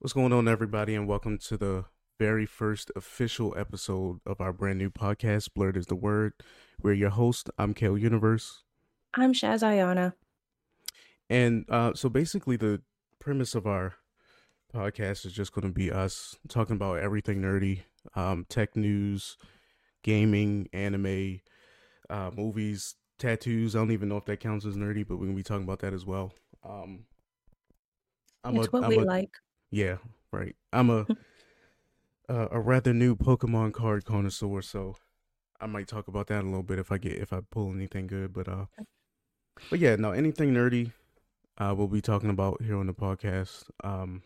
[0.00, 1.84] What's going on, everybody, and welcome to the
[2.20, 6.34] very first official episode of our brand new podcast, Blerd is the Word.
[6.80, 7.50] We're your host.
[7.58, 8.62] I'm Kale Universe.
[9.14, 10.12] I'm Shaz Ayana.
[11.28, 12.80] And uh, so basically, the
[13.18, 13.94] premise of our
[14.72, 17.80] podcast is just going to be us talking about everything nerdy,
[18.14, 19.36] um, tech news,
[20.04, 21.40] gaming, anime,
[22.08, 23.74] uh, movies, tattoos.
[23.74, 25.64] I don't even know if that counts as nerdy, but we're going to be talking
[25.64, 26.34] about that as well.
[26.64, 27.00] Um,
[28.44, 29.32] I'm it's a, what I'm we a, like.
[29.70, 29.98] Yeah,
[30.32, 30.56] right.
[30.72, 31.06] I'm a
[32.28, 34.96] uh, a rather new Pokemon card connoisseur, so
[35.60, 38.06] I might talk about that a little bit if I get if I pull anything
[38.06, 38.32] good.
[38.32, 38.66] But uh,
[39.70, 40.92] but yeah, no, anything nerdy,
[41.58, 43.64] uh, we'll be talking about here on the podcast.
[43.82, 44.22] Um,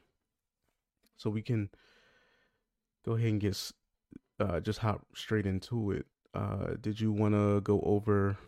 [1.16, 1.70] so we can
[3.04, 3.72] go ahead and get
[4.40, 6.06] uh just hop straight into it.
[6.34, 8.38] Uh, did you want to go over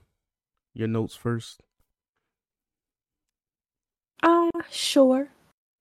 [0.73, 1.63] your notes first?
[4.23, 5.29] Uh, sure.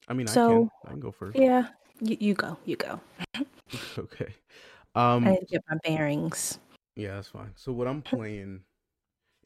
[0.07, 0.71] I mean, so, I can.
[0.85, 1.37] I can go first.
[1.37, 1.67] Yeah,
[2.01, 2.57] you, you go.
[2.65, 2.99] You go.
[3.97, 4.33] okay.
[4.95, 6.59] Um, I get my bearings.
[6.95, 7.51] Yeah, that's fine.
[7.55, 8.61] So what I'm playing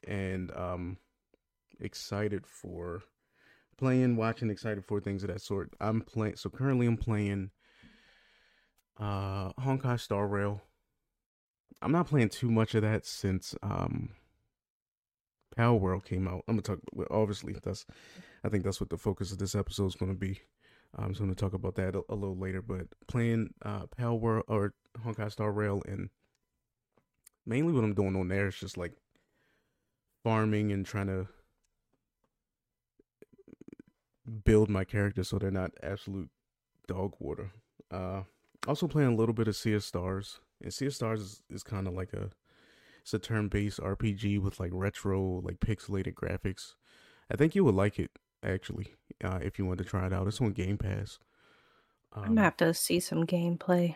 [0.06, 0.98] and um
[1.80, 3.04] excited for
[3.78, 5.74] playing, watching, excited for things of that sort.
[5.80, 6.36] I'm playing.
[6.36, 7.52] So currently, I'm playing
[9.00, 10.62] uh Honkai Star Rail.
[11.82, 14.10] I'm not playing too much of that since um
[15.58, 16.44] Palworld came out.
[16.48, 16.80] I'm gonna talk.
[17.10, 17.86] Obviously, that's.
[18.44, 20.42] I think that's what the focus of this episode is to be.
[20.98, 22.62] Um, I'm to talk about that a, a, little later.
[22.62, 26.10] But playing uh, Palworld or Honkai Star Rail, and
[27.46, 28.94] mainly what I'm doing on there is just like
[30.24, 31.28] farming and trying to
[34.44, 36.30] build my character so they're not absolute
[36.88, 37.52] dog water.
[37.92, 38.24] Uh,
[38.68, 41.64] also playing a little bit of Sea of Stars, and Sea of Stars is, is
[41.64, 42.30] kind of like a
[43.08, 46.74] it's a turn-based RPG with like retro, like pixelated graphics.
[47.32, 48.12] I think you would like it
[48.44, 50.28] actually uh, if you want to try it out.
[50.28, 51.18] It's on Game Pass.
[52.12, 53.96] Um, I'm gonna have to see some gameplay.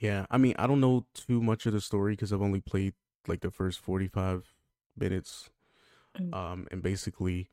[0.00, 2.94] Yeah, I mean, I don't know too much of the story because I've only played
[3.26, 4.54] like the first 45
[4.96, 5.50] minutes.
[6.16, 6.32] Mm.
[6.32, 7.50] Um, and basically,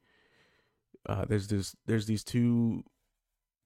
[1.07, 2.83] uh, there's this, there's these two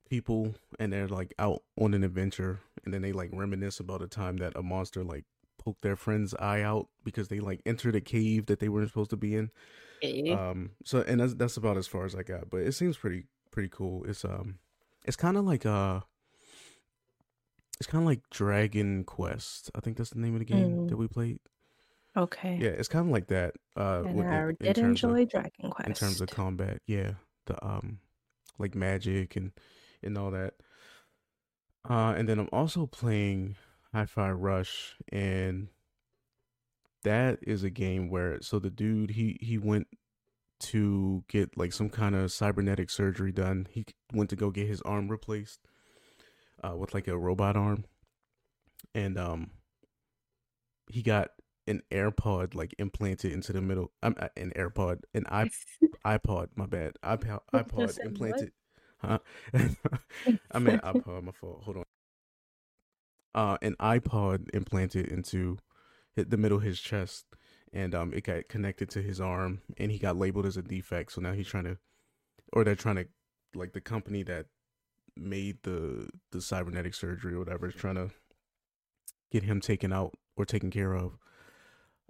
[0.09, 4.07] people, and they're like out on an adventure, and then they like reminisce about a
[4.07, 5.25] time that a monster like
[5.63, 9.11] poke their friend's eye out because they like entered a cave that they weren't supposed
[9.11, 9.51] to be in.
[10.31, 13.23] Um, so and that's that's about as far as I got, but it seems pretty
[13.51, 14.03] pretty cool.
[14.05, 14.59] It's um,
[15.05, 16.01] it's kind of like uh,
[17.79, 19.71] it's kind of like Dragon Quest.
[19.75, 20.89] I think that's the name of the game mm.
[20.89, 21.39] that we played.
[22.15, 22.57] Okay.
[22.61, 23.55] Yeah, it's kind of like that.
[23.75, 26.81] Uh, and I did enjoy of, Dragon Quest in terms of combat.
[26.85, 27.13] Yeah,
[27.45, 27.99] the um,
[28.59, 29.51] like magic and
[30.03, 30.55] and all that.
[31.89, 33.55] Uh, and then I'm also playing
[33.93, 35.67] Hi-Fi Rush, and
[37.03, 39.87] that is a game where so the dude he he went
[40.59, 43.67] to get like some kind of cybernetic surgery done.
[43.69, 45.59] He went to go get his arm replaced
[46.63, 47.85] uh, with like a robot arm,
[48.95, 49.51] and um,
[50.89, 51.29] he got
[51.67, 53.91] an AirPod like implanted into the middle.
[54.01, 56.47] I'm um, an AirPod, an iP- iPod.
[56.55, 56.93] My bad.
[57.03, 58.53] iPod, iPod implanted.
[58.97, 59.19] Huh?
[60.51, 61.23] I mean iPod.
[61.23, 61.61] My fault.
[61.63, 61.83] Hold on
[63.35, 65.57] uh, an iPod implanted into
[66.15, 67.25] the middle of his chest,
[67.71, 71.13] and um, it got connected to his arm, and he got labeled as a defect.
[71.13, 71.77] So now he's trying to,
[72.51, 73.07] or they're trying to,
[73.55, 74.45] like the company that
[75.15, 78.09] made the the cybernetic surgery or whatever is trying to
[79.31, 81.17] get him taken out or taken care of.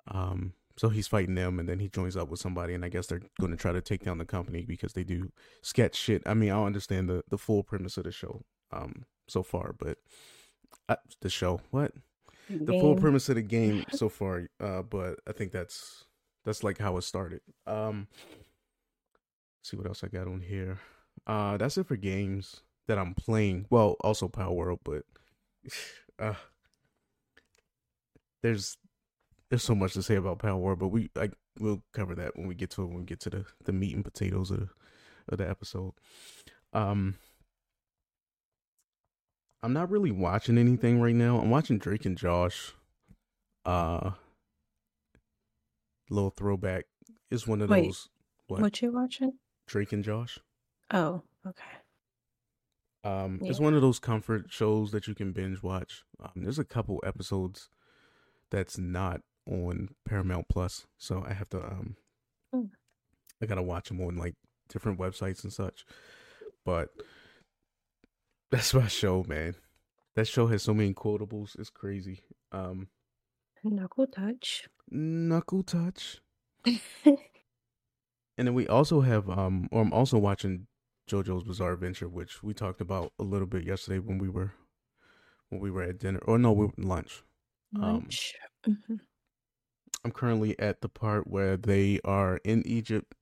[0.09, 3.07] Um, so he's fighting them, and then he joins up with somebody, and I guess
[3.07, 6.23] they're going to try to take down the company because they do sketch shit.
[6.25, 8.41] I mean, I don't understand the the full premise of the show,
[8.71, 9.97] um, so far, but
[10.89, 11.61] uh, the show.
[11.71, 11.93] What?
[12.49, 12.65] Game.
[12.65, 14.49] The full premise of the game so far.
[14.59, 16.05] Uh, but I think that's
[16.45, 17.41] that's like how it started.
[17.65, 18.07] Um,
[19.61, 20.79] see what else I got on here.
[21.25, 23.65] Uh, that's it for games that I'm playing.
[23.69, 25.03] Well, also Palworld, but
[26.19, 26.33] uh,
[28.41, 28.77] there's
[29.49, 32.55] there's so much to say about Palworld, but we like we'll cover that when we
[32.55, 34.69] get to it, when we get to the the meat and potatoes of the
[35.29, 35.93] of the episode.
[36.73, 37.15] Um,
[39.63, 41.39] I'm not really watching anything right now.
[41.39, 42.73] I'm watching Drake and Josh.
[43.65, 44.11] Uh
[46.09, 46.85] little throwback.
[47.31, 48.09] It's one of Wait, those
[48.47, 48.61] what?
[48.61, 49.33] what you watching?
[49.65, 50.37] Drake and Josh.
[50.91, 51.63] Oh, okay.
[53.05, 53.49] Um, yeah.
[53.49, 56.03] it's one of those comfort shows that you can binge watch.
[56.21, 57.69] Um, there's a couple episodes
[58.49, 61.95] that's not on Paramount Plus, so I have to um,
[62.53, 62.69] mm.
[63.41, 64.35] I gotta watch them on like
[64.69, 65.85] different websites and such.
[66.65, 66.89] But
[68.53, 69.55] that's my show, man.
[70.15, 71.57] That show has so many quotables.
[71.57, 72.21] It's crazy.
[72.51, 72.87] Um,
[73.63, 74.69] knuckle touch.
[74.91, 76.21] Knuckle touch.
[76.65, 77.17] and
[78.37, 80.67] then we also have um, or I'm also watching
[81.09, 84.53] JoJo's Bizarre Adventure, which we talked about a little bit yesterday when we were
[85.49, 87.23] when we were at dinner, or no, we were lunch.
[87.73, 88.35] Lunch.
[88.67, 88.95] Um, mm-hmm.
[90.05, 93.15] I'm currently at the part where they are in Egypt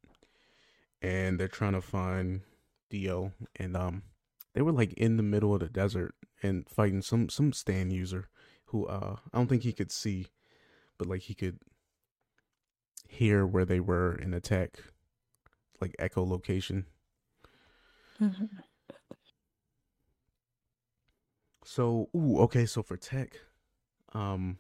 [1.02, 2.42] and they're trying to find
[2.90, 4.04] Dio, and um,
[4.54, 8.30] they were like in the middle of the desert and fighting some some stand user
[8.66, 10.28] who uh I don't think he could see,
[10.98, 11.60] but like he could
[13.08, 14.84] hear where they were and attack,
[15.80, 16.86] like echolocation.
[18.22, 18.46] Mm-hmm.
[21.64, 22.66] So, ooh, okay.
[22.66, 23.40] So for tech,
[24.14, 24.58] um,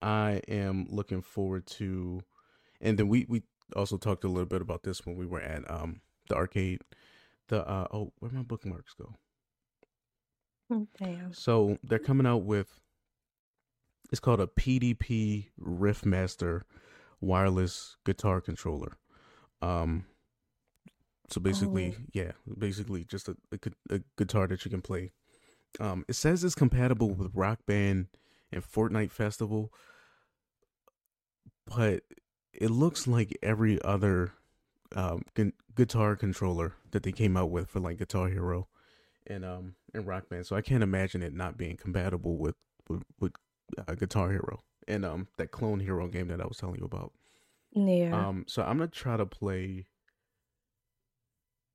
[0.00, 2.20] I am looking forward to,
[2.80, 3.42] and then we we
[3.74, 6.82] also talked a little bit about this when we were at um the arcade.
[7.48, 9.14] The uh oh, where my bookmarks go?
[10.72, 11.32] Mm, damn.
[11.32, 12.80] So they're coming out with.
[14.10, 16.62] It's called a PDP Riffmaster
[17.20, 18.96] wireless guitar controller.
[19.60, 20.06] Um.
[21.30, 22.02] So basically, Oh.
[22.12, 25.12] yeah, basically just a, a a guitar that you can play.
[25.80, 28.08] Um, it says it's compatible with Rock Band
[28.52, 29.72] and Fortnite Festival,
[31.66, 32.02] but
[32.52, 34.32] it looks like every other
[34.94, 38.68] um gu- guitar controller that they came out with for like Guitar Hero
[39.26, 40.46] and um and Rock Band.
[40.46, 42.56] So I can't imagine it not being compatible with
[42.88, 43.32] with, with
[43.78, 47.12] uh, Guitar Hero and um that Clone Hero game that I was telling you about.
[47.74, 48.28] Yeah.
[48.28, 49.86] Um, so I'm gonna try to play.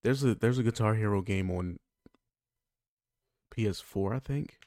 [0.03, 1.79] There's a there's a Guitar Hero game on
[3.55, 4.57] PS4, I think.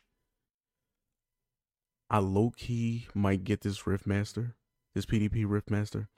[2.11, 4.55] I low key might get this Riffmaster,
[4.95, 6.09] this PDP Riffmaster,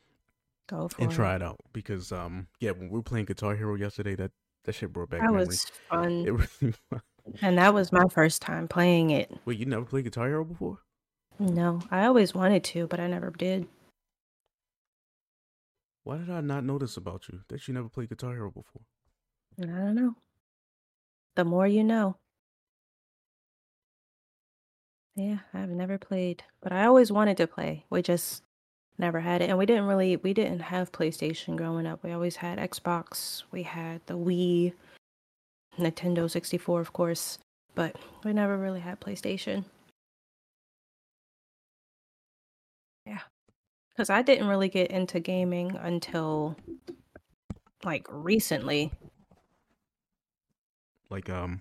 [0.66, 1.14] Go for and it.
[1.14, 4.30] try it out because um yeah when we were playing Guitar Hero yesterday that
[4.64, 5.48] that shit brought back That memories.
[5.48, 6.26] was fun.
[6.26, 6.74] It really.
[7.40, 9.30] And that was my first time playing it.
[9.44, 10.78] Wait, you never played Guitar Hero before?
[11.38, 13.68] No, I always wanted to, but I never did.
[16.02, 18.82] Why did I not notice about you that you never played Guitar Hero before?
[19.60, 20.16] I don't know.
[21.36, 22.16] The more you know.
[25.14, 27.84] Yeah, I've never played, but I always wanted to play.
[27.88, 28.42] We just
[29.02, 29.50] never had it.
[29.50, 32.02] And we didn't really we didn't have PlayStation growing up.
[32.02, 34.72] We always had Xbox, we had the Wii,
[35.78, 37.38] Nintendo 64, of course,
[37.74, 39.64] but we never really had PlayStation.
[43.04, 43.20] Yeah.
[43.96, 46.56] Cuz I didn't really get into gaming until
[47.84, 48.92] like recently.
[51.10, 51.60] Like um,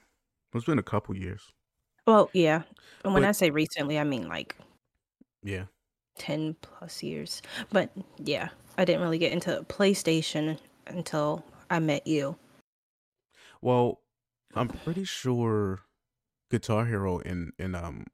[0.54, 1.52] it's been a couple years.
[2.08, 2.64] Well, yeah.
[3.04, 4.56] And when But- I say recently, I mean like
[5.44, 5.66] Yeah.
[6.22, 7.42] 10 plus years.
[7.72, 7.90] But
[8.20, 12.36] yeah, I didn't really get into PlayStation until I met you.
[13.60, 14.02] Well,
[14.54, 15.82] I'm pretty sure
[16.52, 18.06] Guitar Hero and and um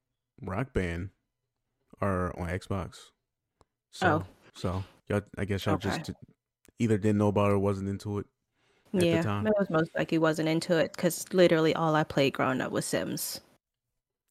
[0.42, 1.10] Rock Band
[2.00, 3.12] are on Xbox.
[3.92, 4.26] So Oh.
[4.56, 5.90] so y'all, I guess y'all Okay.
[5.90, 6.12] just
[6.80, 8.26] either didn't know about it or wasn't into it.
[8.94, 12.34] At the yeah, it was most likely wasn't into it because literally all I played
[12.34, 13.42] growing up was Sims.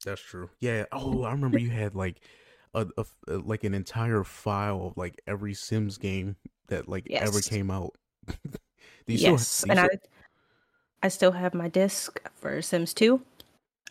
[0.02, 0.48] That's true.
[0.60, 0.86] Yeah.
[0.92, 2.20] Oh, I remember you had like
[2.74, 6.36] a, a uh, like an entire file of like every Sims game
[6.68, 7.94] that like ever came out.
[9.08, 9.98] Still yes, and I still-
[11.02, 13.20] I still have my disc for Sims 2.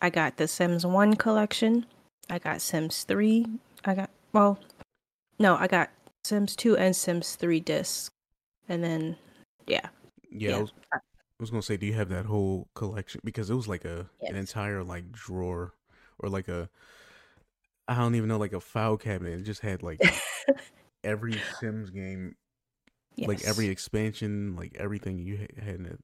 [0.01, 1.85] I got the Sims 1 collection.
[2.29, 3.45] I got Sims 3.
[3.85, 4.59] I got well,
[5.39, 5.89] no, I got
[6.25, 8.09] Sims 2 and Sims 3 discs.
[8.67, 9.15] And then
[9.67, 9.87] yeah,
[10.29, 10.97] yeah, I was, I
[11.39, 13.21] was gonna say, do you have that whole collection?
[13.23, 15.73] Because it was like a an entire like drawer
[16.19, 16.69] or like a
[17.87, 19.39] I don't even know like a file cabinet.
[19.39, 20.01] It just had like
[21.03, 22.35] every Sims game,
[23.17, 25.99] like every expansion, like everything you had in it.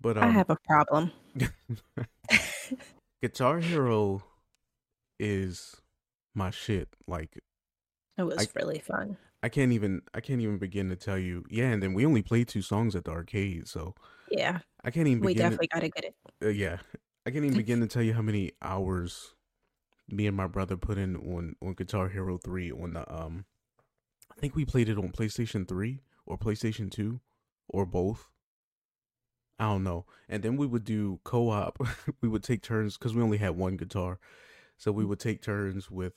[0.00, 1.12] But um, I have a problem.
[3.22, 4.22] Guitar Hero
[5.18, 5.76] is
[6.34, 6.88] my shit.
[7.06, 7.38] Like
[8.16, 9.16] It was I- really fun.
[9.42, 11.44] I can't even I can't even begin to tell you.
[11.48, 13.94] Yeah, and then we only played two songs at the arcade, so
[14.30, 16.14] Yeah, I can't even we definitely got to get it.
[16.44, 16.76] Uh, yeah,
[17.24, 19.34] I can't even begin to tell you how many hours
[20.10, 23.44] me and my brother put in on on Guitar Hero three on the um.
[24.30, 27.20] I think we played it on PlayStation three or PlayStation two
[27.68, 28.28] or both.
[29.58, 30.06] I don't know.
[30.28, 31.78] And then we would do co op.
[32.22, 34.18] we would take turns because we only had one guitar,
[34.78, 36.14] so we would take turns with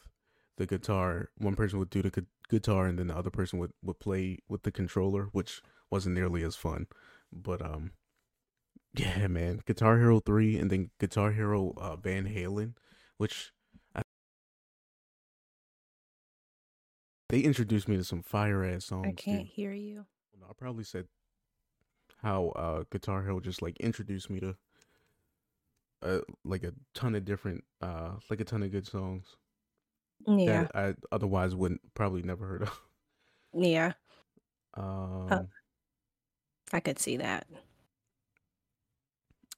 [0.57, 1.29] the guitar.
[1.37, 4.39] One person would do the gu- guitar, and then the other person would would play
[4.47, 6.87] with the controller, which wasn't nearly as fun.
[7.31, 7.91] But um,
[8.95, 12.75] yeah, man, Guitar Hero three, and then Guitar Hero uh, Van Halen,
[13.17, 13.51] which
[17.33, 19.07] they introduced me to some fire ass songs.
[19.07, 19.47] I can't dude.
[19.47, 20.05] hear you.
[20.47, 21.07] I probably said
[22.21, 24.55] how uh Guitar Hero just like introduced me to
[26.03, 29.35] uh like a ton of different uh like a ton of good songs
[30.27, 32.79] Yeah, that I otherwise wouldn't probably never heard of.
[33.53, 33.93] yeah,
[34.75, 35.47] Um
[36.73, 37.47] I could see that.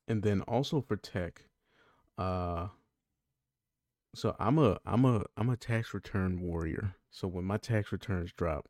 [0.07, 1.43] and then also for tech,
[2.17, 2.67] uh,
[4.15, 6.95] so I'm a I'm a I'm a tax return warrior.
[7.11, 8.67] So when my tax returns drop,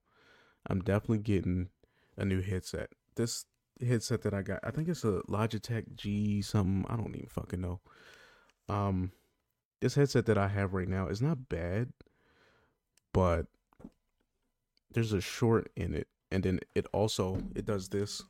[0.68, 1.70] I'm definitely getting
[2.18, 2.90] a new headset.
[3.16, 3.46] This
[3.86, 6.86] headset that I got, I think it's a Logitech G something.
[6.90, 7.80] I don't even fucking know.
[8.68, 9.12] Um,
[9.82, 11.94] this headset that I have right now is not bad,
[13.14, 13.46] but
[14.92, 18.24] there's a short in it, and then it also it does this,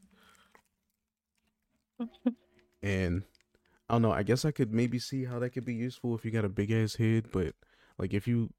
[2.83, 3.23] and
[3.89, 4.11] I don't know.
[4.11, 6.49] I guess I could maybe see how that could be useful if you got a
[6.49, 7.53] big ass head, but
[7.97, 8.49] like if you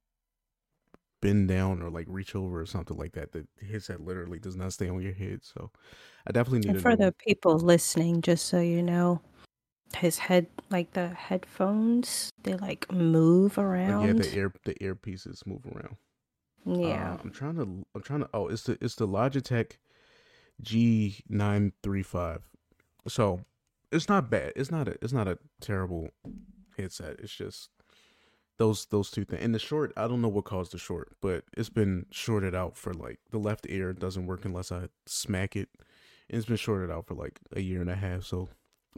[1.20, 4.72] bend down or like reach over or something like that, the headset literally does not
[4.72, 5.40] stay on your head.
[5.42, 5.70] So
[6.26, 6.76] I definitely need.
[6.76, 9.20] And for the people listening, just so you know,
[9.96, 14.18] his head, like the headphones, they like move around.
[14.18, 15.96] Like, yeah, the ear the earpieces move around.
[16.64, 17.84] Yeah, uh, I'm trying to.
[17.94, 18.28] I'm trying to.
[18.32, 19.72] Oh, it's the it's the Logitech
[20.60, 22.42] G nine three five.
[23.08, 23.40] So
[23.92, 24.52] it's not bad.
[24.56, 26.10] It's not a it's not a terrible
[26.76, 27.16] headset.
[27.20, 27.70] It's just
[28.58, 29.42] those those two things.
[29.42, 32.76] And the short, I don't know what caused the short, but it's been shorted out
[32.76, 35.68] for like the left ear doesn't work unless I smack it.
[36.28, 38.48] And it's been shorted out for like a year and a half, so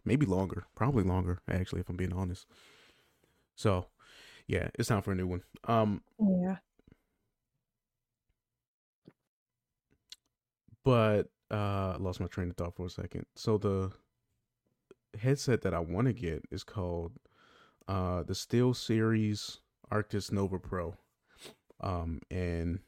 [0.05, 2.47] maybe longer, probably longer actually, if I'm being honest.
[3.57, 3.87] So,
[4.47, 5.43] yeah, it's time for a new one.
[5.65, 6.57] Um, yeah.
[10.85, 13.27] But uh, I lost my train of thought for a second.
[13.35, 13.91] So the
[15.21, 17.13] headset that I want to get is called
[17.87, 19.59] uh, the Steel Series
[19.93, 20.95] Arctis Nova Pro.
[21.81, 22.81] Um, and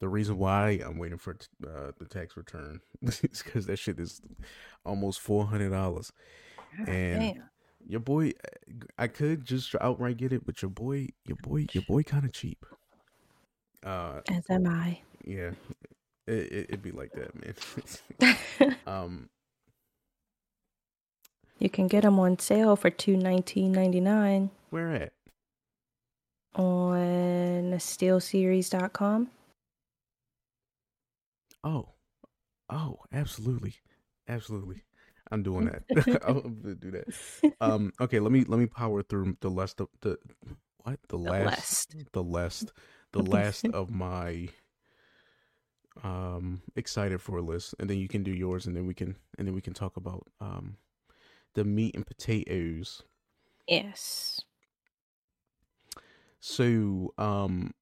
[0.00, 4.20] the reason why I'm waiting for uh, the tax return is because that shit is
[4.84, 6.12] almost four hundred dollars.
[6.86, 7.42] And damn.
[7.86, 8.32] your boy,
[8.98, 12.32] I could just outright get it, but your boy, your boy, your boy, kind of
[12.32, 12.64] cheap.
[13.84, 15.00] Uh, As am I.
[15.24, 15.50] Yeah,
[16.26, 17.34] it, it, it'd be like that,
[18.20, 18.76] man.
[18.86, 19.28] um,
[21.58, 24.50] you can get them on sale for two nineteen ninety nine.
[24.70, 25.12] Where at?
[26.54, 29.28] On steelseries.com.
[31.64, 31.88] Oh.
[32.70, 33.74] Oh, absolutely.
[34.28, 34.82] Absolutely.
[35.30, 35.82] I'm doing that.
[36.26, 37.52] I'm gonna do that.
[37.60, 40.18] Um okay, let me let me power through the last of the
[40.78, 40.98] what?
[41.08, 42.12] The, the last last.
[42.12, 42.72] the last
[43.12, 44.48] the last of my
[46.04, 49.46] um excited for list and then you can do yours and then we can and
[49.46, 50.76] then we can talk about um
[51.54, 53.02] the meat and potatoes.
[53.66, 54.40] Yes.
[56.40, 57.74] So, um,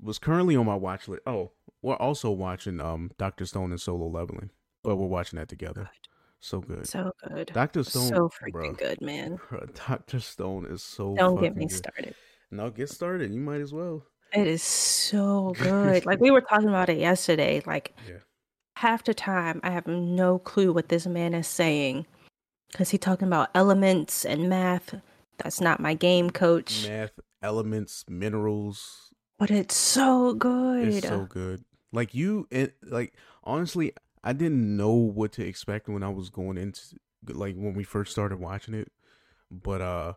[0.00, 1.22] was currently on my watch list.
[1.26, 4.50] Oh, we're also watching um Doctor Stone and Solo Leveling,
[4.82, 5.90] but we're watching that together.
[6.40, 6.86] So good.
[6.86, 7.50] So good.
[7.52, 8.08] Doctor Stone.
[8.08, 9.38] So freaking bro, good, man.
[9.88, 11.14] Doctor Stone is so.
[11.14, 11.76] Don't get me good.
[11.76, 12.14] started.
[12.50, 13.32] No, get started.
[13.32, 14.04] You might as well.
[14.32, 16.06] It is so good.
[16.06, 17.62] like we were talking about it yesterday.
[17.66, 18.16] Like yeah.
[18.80, 22.06] Half the time, I have no clue what this man is saying
[22.72, 24.94] because he's talking about elements and math.
[25.36, 26.88] That's not my game, coach.
[26.88, 29.12] Math, elements, minerals.
[29.38, 30.88] But it's so good.
[30.88, 31.62] It's so good.
[31.92, 33.12] Like you, it, like
[33.44, 33.92] honestly,
[34.24, 36.80] I didn't know what to expect when I was going into
[37.28, 38.90] like when we first started watching it.
[39.50, 40.12] But uh,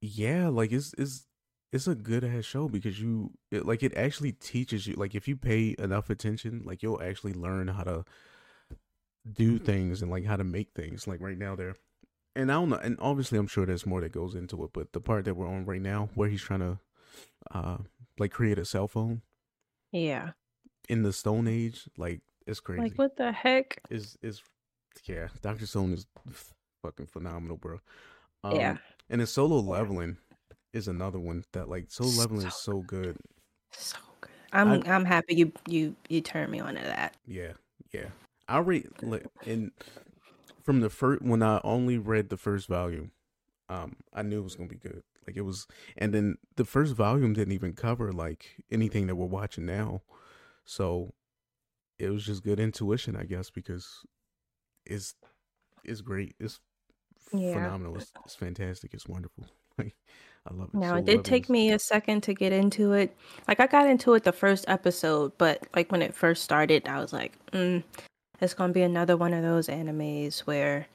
[0.00, 1.26] yeah, like it's it's
[1.72, 5.26] it's a good ass show because you it, like it actually teaches you like if
[5.26, 8.04] you pay enough attention, like you'll actually learn how to
[9.30, 11.06] do things and like how to make things.
[11.06, 11.74] Like right now, there,
[12.36, 14.92] and I don't know, and obviously I'm sure there's more that goes into it, but
[14.92, 16.78] the part that we're on right now, where he's trying to,
[17.52, 17.78] uh,
[18.18, 19.22] like create a cell phone.
[19.92, 20.30] Yeah.
[20.88, 22.82] In the Stone Age, like it's crazy.
[22.82, 23.80] Like what the heck?
[23.88, 24.42] Is is
[25.06, 26.06] yeah, Doctor Stone is
[26.82, 27.78] fucking phenomenal, bro.
[28.44, 28.76] Um, yeah.
[29.08, 30.18] And it's solo leveling
[30.72, 33.16] is another one that like solo leveling so is so good.
[33.72, 34.30] So good.
[34.52, 37.16] I'm I, am i am happy you you you turned me on to that.
[37.26, 37.52] Yeah,
[37.92, 38.06] yeah.
[38.48, 39.72] I read like in
[40.62, 43.12] from the first when I only read the first volume,
[43.68, 45.02] um, I knew it was gonna be good.
[45.26, 49.26] Like it was, and then the first volume didn't even cover like anything that we're
[49.26, 50.02] watching now,
[50.64, 51.14] so
[51.98, 54.04] it was just good intuition, I guess, because
[54.84, 55.14] it's
[55.84, 56.34] it's great.
[56.40, 56.58] It's
[57.32, 57.54] yeah.
[57.54, 57.96] phenomenal.
[57.96, 58.94] It's, it's fantastic.
[58.94, 59.46] It's wonderful.
[60.44, 60.76] Like I love it.
[60.76, 63.16] Now so it did take me a second to get into it.
[63.46, 66.98] Like I got into it the first episode, but like when it first started, I
[66.98, 67.82] was like, mm,
[68.40, 70.88] it's going to be another one of those animes where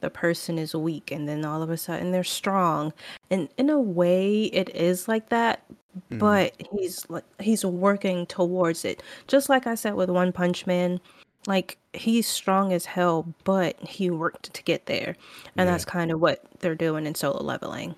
[0.00, 2.92] the person is weak and then all of a sudden they're strong.
[3.30, 5.64] And in a way it is like that,
[6.10, 6.18] mm.
[6.18, 9.02] but he's like he's working towards it.
[9.26, 10.98] Just like I said with One Punch Man,
[11.46, 15.16] like he's strong as hell, but he worked to get there.
[15.56, 15.72] And yeah.
[15.72, 17.94] that's kind of what they're doing in solo leveling.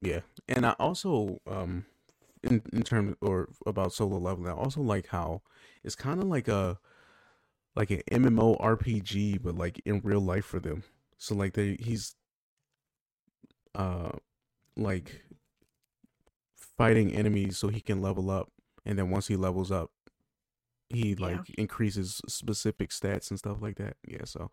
[0.00, 0.20] Yeah.
[0.48, 1.86] And I also um
[2.42, 5.42] in in terms or about solo leveling, I also like how
[5.84, 6.78] it's kind of like a
[7.76, 10.84] like an MMO RPG, but like in real life for them.
[11.18, 12.16] So like they he's
[13.74, 14.10] uh
[14.76, 15.22] like
[16.76, 18.50] fighting enemies so he can level up
[18.84, 19.90] and then once he levels up
[20.88, 21.16] he Yeah.
[21.16, 23.96] like increases specific stats and stuff like that.
[24.06, 24.50] Yeah, so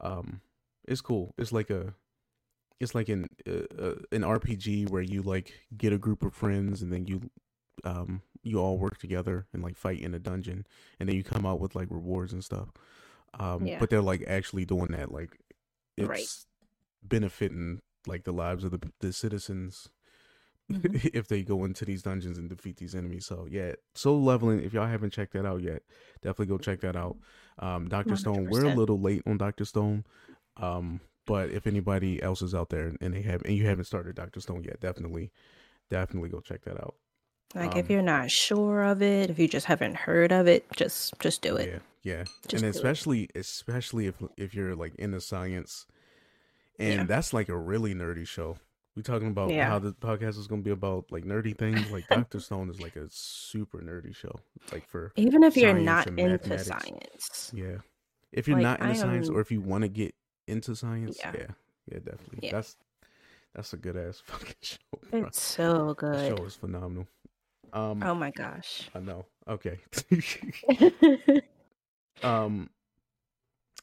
[0.00, 0.40] um
[0.86, 1.34] it's cool.
[1.38, 1.94] It's like a
[2.80, 6.82] it's like an uh, uh, an RPG where you like get a group of friends
[6.82, 7.30] and then you
[7.84, 10.66] um you all work together and like fight in a dungeon
[10.98, 12.68] and then you come out with like rewards and stuff.
[13.38, 13.78] Um Yeah.
[13.78, 15.38] but they're like actually doing that like
[15.96, 16.28] it's Right.
[17.02, 19.88] benefiting like the lives of the the citizens
[20.70, 21.00] Mhm.
[21.14, 23.24] if they go into these dungeons and defeat these enemies.
[23.26, 24.62] So yeah, solo leveling.
[24.62, 25.82] If y'all haven't checked that out yet,
[26.20, 27.16] definitely go check that out.
[27.58, 28.48] Um, Doctor Stone.
[28.50, 30.04] We're a little late on Doctor Stone,
[30.58, 34.16] um, but if anybody else is out there and they have and you haven't started
[34.16, 35.30] Doctor Stone yet, definitely,
[35.90, 36.96] definitely go check that out.
[37.54, 40.64] Like if Um, you're not sure of it, if you just haven't heard of it,
[40.74, 41.82] just just do it.
[42.02, 42.76] Yeah, yeah, Just and it.
[42.76, 45.86] especially especially if if you're like into science,
[46.78, 47.04] and Yeah.
[47.04, 48.56] that's like a really nerdy show.
[48.96, 49.68] We talking about Yeah.
[49.68, 51.90] how the podcast is going to be about like nerdy things.
[51.90, 54.40] Like Doctor Stone is like a super nerdy show,
[54.72, 57.52] like for Even if you're not into science.
[57.54, 57.78] Yeah.
[58.32, 60.14] If you're Like, not into science or if you want to get
[60.48, 61.32] into science, Yeah.
[61.34, 61.46] yeah.
[61.90, 62.38] Yeah, definitely.
[62.42, 62.52] Yeah.
[62.52, 62.76] That's
[63.54, 64.76] that's a good ass fucking show.
[65.10, 65.24] bro.
[65.24, 66.36] It's so The good.
[66.38, 67.06] show is phenomenal.
[67.72, 68.88] Um Oh my gosh.
[68.94, 69.26] I know.
[69.46, 69.78] Okay.
[72.22, 72.68] um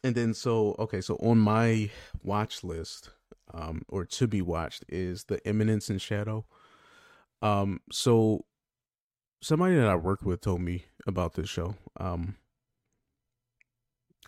[0.04, 1.90] and then so okay, so on my
[2.24, 3.10] watch list
[3.54, 6.46] um or to be watched is The Eminence in Shadow.
[7.42, 8.46] Um so
[9.42, 11.76] somebody that I work with told me about this show.
[12.00, 12.36] Um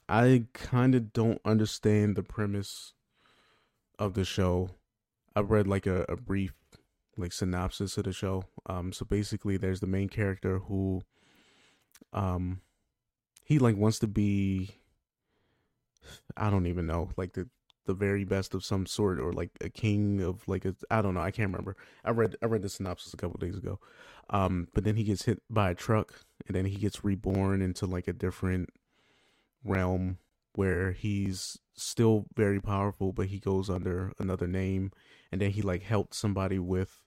[0.09, 2.93] I kind of don't understand the premise
[3.99, 4.69] of the show.
[5.35, 6.53] I've read like a, a brief
[7.17, 8.43] like synopsis of the show.
[8.67, 11.01] Um so basically there's the main character who
[12.13, 12.61] um
[13.43, 14.75] he like wants to be
[16.35, 17.49] I don't even know, like the
[17.85, 21.13] the very best of some sort or like a king of like a I don't
[21.15, 21.75] know, I can't remember.
[22.05, 23.79] I read I read the synopsis a couple days ago.
[24.29, 27.85] Um but then he gets hit by a truck and then he gets reborn into
[27.85, 28.69] like a different
[29.67, 30.17] realm
[30.53, 34.91] where he's still very powerful but he goes under another name.
[35.31, 37.03] And then he like helped somebody with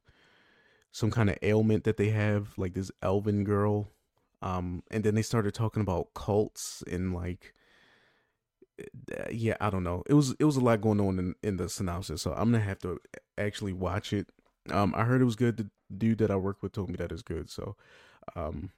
[0.93, 3.91] some kind of ailment that they have like this elven girl.
[4.43, 7.55] Um and then they started talking about cults and like
[9.17, 10.03] uh, yeah i don't know.
[10.07, 12.65] It was it was a lot going on in, in the synopsis so i'm gonna
[12.65, 12.99] have to
[13.37, 14.29] actually watch it.
[14.71, 15.57] Um i heard it was good.
[15.57, 17.77] The dude that i work with told me that it's good so
[18.37, 18.71] um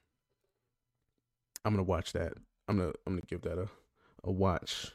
[1.63, 2.33] i'm gonna watch that
[2.67, 3.67] i'm gonna i'm gonna give that a
[4.23, 4.91] a watch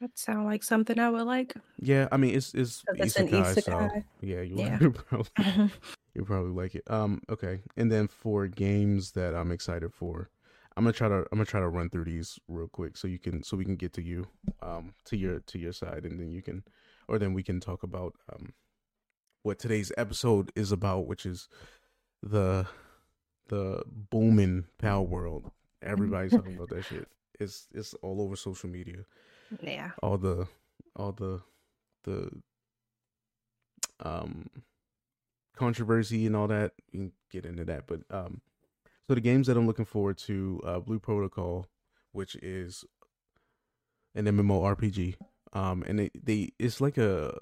[0.00, 1.54] That sound like something I would like.
[1.78, 2.82] yeah i mean it's it's
[3.16, 4.78] an isekai, so yeah you Yeah.
[5.08, 5.70] probably
[6.14, 6.82] You'll probably like it.
[6.90, 7.62] Um, okay.
[7.78, 10.28] And then for games that I'm excited for,
[10.76, 13.18] I'm gonna try to I'm gonna try to run through these real quick so you
[13.18, 14.26] can so we can get to you,
[14.60, 16.64] um, to your to your side, and then you can,
[17.08, 18.52] or then we can talk about um,
[19.42, 21.48] what today's episode is about, which is
[22.22, 22.66] the
[23.48, 25.50] the booming Palworld.
[25.82, 27.08] Everybody's talking about that shit.
[27.38, 29.04] It's it's all over social media
[29.60, 29.90] yeah.
[30.02, 30.46] all the
[30.96, 31.40] all the
[32.04, 32.30] the
[34.00, 34.48] um
[35.56, 38.40] controversy and all that you can get into that but um
[39.06, 41.68] so the games that i'm looking forward to uh blue protocol
[42.12, 42.84] which is
[44.14, 45.14] an mmorpg
[45.52, 47.36] um and they, they it's like a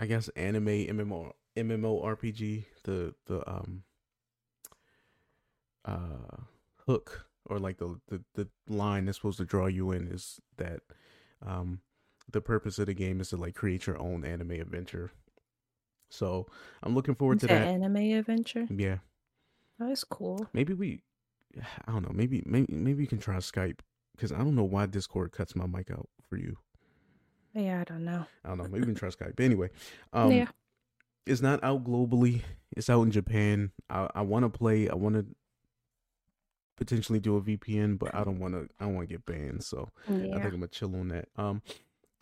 [0.00, 3.82] i guess anime mmo mmorpg the the um
[5.84, 6.42] uh
[6.86, 10.80] hook or like the, the the line that's supposed to draw you in is that
[11.46, 11.80] um
[12.30, 15.10] the purpose of the game is to like create your own anime adventure
[16.10, 16.46] so
[16.82, 18.66] i'm looking forward to an that anime adventure.
[18.70, 18.98] yeah
[19.80, 20.48] Oh, that's cool.
[20.52, 21.02] maybe we
[21.86, 23.78] i don't know maybe maybe maybe you can try skype
[24.16, 26.56] because i don't know why discord cuts my mic out for you
[27.54, 28.26] Yeah, I don't know.
[28.44, 29.70] i don't know maybe we can try skype but anyway
[30.12, 30.48] um yeah.
[31.26, 32.42] it's not out globally
[32.76, 35.26] it's out in japan i i want to play i want to
[36.78, 39.62] potentially do a vpn but i don't want to i don't want to get banned
[39.62, 41.28] so I think I'm gonna chill on that.
[41.36, 41.62] Um,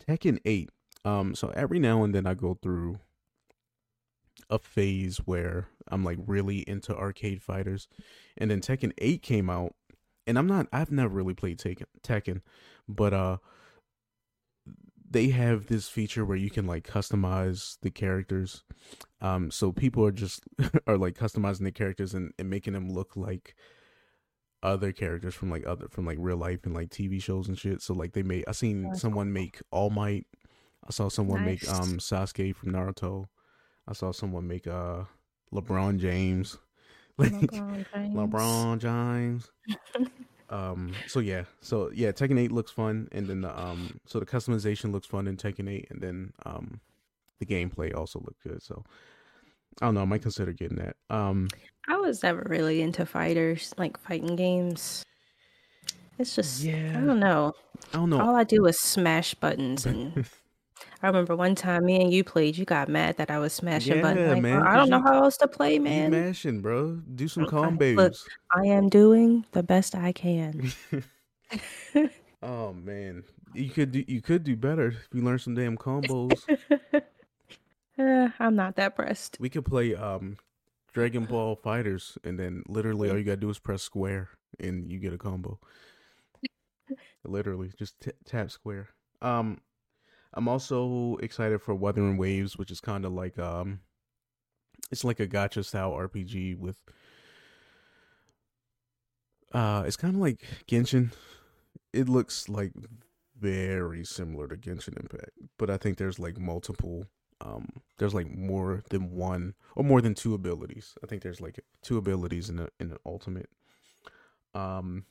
[0.07, 0.69] Tekken Eight.
[1.05, 2.99] Um, so every now and then I go through
[4.49, 7.87] a phase where I'm like really into arcade fighters,
[8.37, 9.73] and then Tekken Eight came out,
[10.25, 10.67] and I'm not.
[10.73, 12.41] I've never really played Tekken, Tekken,
[12.87, 13.37] but uh,
[15.09, 18.63] they have this feature where you can like customize the characters.
[19.21, 20.43] Um, so people are just
[20.87, 23.55] are like customizing the characters and, and making them look like
[24.67, 27.81] other characters from like other from like real life and like TV shows and shit.
[27.81, 30.27] So like they made I seen someone make All Might.
[30.85, 33.25] I saw someone make um Sasuke from Naruto.
[33.87, 35.03] I saw someone make uh
[35.53, 36.57] LeBron James.
[37.19, 38.15] Like LeBron James.
[38.15, 39.51] LeBron James.
[40.51, 40.93] Um.
[41.07, 41.45] So yeah.
[41.61, 42.11] So yeah.
[42.11, 43.99] Tekken Eight looks fun, and then the um.
[44.05, 46.79] So the customization looks fun in Tekken Eight, and then um,
[47.39, 48.61] the gameplay also looked good.
[48.61, 48.85] So
[49.81, 50.01] I don't know.
[50.01, 50.95] I might consider getting that.
[51.09, 51.47] Um.
[51.89, 55.05] I was never really into fighters, like fighting games.
[56.19, 56.97] It's just Yeah.
[56.97, 57.53] I don't know.
[57.93, 58.19] I don't know.
[58.19, 60.25] All I do is smash buttons and
[61.01, 64.01] I remember one time me and you played, you got mad that I was smashing
[64.01, 64.25] buttons.
[64.27, 66.11] Yeah, Like, man, "Bro, I don't know how else to play, man.
[66.11, 66.95] mashing, bro.
[67.15, 67.95] Do some Okay, combos.
[67.95, 68.13] look.
[68.51, 70.71] I am doing the best I can.
[72.43, 76.41] oh man, you could do you could do better if you learn some damn combos.
[77.97, 79.37] Uh, I'm not that pressed.
[79.39, 80.37] we could play um
[80.93, 84.29] Dragon Ball Fighters, and then literally all you gotta do is press square,
[84.59, 85.59] and you get a combo.
[87.23, 88.89] literally, just t- tap square.
[89.21, 89.59] Um,
[90.33, 93.81] I'm also excited for Wuthering Waves, which is kind of like um,
[94.91, 96.77] it's like a gacha style RPG with.
[99.53, 101.11] Uh, it's kind of like Genshin.
[101.93, 102.73] It looks like
[103.39, 107.05] very similar to Genshin Impact, but I think there's like multiple.
[107.39, 107.67] Um,
[107.99, 110.95] there's like more than one or more than two abilities.
[111.03, 113.49] I think there's like two abilities in the in the ultimate.
[114.53, 115.05] Um,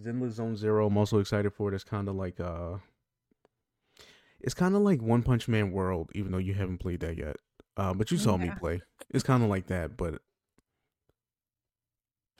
[0.00, 0.86] Zenless Zone Zero.
[0.86, 1.74] I'm also excited for it.
[1.74, 2.78] It's kind of like uh,
[4.40, 7.36] it's kind of like One Punch Man World, even though you haven't played that yet.
[7.76, 8.80] Uh, but you saw me play.
[9.10, 10.20] It's kind of like that, but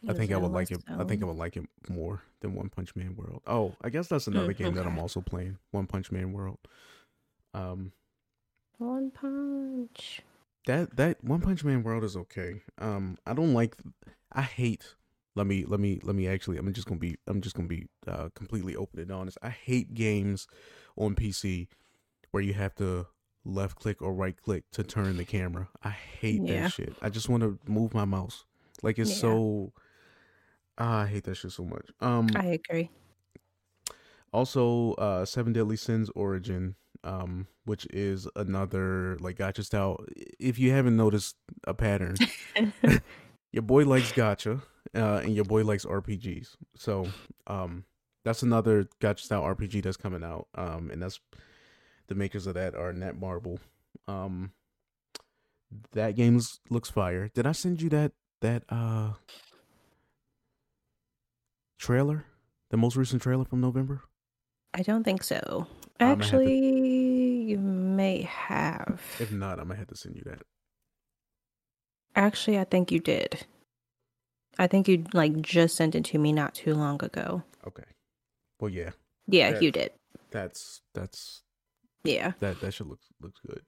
[0.09, 0.83] I think I would like it.
[0.89, 3.43] I think I would like it more than One Punch Man World.
[3.47, 5.59] Oh, I guess that's another game that I'm also playing.
[5.71, 6.59] One Punch Man World.
[7.53, 7.93] Um,
[8.81, 10.23] One punch.
[10.67, 12.63] that that One Punch Man World is okay.
[12.79, 13.77] Um, I don't like.
[14.33, 14.95] I hate.
[15.37, 16.57] Let me let me let me actually.
[16.57, 17.17] I'm just gonna be.
[17.27, 19.37] I'm just gonna be uh, completely open and honest.
[19.43, 20.47] I hate games
[20.97, 21.69] on PC
[22.31, 23.07] where you have to
[23.45, 25.69] left click or right click to turn the camera.
[25.83, 26.63] I hate Yeah.
[26.63, 26.95] that shit.
[27.03, 28.47] I just want to move my mouse.
[28.83, 29.17] Like it's Yeah.
[29.17, 29.73] so.
[30.79, 31.91] Ah, I hate that shit so much.
[32.01, 32.29] Um.
[32.35, 32.89] I agree.
[34.33, 40.05] Also, uh, Seven Deadly Sins Origin, um, which is another like gacha style.
[40.39, 41.37] If you haven't noticed
[41.67, 42.17] a pattern,
[43.53, 44.63] your boy likes gacha,
[44.95, 46.57] uh, and your boy likes RPGs.
[46.77, 47.09] So,
[47.47, 47.85] um,
[48.25, 50.49] that's another gacha style RPG that's coming out.
[50.55, 51.21] Um, and that's
[52.09, 53.59] the makers of that are Netmarble.
[54.09, 54.53] Um,
[55.93, 57.29] that game looks- looks fire.
[57.29, 59.13] Did I send you that that uh
[61.79, 62.25] trailer?
[62.71, 64.03] The most recent trailer from November?
[64.75, 65.67] I don't think so.
[66.01, 69.01] Actually, you may have.
[69.21, 70.43] If not, I'm gonna have to send you that.
[72.17, 73.45] Actually, I think you did.
[74.59, 77.43] I think you like just sent it to me not too long ago.
[77.67, 77.85] Okay.
[78.61, 78.91] Well, yeah,
[79.27, 79.61] Yeah, Yeah.
[79.61, 79.93] you did.
[80.31, 81.43] that's that's
[82.05, 82.33] Yeah.
[82.41, 83.63] that that should look looks good.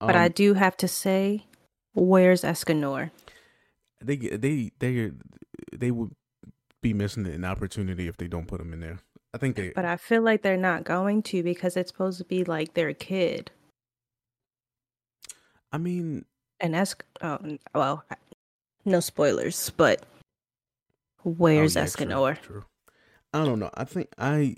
[0.00, 1.46] But I Um, do have to say,
[1.94, 3.10] where's Escanor?
[4.04, 5.12] they they they
[5.72, 6.14] they would
[6.82, 8.98] be missing an opportunity if they don't put him in there.
[9.34, 9.70] I think they.
[9.70, 12.92] But I feel like they're not going to because it's supposed to be like their
[12.92, 13.50] kid.
[15.72, 16.26] I mean,
[16.60, 18.04] And Esc oh, well,
[18.84, 20.04] no spoilers, but
[21.24, 22.40] oh, where's yeah, true, Escanor?
[22.42, 22.64] True.
[23.32, 23.70] I don't know.
[23.74, 24.56] I think I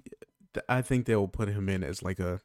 [0.69, 2.41] I think they'll put him in as like a.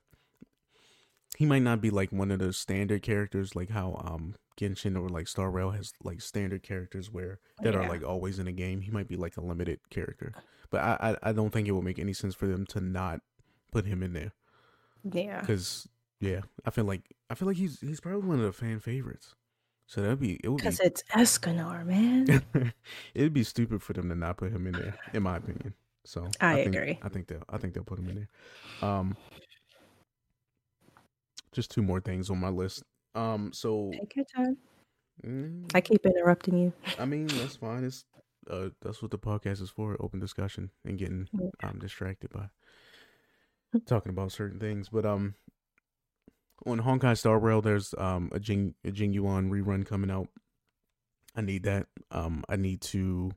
[1.37, 5.07] He might not be like one of those standard characters, like how um Genshin or
[5.09, 8.81] like Star Rail has like standard characters where that are like always in a game.
[8.81, 10.33] He might be like a limited character,
[10.69, 13.21] but I I, I don't think it would make any sense for them to not
[13.71, 14.31] put him in there
[15.03, 15.39] Yeah.
[15.41, 15.87] because
[16.19, 19.35] yeah, I feel like I feel like he's he's probably one of the fan favorites.
[19.87, 22.43] So that'd be it would be Because it's Escanor, man.
[23.15, 25.73] It'd be stupid for them to not put him in there, in my opinion.
[26.05, 26.99] So I think, agree.
[27.01, 28.15] I think they'll I think they'll put him in
[28.81, 28.87] there.
[28.87, 29.17] Um,
[31.51, 32.83] just two more things on my list.
[33.15, 34.57] Um, so Take your time.
[35.25, 36.73] mm, I keep interrupting you.
[36.97, 37.83] I mean that's fine.
[37.83, 38.05] It's
[38.49, 41.49] uh that's what the podcast is for: open discussion and getting Yeah.
[41.63, 42.49] um distracted by
[43.85, 44.89] talking about certain things.
[44.89, 45.35] But um,
[46.65, 50.27] on Honkai Star Rail, there's um a Jing a Jing Yuan rerun coming out.
[51.35, 51.87] I need that.
[52.11, 53.31] Um, I need to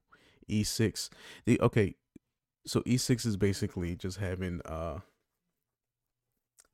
[0.50, 1.10] E6.
[1.44, 1.96] The okay,
[2.66, 5.00] so E6 is basically just having uh,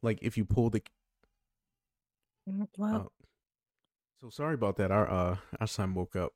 [0.02, 0.82] like if you pull the
[2.76, 3.12] Well, Oh.
[4.20, 4.90] So sorry about that.
[4.90, 6.32] Our uh our son woke up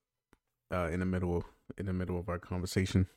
[0.72, 1.44] uh in the middle
[1.76, 3.08] in the middle of our conversation.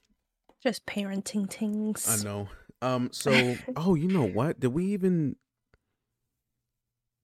[0.64, 2.08] just parenting things.
[2.08, 2.48] I know.
[2.82, 4.60] Um so oh you know what?
[4.60, 5.36] Did we even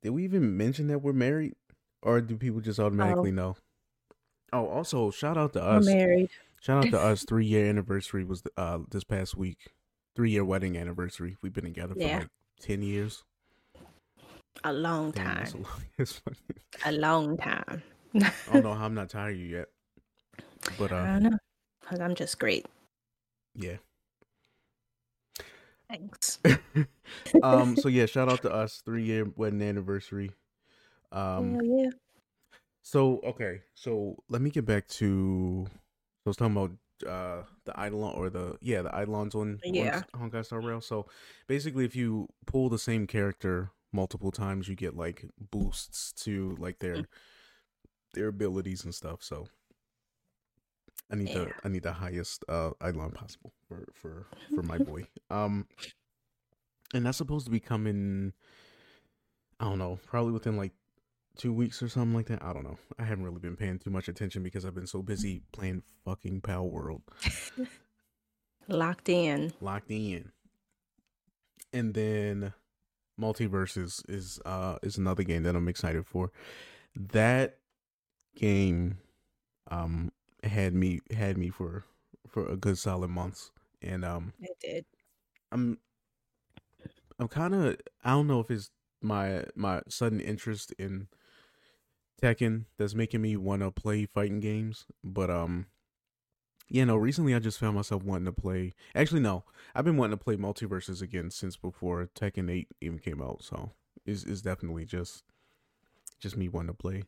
[0.04, 1.54] did we even mention that we're married?
[2.04, 3.56] Or do people just automatically know?
[4.54, 5.86] Oh also shout out to We're us.
[5.86, 6.30] married.
[6.62, 7.24] Shout out to us.
[7.28, 9.74] Three year anniversary was uh this past week.
[10.16, 11.38] Three year wedding anniversary.
[11.42, 12.18] We've been together for Yeah.
[12.20, 12.30] like
[12.60, 13.24] ten years.
[14.64, 15.48] A long Damn, time.
[15.54, 16.08] a long-
[16.86, 17.84] A long time.
[18.16, 19.68] I don't know how I'm not tired of you yet.
[20.78, 21.38] But uh I don't know.
[21.82, 22.66] Because I'm just great.
[23.56, 23.78] Yeah.
[25.90, 26.40] Thanks.
[27.44, 27.76] um.
[27.76, 30.32] So yeah, shout out to us, three year wedding anniversary.
[31.12, 31.56] Um.
[31.56, 31.90] Hell yeah.
[32.84, 35.68] So okay, so let me get back to.
[36.26, 36.72] I was talking about
[37.10, 40.04] uh the Eidolon or the yeah the Eidolons on Yeah.
[40.14, 40.82] on Honkai Star Rail.
[40.82, 41.08] So
[41.48, 46.80] basically, if you pull the same character multiple times, you get like boosts to like
[46.80, 47.06] their Mm.
[48.14, 49.24] their abilities and stuff.
[49.24, 49.48] So
[51.12, 54.26] I need the I need the highest uh Eidolon possible for for
[54.56, 55.08] for my boy.
[55.30, 55.66] Um,
[56.94, 58.34] and that's supposed to be coming.
[59.62, 60.74] I don't know, probably within like
[61.38, 62.44] two weeks or something like that.
[62.44, 62.78] I don't know.
[63.00, 66.42] I haven't really been paying too much attention because I've been so busy playing fucking
[66.42, 67.02] Pal World,
[68.68, 69.54] Locked in.
[69.62, 70.32] locked in.
[71.74, 72.54] And then
[73.20, 76.32] MultiVersus is uh is another game that I'm excited for.
[76.96, 77.58] That
[78.36, 78.98] game
[79.70, 80.12] um
[80.44, 81.86] had me had me for
[82.28, 83.52] for a good solid months.
[83.82, 84.86] And um It did.
[85.52, 85.80] I'm
[87.20, 88.72] I'm kind of I don't know if it's
[89.02, 91.08] my my sudden interest in
[92.22, 95.68] Tekken that's making me want to play fighting games, but um
[96.72, 98.74] yeah, no, recently I just found myself wanting to play.
[98.96, 99.44] Actually no,
[99.76, 103.72] I've been wanting to play MultiVersus again since before Tekken 8 even came out, so
[104.06, 105.24] it's it's definitely just
[106.20, 107.04] just me wanting to play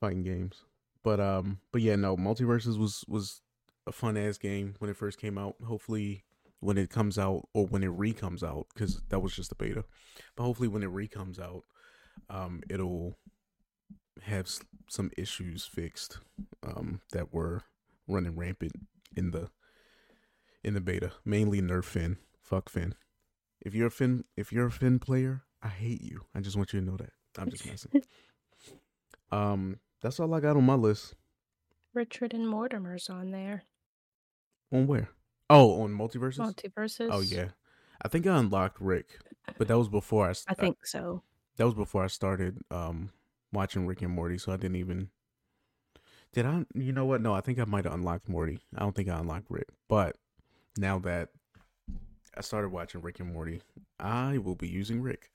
[0.00, 0.64] fighting games.
[1.02, 3.42] But um but yeah, no, MultiVersus was was
[3.86, 5.56] a fun ass game when it first came out.
[5.66, 6.24] Hopefully
[6.60, 9.54] when it comes out or when it re comes out because that was just a
[9.54, 9.82] beta
[10.36, 11.64] but hopefully when it re comes out
[12.28, 13.16] um it'll
[14.22, 14.46] have
[14.88, 16.18] some issues fixed
[16.62, 17.62] um that were
[18.10, 18.72] running rampant
[19.16, 19.48] in the
[20.62, 22.94] in the beta mainly nerf Finn fuck Finn
[23.60, 26.72] if you're a Finn if you're a Finn player i hate you i just want
[26.72, 28.02] you to know that i'm just messing
[29.32, 31.14] um that's all i got on my list
[31.94, 33.64] Richard and Mortimer's on there.
[34.72, 35.08] on where
[35.48, 37.08] oh on MultiVersus MultiVersus.
[37.10, 37.48] Oh yeah,
[38.02, 39.18] I think I unlocked Rick,
[39.58, 40.34] but that was before I.
[40.48, 41.22] I think so.
[41.56, 43.10] that was before I started um
[43.52, 45.10] watching Rick and Morty, so I didn't even.
[46.32, 46.64] Did I?
[46.74, 47.20] You know what?
[47.20, 48.60] No, I think I might have unlocked Morty.
[48.76, 50.16] I don't think I unlocked Rick, but
[50.76, 51.30] now that
[52.36, 53.62] I started watching Rick and Morty,
[53.98, 55.30] I will be using Rick.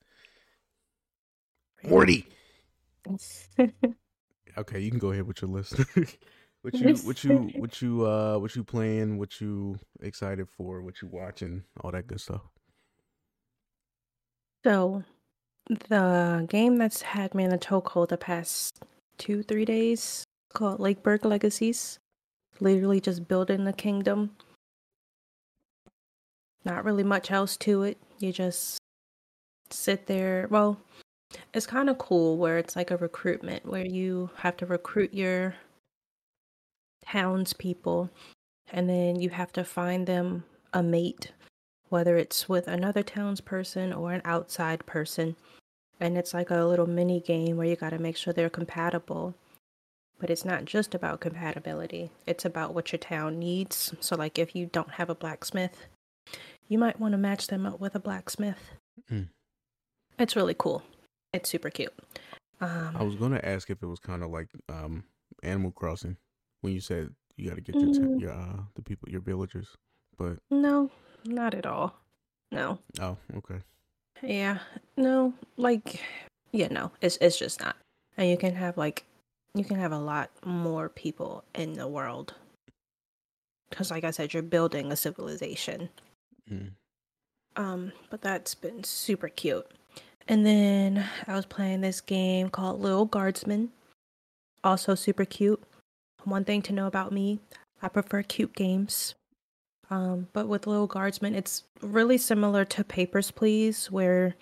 [1.84, 2.28] Morty.
[4.58, 5.74] Okay, you can go ahead with your list.
[6.62, 11.02] what you what you what you uh what you playing, what you excited for, what
[11.02, 12.42] you watching, all that good stuff.
[14.64, 15.04] so,
[15.68, 18.82] the game that's had me in a chokehold the past
[19.18, 22.00] two, three days called Lakeburg Legacies.
[22.60, 24.32] Literally just building the kingdom.
[26.63, 27.98] Not really much else to it.
[28.18, 28.80] You just
[29.70, 30.48] sit there.
[30.50, 30.80] Well,
[31.54, 35.56] it's kind of cool where it's like a recruitment where you have to recruit your
[37.06, 38.10] townspeople
[38.72, 41.32] and then you have to find them a mate,
[41.89, 45.36] whether it's with another townsperson or an outside person.
[46.00, 49.36] And it's like a little mini game where you got to make sure they're compatible.
[50.19, 53.93] But it's not just about compatibility, it's about what your town needs.
[53.99, 55.88] So, like, if you don't have a blacksmith,
[56.69, 58.71] you might want to match them up with a blacksmith.
[59.12, 59.28] Mm.
[60.17, 60.84] It's really cool.
[61.34, 61.93] It's super cute.
[62.62, 65.04] Um, I was gonna ask if it was kind of like um
[65.43, 66.15] Animal Crossing
[66.62, 68.21] when you said you got to get your Mm.
[68.21, 69.67] your uh the people your villagers,
[70.17, 70.89] but no,
[71.25, 71.97] not at all.
[72.54, 72.80] No.
[73.01, 73.60] oh okay
[74.21, 74.60] Yeah.
[74.95, 75.99] No, like
[76.54, 76.91] yeah, no.
[77.01, 77.75] It's it's just not.
[78.15, 79.04] And you can have like
[79.56, 82.36] you can have a lot more people in the world.
[83.72, 85.89] Cuz like I said you're building a civilization.
[86.50, 86.72] mm.
[87.56, 89.65] Um but that's been super cute.
[90.28, 93.72] And then I was playing this game called Little Guardsman.
[94.63, 95.62] Also super cute.
[96.24, 97.39] One thing to know about me,
[97.82, 99.13] I prefer cute games.
[99.91, 104.36] Um, but with Little Guardsman, it's really similar to Papers, Please, where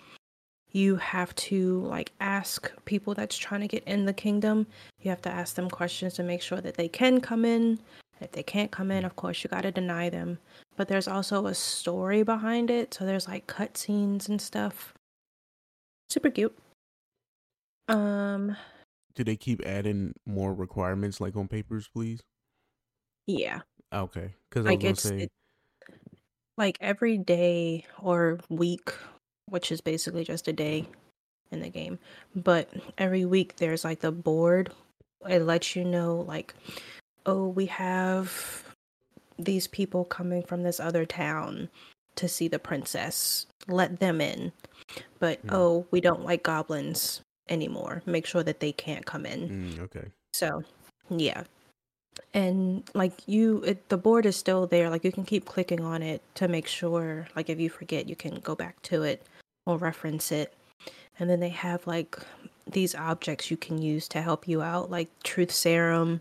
[0.74, 4.66] you have to like ask people that's trying to get in the kingdom.
[5.00, 7.78] You have to ask them questions to make sure that they can come in.
[8.20, 10.38] If they can't come in, of course, you got to deny them.
[10.76, 14.94] But there's also a story behind it, so there's like cutscenes and stuff.
[16.10, 16.56] Super cute.
[17.86, 18.56] Um,
[19.14, 22.20] do they keep adding more requirements like on papers, please?
[23.26, 23.60] yeah.
[23.92, 25.32] Okay, because I like it's say it,
[26.56, 28.92] like every day or week
[29.48, 30.86] which is basically just a day
[31.50, 31.98] in the game.
[32.34, 34.70] But every week there's like the board.
[35.28, 36.54] It lets you know like
[37.26, 38.64] oh we have
[39.38, 41.68] these people coming from this other town
[42.16, 43.46] to see the princess.
[43.66, 44.52] Let them in.
[45.18, 45.48] But Hmm.
[45.52, 48.02] oh we don't like goblins anymore.
[48.06, 49.48] Make sure that they can't come in.
[49.48, 50.06] Mm, okay.
[50.32, 50.62] so,
[51.10, 51.44] yeah.
[52.32, 54.88] and like you it, the board is still there.
[54.90, 58.16] Like you can keep clicking on it to make sure like if you forget you
[58.16, 59.26] can go back to it
[59.66, 60.54] or reference it
[61.18, 62.18] and then they have like
[62.70, 66.20] these objects you can use to help you out like truth serum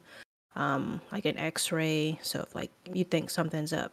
[0.55, 3.91] um like an x-ray so if like you think something's up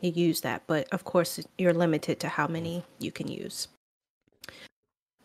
[0.00, 3.68] you use that but of course you're limited to how many you can use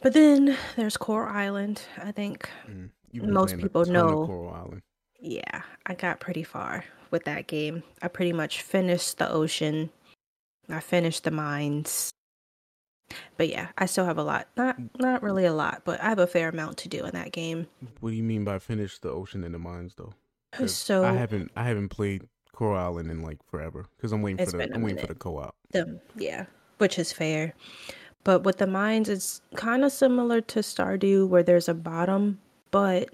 [0.02, 2.90] but then there's coral island i think Mm.
[3.14, 4.26] Most people know.
[4.26, 4.82] Coral Island.
[5.20, 9.90] yeah i got pretty far with that game i pretty much finished the ocean
[10.70, 12.10] i finished the mines
[13.38, 16.20] but yeah i still have a lot not not really a lot but i have
[16.20, 17.68] a fair amount to do in that game
[18.00, 20.14] What do you mean by finish the ocean and the mines, though?
[20.60, 24.46] Uh, so I haven't I haven't played Coral Island in like forever because I'm waiting
[24.46, 25.56] for the I'm waiting for the co-op.
[25.72, 26.46] the yeah
[26.78, 27.54] which is fair
[28.24, 32.40] but with the mines it's kind of similar to stardew where there's a bottom
[32.72, 33.10] but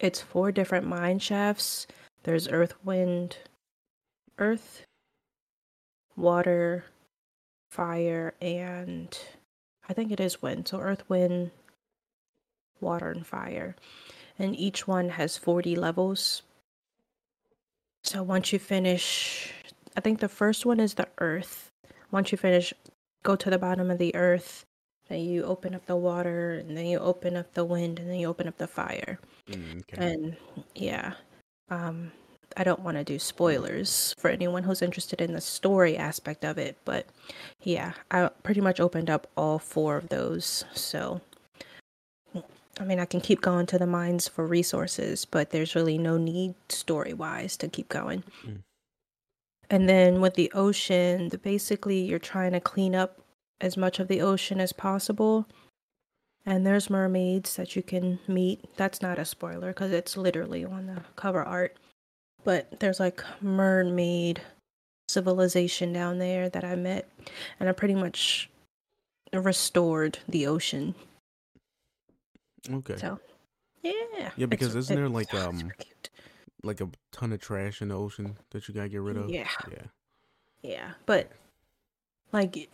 [0.00, 1.86] it's four different mine shafts
[2.22, 3.36] there's earth wind
[4.38, 4.84] earth
[6.16, 6.84] water
[7.70, 9.18] fire and
[9.88, 10.68] i think it is wind.
[10.68, 11.50] So earth wind
[12.80, 13.76] water and fire.
[14.38, 16.42] And each one has 40 levels.
[18.04, 19.52] So once you finish
[19.96, 21.70] i think the first one is the earth.
[22.10, 22.72] Once you finish
[23.22, 24.64] go to the bottom of the earth.
[25.08, 28.18] Then you open up the water and then you open up the wind and then
[28.18, 29.20] you open up the fire.
[29.48, 30.04] Mm, okay.
[30.04, 30.36] and
[30.74, 31.12] yeah
[31.70, 32.10] um
[32.56, 36.58] i don't want to do spoilers for anyone who's interested in the story aspect of
[36.58, 37.06] it but
[37.62, 41.20] yeah i pretty much opened up all four of those so
[42.80, 46.16] i mean i can keep going to the mines for resources but there's really no
[46.16, 48.58] need story wise to keep going Mm.
[49.70, 53.20] and then with the ocean the, basically you're trying to clean up
[53.60, 55.46] as much of the ocean as possible
[56.48, 58.64] and there's mermaids that you can meet.
[58.76, 61.76] That's not a spoiler because it's literally on the cover art.
[62.46, 64.40] But there's like mermaid
[65.08, 67.08] civilization down there that I met,
[67.58, 68.48] and I pretty much
[69.32, 70.94] restored the ocean.
[72.70, 72.96] okay.
[72.96, 73.18] So,
[73.82, 74.30] yeah.
[74.36, 75.72] Yeah, because it's- isn't there, like, um.
[76.62, 79.28] Like a ton of trash in the ocean that you gotta get rid of.
[79.28, 79.48] Yeah.
[79.70, 79.82] Yeah.
[80.62, 81.30] Yeah, but
[82.32, 82.68] like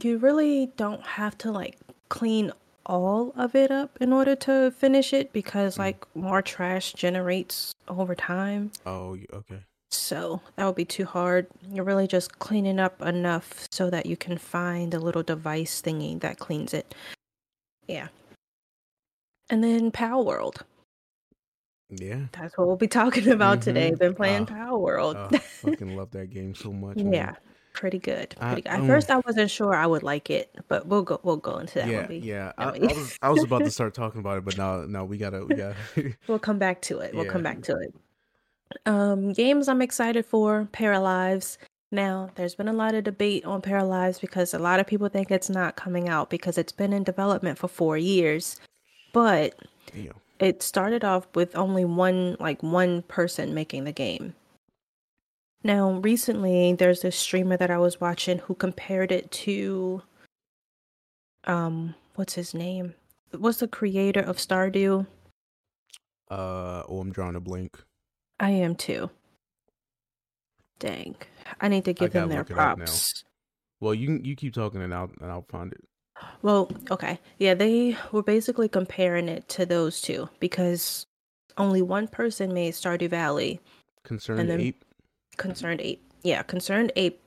[0.00, 2.52] you really don't have to like clean
[2.86, 5.78] all of it up in order to finish it because Mm.
[5.78, 8.70] like more trash generates over time.
[8.86, 9.60] Oh, okay.
[9.90, 11.46] So that would be too hard.
[11.70, 16.18] You're really just cleaning up enough so that you can find a little device thingy
[16.20, 16.94] that cleans it.
[17.86, 18.08] Yeah.
[19.50, 20.62] And then Palworld.
[21.90, 22.26] Yeah.
[22.32, 23.92] That's what we'll be talking about today.
[23.92, 23.98] Mhm.
[23.98, 25.14] Been playing Ah, Palworld.
[25.32, 26.96] Oh, fucking love that game so much.
[26.96, 27.12] man.
[27.12, 27.34] yeah.
[27.74, 28.34] Pretty good.
[28.40, 28.70] I- Pretty good.
[28.70, 31.58] At um, first I wasn't sure I would like it, but we'll go we'll go
[31.58, 32.52] into that yeah, we yeah.
[32.56, 35.18] I, I was I was about to start talking about it, but now now we
[35.18, 35.76] gotta we gotta.
[36.26, 37.14] we'll come back to it.
[37.24, 37.94] We'll come back to it.
[38.86, 41.58] Um, games I'm excited for: Paralives.
[41.90, 45.30] Now, there's been a lot of debate on Paralives because a lot of people think
[45.30, 48.60] it's not coming out because it's been in development for four years.
[49.12, 49.54] But
[49.94, 50.14] Damn.
[50.40, 54.34] it started off with only one like one person making the game.
[55.64, 60.02] Now, recently there's this streamer that I was watching who compared it to
[61.44, 62.94] um what's his name?
[63.32, 65.06] What's the creator of Stardew?
[66.30, 67.82] Uh oh, I'm drawing a blank.
[68.38, 69.10] I am too.
[70.78, 71.16] Dang.
[71.60, 73.24] I need to give them their props.
[73.80, 75.82] Well, you you keep talking and I'll and I'll find it.
[76.42, 77.18] Well, okay.
[77.38, 81.06] Yeah, they were basically comparing it to those two because
[81.56, 83.60] only one person made Stardew Valley.
[84.04, 84.84] Concerned then- ape.
[85.36, 86.02] Concerned Ape.
[86.22, 87.20] Yeah, Concerned Ape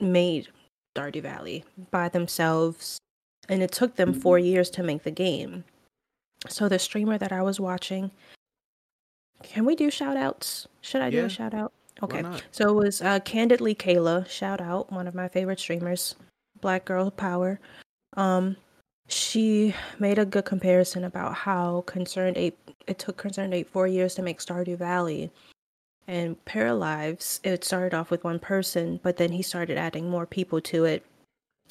[0.00, 0.48] made
[0.96, 2.98] Stardew Valley by themselves,
[3.48, 5.64] and it took them four years to make the game.
[6.48, 8.10] So the streamer that I was watching,
[9.42, 10.66] can we do shout outs?
[10.80, 11.24] Should I do Yeah.
[11.24, 11.72] a shout out?
[12.02, 12.22] Okay.
[12.50, 16.14] So it was uh, Candidly Kayla, shout out, one of my favorite streamers,
[16.60, 17.58] Black Girl Power.
[18.16, 18.56] Um,
[19.08, 24.14] she made a good comparison about how Concerned Ape, it took Concerned Ape four years
[24.16, 25.30] to make Stardew Valley.
[26.08, 30.60] And Paralives, it started off with one person, but then he started adding more people
[30.62, 31.04] to it,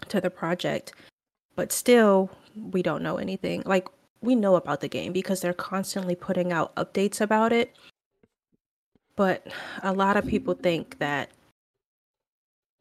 [0.09, 0.93] to the project.
[1.55, 2.29] But still,
[2.71, 3.63] we don't know anything.
[3.65, 3.87] Like,
[4.21, 7.73] we know about the game because they're constantly putting out updates about it.
[9.15, 9.47] But
[9.83, 11.29] a lot of people think that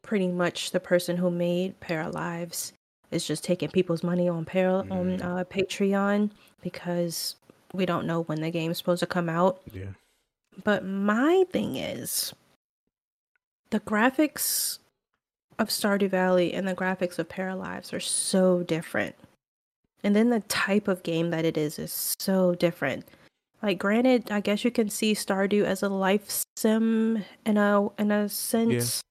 [0.01, 2.73] pretty much the person who made Paralives
[3.11, 5.23] is just taking people's money on Para on Mm.
[5.23, 6.31] uh, Patreon
[6.61, 7.35] because
[7.73, 9.61] we don't know when the game's supposed to come out.
[9.71, 9.85] Yeah.
[10.63, 12.33] But my thing is
[13.69, 14.79] the graphics
[15.59, 19.15] of Stardew Valley and the graphics of Paralives are so different.
[20.03, 23.05] And then the type of game that it is is so different.
[23.61, 28.11] Like, granted, I guess you can see Stardew as a life sim in a in
[28.11, 29.01] a sense,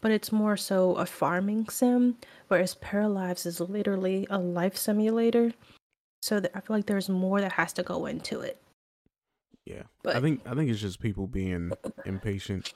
[0.00, 2.18] but it's more so a farming sim,
[2.48, 5.52] whereas Paralives is literally a life simulator.
[6.20, 8.58] So I feel like there's more that has to go into it.
[9.64, 11.72] Yeah, I think I think it's just people being
[12.04, 12.74] impatient,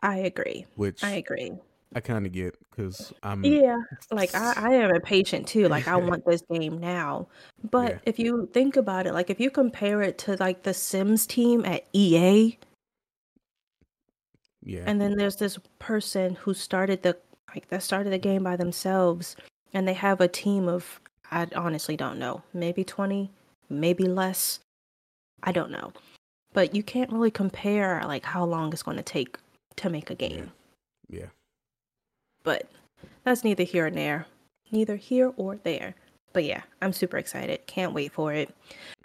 [0.00, 0.66] I agree.
[0.76, 1.52] which I agree.
[1.94, 3.76] I kind of get because I'm Yeah,
[4.10, 5.68] like I, I am impatient too.
[5.68, 7.28] Like I want this game now.
[7.70, 7.98] But Yeah.
[8.06, 11.64] if you think about it, like if you compare it to like the Sims team
[11.64, 12.56] at EA,
[14.62, 17.16] yeah and then there's this person who started the
[17.48, 19.36] like that started the game by themselves,
[19.74, 21.00] and they have a team of
[21.30, 23.32] I honestly don't know, maybe twenty,
[23.68, 24.60] maybe less.
[25.42, 25.92] I don't know,
[26.52, 29.38] but you can't really compare like how long it's going to take
[29.76, 30.52] to make a game.
[31.08, 31.26] yeah
[32.44, 32.68] but
[33.24, 34.26] that's neither here nor there.
[34.70, 35.94] Neither here or there.
[36.32, 37.66] But yeah, I'm super excited.
[37.66, 38.54] Can't wait for it.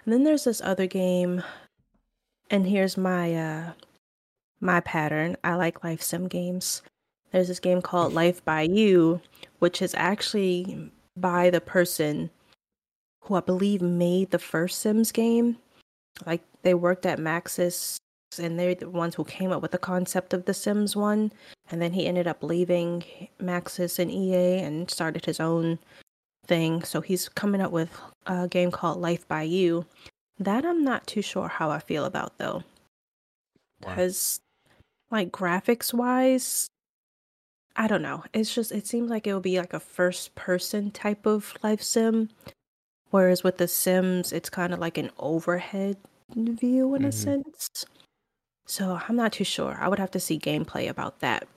[0.04, 1.43] And then there's this other game,
[2.50, 3.72] and here's my uh
[4.62, 5.36] my pattern.
[5.43, 6.82] I like life sim games.
[7.32, 9.22] There's this game called Life by You,
[9.60, 12.30] which is actually by the person
[13.22, 15.58] who I believe made the first Sims game.
[16.26, 17.97] Like they worked at Maxis
[18.39, 21.32] and they're the ones who came up with the concept of the Sims one.
[21.70, 23.03] And then he ended up leaving
[23.41, 25.80] Maxis and EA and started his own
[26.45, 26.84] thing.
[26.84, 29.86] So he's coming up with a game called Life by You.
[30.39, 32.63] That I'm not too sure how I feel about though.
[33.80, 34.39] Because,
[35.11, 36.68] like, graphics wise,
[37.76, 38.24] I don't know.
[38.34, 41.82] It's just, it seems like it would be like a first person type of life
[41.82, 42.30] sim.
[43.12, 45.97] Whereas with the Sims, it's kind of like an overhead
[46.36, 47.14] view in a Mhm.
[47.14, 47.86] sense.
[48.66, 49.78] So I'm not too sure.
[49.80, 51.47] I would have to see gameplay about that.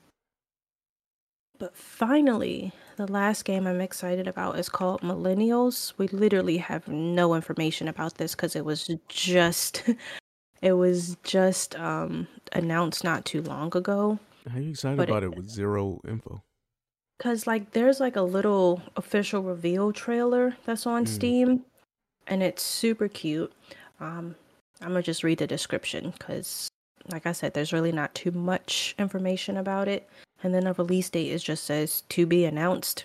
[1.58, 5.92] But finally, the last game I'm excited about is called Millennials.
[5.98, 9.82] We literally have no information about this because it was just
[10.62, 14.18] it was just um announced not too long ago.
[14.50, 16.42] how you excited but it- about it with zero info
[17.20, 21.08] Cause like there's like a little official reveal trailer that's on Mm.
[21.08, 21.64] Steam,
[22.26, 23.52] and it's super cute.
[24.00, 24.34] Um,
[24.80, 26.70] I'm gonna just read the description because,
[27.12, 30.08] like I said, there's really not too much information about it.
[30.42, 33.04] And then a release date is just says to be announced.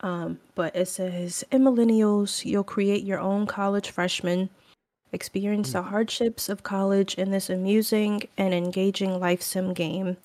[0.00, 4.50] Um, but it says in millennials, you'll create your own college freshman,
[5.12, 10.18] experience the hardships of college in this amusing and engaging life sim game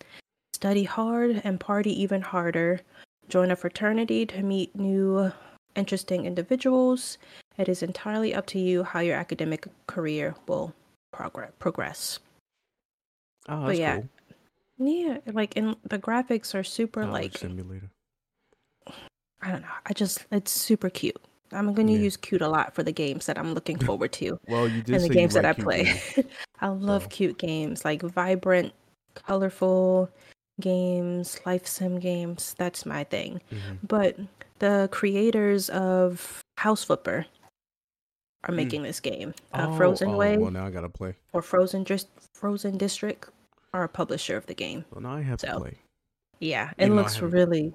[0.64, 2.80] study hard and party even harder.
[3.28, 5.30] Join a fraternity to meet new,
[5.76, 7.18] interesting individuals.
[7.58, 10.74] It is entirely up to you how your academic career will
[11.12, 11.52] progress.
[11.60, 12.20] progress.
[13.50, 17.90] oh yeah, cool Yeah, like, and the graphics are super, Knowledge like, simulator
[19.42, 19.68] I don't know.
[19.86, 21.20] I just, it's super cute.
[21.52, 22.00] I'm going to Yeah.
[22.08, 24.40] use cute a lot for the games that I'm looking forward to.
[24.48, 26.02] well you did and the games that I play.
[26.62, 28.72] I love so- cute games, like vibrant,
[29.14, 30.10] colorful
[30.62, 32.56] games, life sim games.
[32.58, 33.42] That's my thing.
[33.52, 33.80] Mhm.
[33.88, 34.18] But
[34.60, 37.26] the creators of House Flipper
[38.44, 38.56] are Mm.
[38.56, 39.34] making this game.
[39.54, 43.30] Uh, Oh, Frozen oh, Way well now i gotta play or Frozen Dist- Frozen District
[43.74, 44.86] are a publisher of the game.
[44.92, 45.78] well now i have to play
[46.40, 47.74] Yeah, it Even looks really.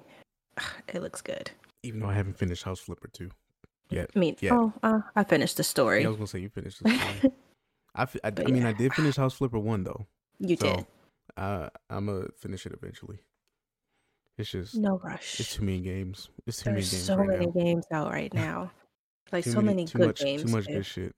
[0.87, 1.51] It looks good.
[1.83, 3.29] even though i haven't finished house flipper 2
[3.89, 4.53] yet I mean, Yeah.
[4.53, 6.01] oh, uh, I finished the story.
[6.01, 7.33] yeah, i was gonna say you finished the story.
[7.95, 8.69] I, I, I mean yeah.
[8.69, 10.05] i did finish house flipper 1 though
[10.39, 10.85] you so did.
[11.39, 13.19] I, i'm gonna finish it eventually
[14.37, 15.39] it's just No rush.
[15.39, 18.11] it's too many games it's too many There's games so right many now games out
[18.11, 18.71] right now.
[19.31, 20.43] Like too so many, too good much games.
[20.43, 20.73] too much too.
[20.73, 21.11] good shit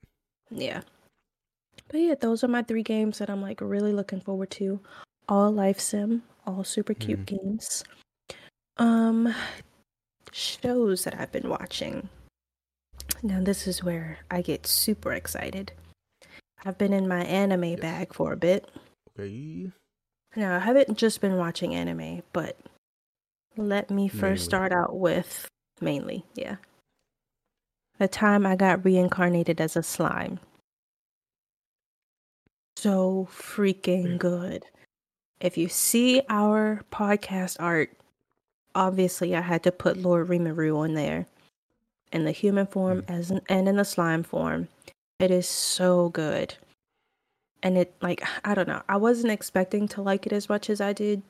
[0.50, 0.82] Yeah.
[1.88, 4.80] But yeah, those are my three games that I'm like really looking forward to.
[5.28, 7.36] All life sim, all super cute Mm-hmm.
[7.36, 7.84] games.
[8.78, 9.34] Um
[10.32, 12.08] shows that I've been watching.
[13.22, 15.72] Now this is where I get super excited.
[16.64, 17.80] I've been in my anime Yes.
[17.80, 18.68] bag for a bit.
[19.18, 19.70] okay
[20.34, 22.56] Now I haven't just been watching anime, but
[23.56, 24.38] let me first Mainly.
[24.38, 25.48] start out with
[25.80, 26.56] mainly, yeah.
[27.98, 30.40] The time I got reincarnated as a slime.
[32.76, 34.64] So freaking good.
[35.40, 37.90] If you see our podcast art,
[38.74, 41.26] obviously I had to put Lord Rimuru on there.
[42.12, 43.12] In the human form hmm.
[43.12, 44.68] as in, and in the slime form.
[45.18, 46.56] It is so good.
[47.62, 48.82] And it like I don't know.
[48.88, 51.22] I wasn't expecting to like it as much as I did,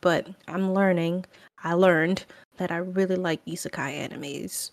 [0.00, 1.26] but I'm learning.
[1.62, 2.24] I learned
[2.58, 4.70] that I really like isekai animes.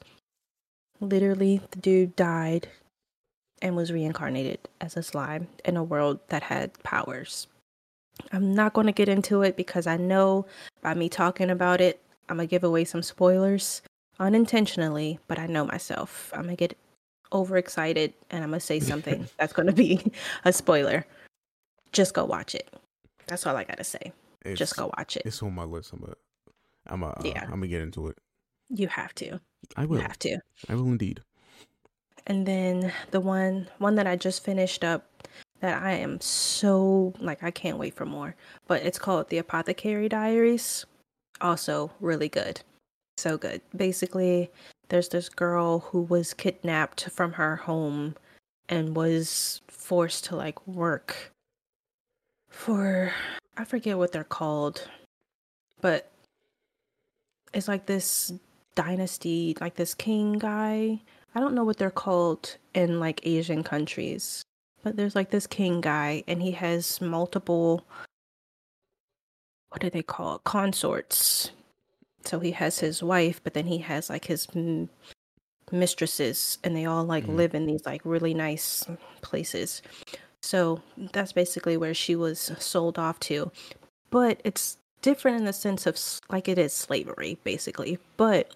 [0.99, 2.67] Literally, the dude died
[3.61, 7.47] and was reincarnated as a slime in a world that had powers.
[8.31, 10.45] I'm not going to get into it because I know
[10.81, 13.81] by me talking about it, I'm going to give away some spoilers
[14.19, 16.31] unintentionally, but I know myself.
[16.33, 16.77] I'm going to get
[17.33, 20.11] overexcited and I'm gonna say something that's gonna be
[20.43, 21.05] a spoiler,
[21.91, 22.73] just go watch it.
[23.27, 24.11] That's all I gotta say.
[24.43, 25.23] It's, just go watch it.
[25.25, 25.91] It's on my list.
[25.93, 26.13] I'm a,
[26.87, 27.43] I'm a, uh, Yeah.
[27.43, 28.17] I'm gonna get into it.
[28.69, 29.39] You have to.
[29.75, 30.01] I You will.
[30.01, 30.37] have to.
[30.69, 31.21] I will indeed.
[32.27, 35.27] And then the one one that I just finished up
[35.61, 38.35] that I am so like I can't wait for more.
[38.67, 40.85] But it's called The Apothecary Diaries.
[41.41, 42.61] Also really good.
[43.17, 43.61] So good.
[43.75, 44.51] Basically,
[44.89, 48.15] there's this girl who was kidnapped from her home
[48.69, 51.31] and was forced to like work
[52.49, 53.11] for
[53.57, 54.87] I forget what they're called.
[55.81, 56.11] But
[57.53, 58.33] it's like this
[58.75, 60.99] dynasty, like this king guy
[61.35, 64.41] I don't know what they're called in like Asian countries,
[64.83, 67.85] but there's like this king guy, and he has multiple.
[69.67, 70.45] What do they call it?
[70.45, 71.51] Consorts.
[72.25, 74.89] So he has his wife, but then he has like his m-
[75.71, 77.35] mistresses, and they all like Mhm.
[77.35, 78.85] live in these like really nice
[79.21, 79.81] places.
[80.41, 83.51] So that's basically where she was sold off to.
[84.11, 85.97] But it's different in the sense of
[86.29, 87.99] like it is slavery, basically.
[88.17, 88.53] But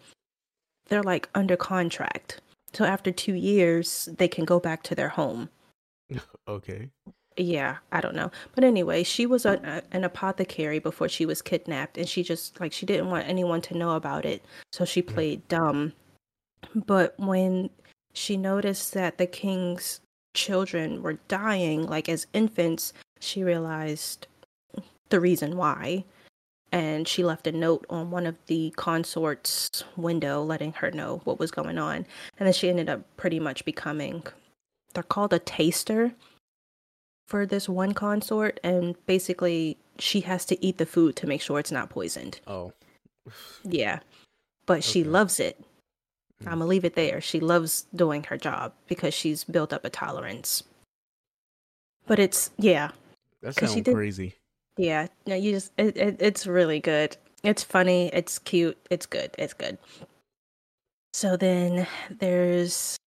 [0.87, 2.41] they're like under contract.
[2.73, 5.49] So after two years, they can go back to their home.
[6.47, 6.89] Okay.
[7.39, 8.31] Yeah, I don't know.
[8.53, 12.59] But anyway, she was a, a- an apothecary before she was kidnapped, and she just
[12.59, 15.07] like she didn't want anyone to know about it, so she mm.
[15.07, 15.93] played dumb.
[16.75, 17.69] But when
[18.13, 20.01] she noticed that the king's
[20.33, 24.27] children were dying, like as infants, she realized
[25.09, 26.03] the reason why.
[26.71, 31.39] And she left a note on one of the consort's window letting her know what
[31.39, 32.05] was going on.
[32.37, 34.23] And then she ended up pretty much becoming,
[34.93, 36.13] they're called a taster
[37.29, 38.59] for this one consort.
[38.63, 42.39] And basically, she has to eat the food to make sure it's not poisoned.
[42.47, 42.73] Oh.
[43.63, 43.99] Yeah.
[44.65, 45.59] But she loves it.
[46.43, 46.47] Mm.
[46.47, 47.21] I'm gonna leave it there.
[47.21, 50.63] She loves doing her job because she's built up a tolerance.
[52.07, 52.91] But it's yeah,
[53.41, 54.35] That sounds did- crazy.
[54.77, 55.07] yeah.
[55.27, 57.15] No, you just it, it it's really good.
[57.43, 58.09] It's funny.
[58.13, 58.77] It's cute.
[58.89, 59.31] It's good.
[59.37, 59.77] It's good.
[61.13, 62.97] So then there's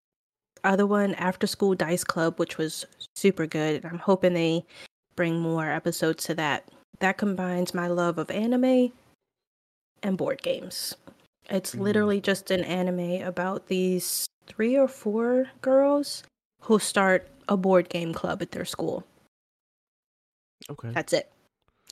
[0.65, 3.85] other one after school dice club, which was super good.
[3.85, 4.65] I'm hoping they
[5.17, 6.69] bring more episodes to that.
[7.01, 8.93] That combines my love of anime
[10.03, 10.95] and board games.
[11.51, 11.81] It's Mhm.
[11.81, 16.23] literally just an anime about these three or four girls
[16.63, 19.05] who start a board game club at their school.
[20.71, 20.91] Okay.
[20.93, 21.31] That's it.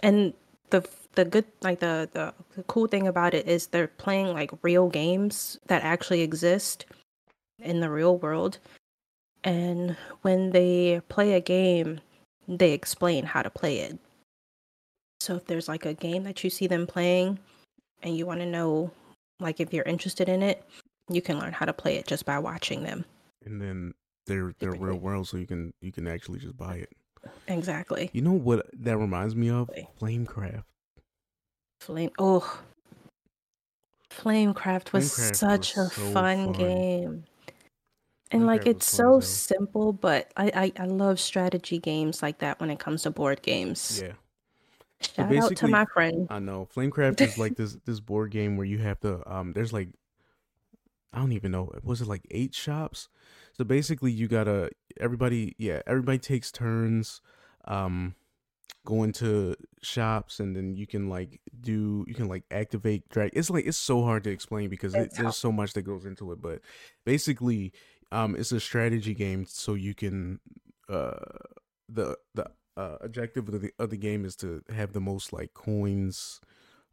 [0.02, 0.34] And
[0.70, 4.52] the the good like the, the the cool thing about it is they're playing like
[4.62, 6.86] real games that actually exist
[7.62, 8.58] in the real world.
[9.44, 12.00] And when they play a game,
[12.46, 13.98] they explain how to play it.
[15.20, 17.38] So if there's like a game that you see them playing
[18.02, 18.90] and you want to know
[19.38, 20.64] like if you're interested in it,
[21.10, 23.04] you can learn how to play it just by watching them.
[23.44, 23.94] and then
[24.26, 26.90] they're they're real world, so you can you can actually just buy it.
[27.48, 28.10] Exactly.
[28.12, 29.70] You know what that reminds me of?
[30.00, 30.64] Flamecraft.
[31.80, 32.10] Flame.
[32.18, 32.60] Oh,
[34.10, 36.52] Flamecraft was Flamecraft such was a so fun, fun.
[36.52, 37.24] game,
[38.30, 39.20] and like it's so hell.
[39.20, 39.92] simple.
[39.92, 44.00] But I, I I love strategy games like that when it comes to board games.
[44.02, 44.12] Yeah.
[45.00, 46.26] Shout out to my friend.
[46.30, 46.68] I know.
[46.74, 49.88] Flamecraft is like this this board game where you have to um there's like
[51.12, 51.72] I don't even know.
[51.82, 53.08] Was it like eight shops?
[53.54, 57.20] So basically you gotta everybody yeah, everybody takes turns
[57.64, 58.14] um
[58.84, 63.50] going to shops and then you can like do you can like activate drag it's
[63.50, 66.40] like it's so hard to explain because it, there's so much that goes into it
[66.40, 66.60] but
[67.04, 67.72] basically
[68.12, 70.40] um it's a strategy game so you can
[70.88, 71.12] uh
[71.88, 72.46] the the
[72.76, 76.40] uh, objective of the of the game is to have the most like coins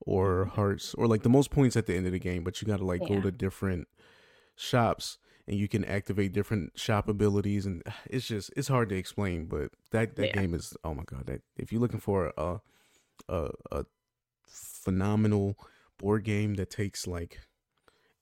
[0.02, 2.68] or hearts or like the most points at the end of the game but you
[2.68, 3.88] got to like go to different
[4.56, 9.46] shops and you can activate different shop abilities and it's just it's hard to explain
[9.46, 10.42] but that that Yeah.
[10.42, 12.60] game is oh my god that if you're looking for a
[13.30, 13.86] a a
[14.46, 15.58] phenomenal
[15.98, 17.40] board game that takes like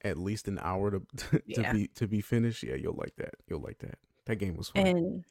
[0.06, 1.74] at least an hour to to Yeah.
[1.74, 4.88] be to be finished yeah you'll like that you'll like that that game was fun
[4.88, 5.24] And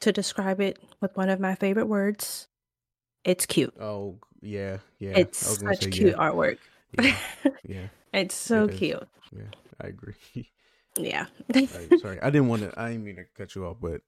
[0.00, 2.48] to describe it with one of my favorite words,
[3.24, 3.74] it's cute.
[3.80, 6.56] oh yeah yeah it's such say, cute yeah, artwork.
[6.98, 7.16] yeah
[7.68, 9.06] yeah it's so It cute.
[9.36, 9.42] yeah
[9.80, 10.14] i agree
[10.98, 11.26] Yeah.
[11.54, 11.68] Right,
[12.00, 14.00] sorry i didn't want to i didn't mean to cut you off but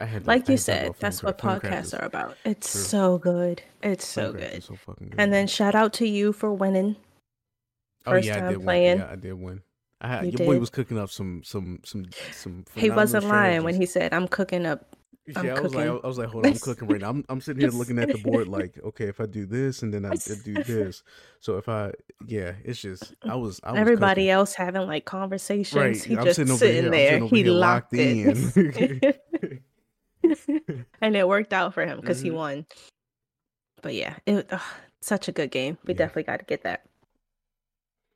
[0.00, 2.36] i had like you had said, that's what podcasts is- are about.
[2.44, 2.80] It's True.
[2.82, 3.62] so good.
[3.82, 4.62] It's so good.
[4.62, 6.94] so fucking good And then shout out to you for winning.
[8.06, 8.98] Oh first yeah i time did playing.
[8.98, 9.60] win yeah i did win
[10.00, 13.62] I had, You your boy was cooking up some some some some He wasn't lying
[13.64, 14.94] when he said, "I'm cooking up
[15.28, 15.88] Yeah, I'm I was like.
[15.88, 17.08] I was like, hold on, I'm cooking right now.
[17.08, 19.94] I'm, I'm sitting here looking at the board, like, okay, if I do this and
[19.94, 20.10] then I
[20.44, 21.02] do this,
[21.40, 21.92] so if I,
[22.26, 24.28] yeah, it's just, I was, I was Everybody cooking.
[24.30, 25.74] else having like conversations.
[25.74, 27.12] Right, He I'm just sitting sitting there.
[27.12, 28.52] sitting he locked locked in.
[31.00, 32.34] and it worked out for him because he Mhm.
[32.34, 32.66] won.
[33.80, 34.50] But yeah, it
[35.00, 35.78] such a good game.
[35.86, 35.98] We Yeah.
[35.98, 36.84] definitely got to get that.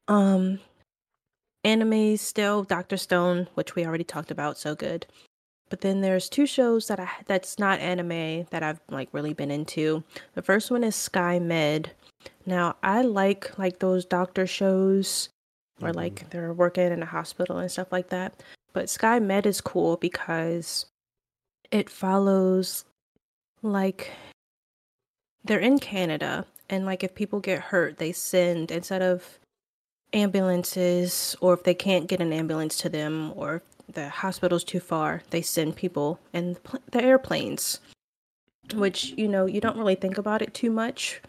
[0.08, 0.60] Um,
[1.64, 5.06] anime still Doctor Stone, which we already talked about, so good.
[5.70, 9.50] But then there's two shows that I that's not anime that I've like really been
[9.50, 10.02] into.
[10.34, 11.92] The first one is Sky Med.
[12.46, 15.28] Now I like like those doctor shows
[15.82, 15.96] or Mhm.
[15.96, 18.42] like they're working in a hospital and stuff like that.
[18.72, 20.86] But Sky Med is cool because
[21.70, 22.86] it follows
[23.60, 24.10] like
[25.44, 29.38] they're in Canada and like if people get hurt, they send instead of
[30.12, 34.80] ambulances or if they can't get an ambulance to them or if the hospital's too
[34.80, 37.80] far, they send people in the pl- the airplanes.
[38.74, 41.22] Which, you know, you don't really think about it too much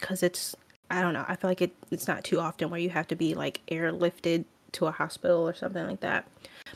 [0.00, 0.56] cuz it's
[0.90, 1.24] I don't know.
[1.28, 4.44] I feel like it it's not too often where you have to be like airlifted
[4.72, 6.26] to a hospital or something like that.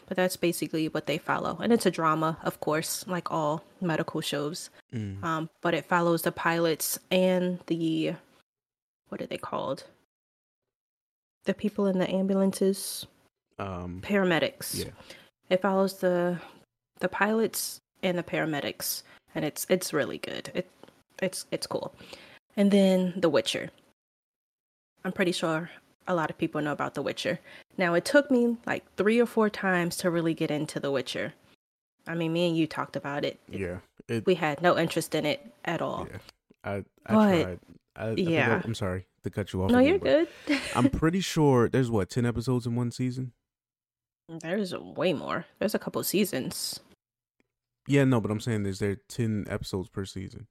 [0.07, 1.59] But that's basically what they follow.
[1.63, 4.71] And it's a drama, of course, like all medical shows.
[4.93, 5.23] Mm.
[5.23, 8.15] Um, but it follows the pilots and the
[9.09, 9.85] what are they called?
[11.45, 13.07] The people in the ambulances,
[13.59, 14.85] Um, paramedics.
[14.85, 14.91] yeah,
[15.51, 16.41] It follows the
[17.01, 19.03] the pilots and the paramedics,
[19.35, 20.51] and it's it's really good.
[20.55, 20.71] It
[21.21, 21.95] it's it's cool.
[22.57, 23.71] And then The Witcher.
[25.05, 25.71] I'm pretty sure
[26.07, 27.41] a lot of people know about The Witcher.
[27.77, 31.35] Now it took me like three or four times to really get into The Witcher.
[32.07, 33.39] I mean, me and you talked about it.
[33.49, 33.79] yeah,
[34.09, 36.07] it, We had no interest in it at all.
[36.11, 36.19] yeah.
[36.65, 36.85] I, I
[37.15, 37.61] But, tried.
[37.97, 38.61] I, I yeah.
[38.63, 39.71] I, am sorry to cut you off.
[39.71, 40.29] No, again, you're good.
[40.77, 43.33] I'm pretty sure there's what ten episodes in one season.
[44.29, 45.45] There's way more.
[45.59, 46.81] There's a couple seasons.
[47.87, 50.47] Yeah, no, but I'm saying is there ten episodes per season?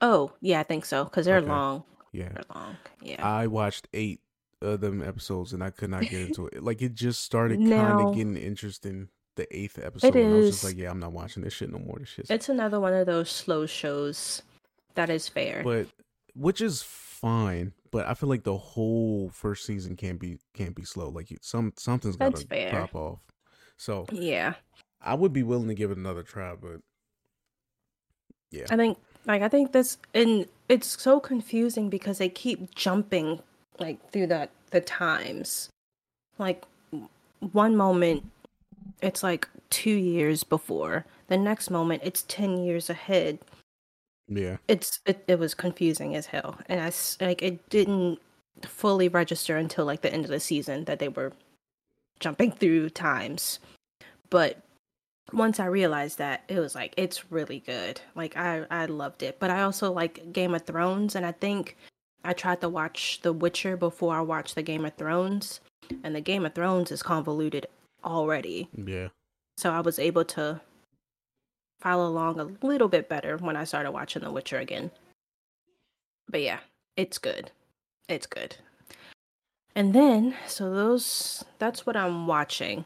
[0.00, 1.04] Oh, yeah, I think so.
[1.04, 1.48] Because they're Okay.
[1.48, 1.84] long.
[2.12, 2.76] Yeah, They're long.
[3.02, 3.26] Yeah.
[3.26, 4.20] I watched eight
[4.62, 6.62] of them episodes and I could not get into it.
[6.62, 9.08] Like it just started kind of getting interesting.
[9.36, 11.78] The eighth episode, and I was just like, yeah, I'm not watching this shit no
[11.78, 11.98] more.
[12.00, 14.42] This shit, It's another one of those slow shows
[14.96, 15.62] that is fair.
[15.62, 15.86] but
[16.34, 16.82] which is
[17.20, 17.72] fine.
[17.90, 21.08] But I feel like the whole first season can't be can't be slow.
[21.08, 23.18] Like you, some something's got to pop off.
[23.76, 24.54] So yeah.
[25.02, 26.80] I would be willing to give it another try, but
[28.50, 33.40] yeah, I think like I think this and it's so confusing because they keep jumping
[33.78, 35.70] like through the the times.
[36.38, 36.64] Like
[37.52, 38.30] one moment
[39.02, 41.06] it's like 2 years before.
[41.28, 43.38] The next moment it's 10 years ahead.
[44.30, 46.56] Yeah, It's it, it was confusing as hell.
[46.66, 48.20] And I s- like it didn't
[48.62, 51.32] fully register until like the end of the season that they were
[52.20, 53.58] jumping through times.
[54.30, 54.62] But
[55.32, 58.00] once I realized that, it was like it's really good.
[58.14, 59.38] Like I I loved it.
[59.40, 61.76] But I also like Game of Thrones and I think
[62.24, 65.60] I tried to watch The Witcher before I watched the Game of Thrones
[66.04, 67.66] and the Game of Thrones is convoluted
[68.04, 68.68] already.
[68.76, 69.08] yeah.
[69.56, 70.60] So I was able to
[71.80, 74.90] follow along a little bit better when I started watching The Witcher again.
[76.28, 76.60] But yeah,
[76.96, 77.50] it's good.
[78.08, 78.56] It's good.
[79.74, 82.84] And then, so those that's what I'm watching.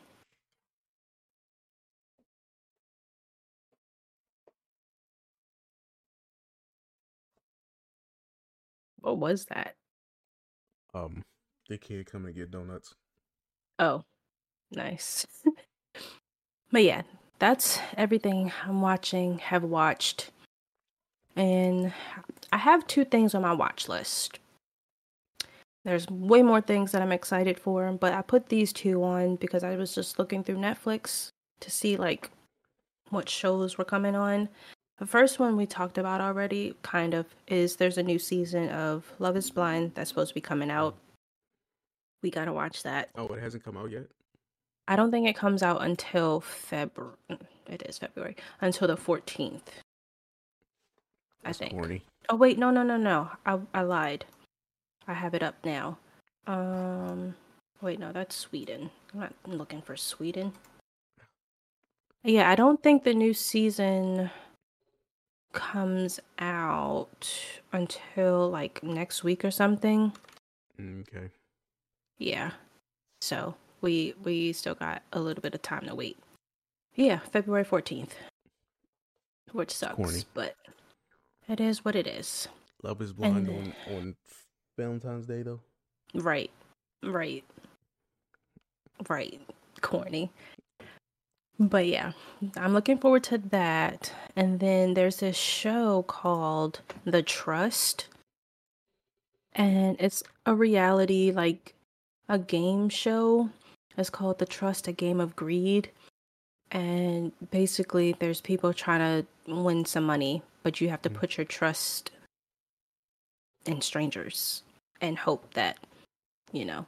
[9.01, 9.75] What was that?
[10.95, 11.23] Um,
[11.69, 12.95] the kid coming to get donuts.
[13.79, 14.05] Oh,
[14.71, 15.27] nice.
[16.73, 17.03] but yeah,
[17.45, 20.31] that's everything I'm watching, have watched.
[21.37, 21.93] And
[22.51, 24.39] I have two things on my watch list.
[25.85, 29.63] There's way more things that I'm excited for, but I put these two on because
[29.63, 31.29] I was just looking through Netflix
[31.61, 32.31] to see like
[33.11, 34.49] what shows were coming on.
[34.97, 39.13] The first one we talked about already, kind of, is there's a new season of
[39.19, 40.97] Love is Blind that's supposed to be coming out.
[42.23, 43.11] We gotta watch that.
[43.17, 44.07] Oh, it hasn't come out yet.
[44.87, 47.15] I don't think it comes out until February.
[47.69, 49.71] It is February until the fourteenth.
[51.45, 51.73] I think.
[51.73, 52.03] corny.
[52.29, 53.31] Oh wait, no, no, no, no.
[53.47, 54.25] I I lied.
[55.07, 55.99] I have it up now.
[56.47, 57.35] Um,
[57.81, 58.91] wait, no, that's Sweden.
[59.13, 60.53] I'm not looking for Sweden.
[62.23, 64.31] Yeah, I don't think the new season
[65.53, 67.29] comes out
[67.73, 70.13] until like next week or something.
[70.81, 71.29] Mm, Okay.
[72.19, 72.53] Yeah.
[73.21, 73.55] So
[73.85, 76.19] we we still got a little bit of time to wait.
[76.97, 78.17] Yeah, February fourteenth.
[79.53, 80.25] Which sucks, corny.
[80.35, 80.57] but
[81.49, 82.49] it is what it is.
[82.83, 84.17] Love is blind then- on on
[84.77, 85.61] Valentine's Day though.
[86.15, 86.51] Right.
[87.03, 87.45] Right.
[89.09, 89.41] Right.
[89.81, 90.31] Corny.
[91.59, 92.13] But yeah,
[92.57, 94.13] I'm looking forward to that.
[94.35, 98.09] And then there's this show called The Trust.
[99.53, 101.75] And it's a reality, like
[102.29, 103.51] a game show.
[103.97, 105.91] It's called The Trust, a Game of Greed.
[106.71, 109.01] And basically, there's people trying
[109.47, 111.15] to win some money, but you have to Mm.
[111.15, 112.11] put your trust
[113.67, 114.63] in strangers
[115.01, 115.79] and hope that,
[116.53, 116.87] you know.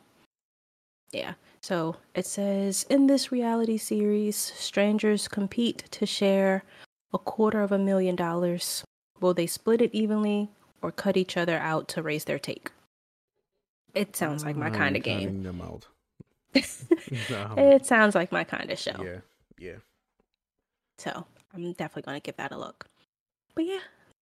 [1.13, 1.35] Yeah.
[1.63, 6.65] So it says in this reality series, strangers compete to share
[7.13, 8.85] a quarter of a million dollars.
[9.21, 10.51] Will they split it evenly
[10.83, 12.71] or cut each other out to raise their take?
[13.95, 15.43] It sounds like my kind of game.
[15.43, 15.87] them out.
[16.57, 19.03] Um, it sounds like my kind of show.
[19.03, 19.21] yeah,
[19.59, 19.77] yeah.
[20.99, 22.87] So I'm definitely gonna give that a look.
[23.55, 23.81] But yeah,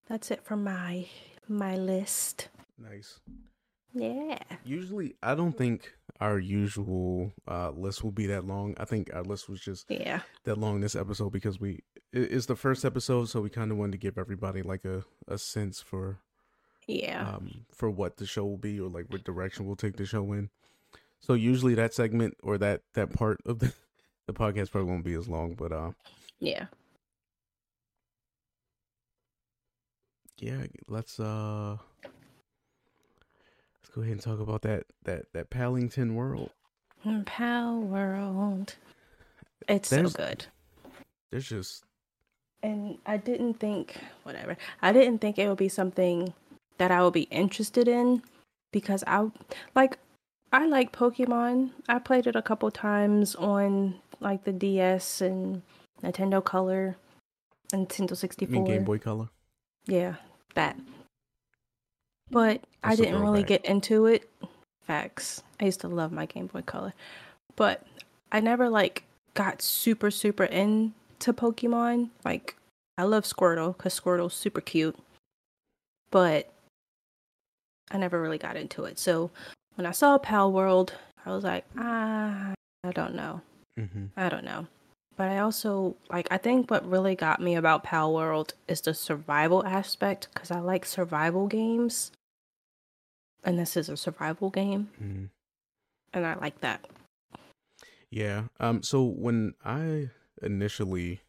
[0.09, 1.07] that's it for my
[1.49, 2.49] my list.
[2.79, 3.21] Nice.
[3.93, 4.39] Yeah.
[4.65, 8.75] Usually, I don't think our usual uh, list will be that long.
[8.79, 10.21] I think our list was just Yeah.
[10.45, 11.83] that long this episode because we
[12.13, 15.05] it- it's the first episode, so we kind of wanted to give everybody like a,
[15.29, 16.19] a sense for
[16.89, 17.35] Yeah.
[17.37, 20.33] um for what the show will be or like what direction we'll take the show
[20.33, 20.51] in.
[21.25, 23.73] So usually that segment or that that part of the
[24.27, 25.93] the podcast probably won't be as long, but uh
[26.39, 26.67] yeah.
[30.39, 36.51] yeah, let's uh let's go ahead and talk about that that that Pallington world.
[37.27, 38.77] Pal World.
[39.69, 40.47] It's There's- so good.
[41.31, 41.85] There's just
[42.63, 46.33] And I didn't think, whatever, I didn't think it would be something
[46.79, 48.23] that I would be interested in
[48.73, 49.31] because I,
[49.75, 49.99] like,
[50.55, 51.71] I like Pokemon.
[51.89, 55.63] I played it a couple times on, like, the DS and
[56.01, 56.97] Nintendo Color
[57.73, 58.53] and Nintendo I 64.
[58.53, 59.31] mean Game Boy Color.
[59.87, 60.15] Yeah,
[60.55, 60.79] that.
[62.31, 63.63] But I That's a didn't really throwback.
[63.63, 64.31] get into it.
[64.87, 65.43] Facts.
[65.59, 66.95] I used to love my Game Boy Color.
[67.57, 67.85] But
[68.31, 69.03] I never like
[69.35, 72.11] got super super into Pokemon.
[72.25, 72.57] Like
[72.97, 74.97] I love Squirtle cuz Squirtle's super cute.
[76.11, 76.53] But
[77.91, 78.99] I never really got into it.
[78.99, 79.31] So
[79.75, 80.95] when I saw Pal World,
[81.25, 82.53] I was like, ah,
[82.85, 83.41] I don't know.
[83.79, 84.07] Mm-hmm.
[84.17, 84.67] I don't know.
[85.17, 88.95] But I also like I think what really got me about Pal World is the
[88.95, 92.11] survival aspect cuz I like survival games.
[93.45, 95.27] And this is a survival game Mm-hmm.
[96.13, 96.85] and I like that.
[98.11, 98.45] Yeah.
[98.59, 98.83] Um.
[98.83, 100.11] So when I
[100.43, 101.21] initially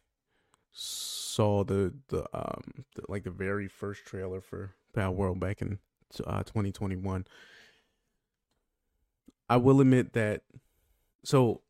[0.72, 5.78] saw the the um the, like the very first trailer for Pal World back in
[6.24, 7.26] uh 2021,
[9.48, 10.42] I will admit that.
[11.24, 11.62] So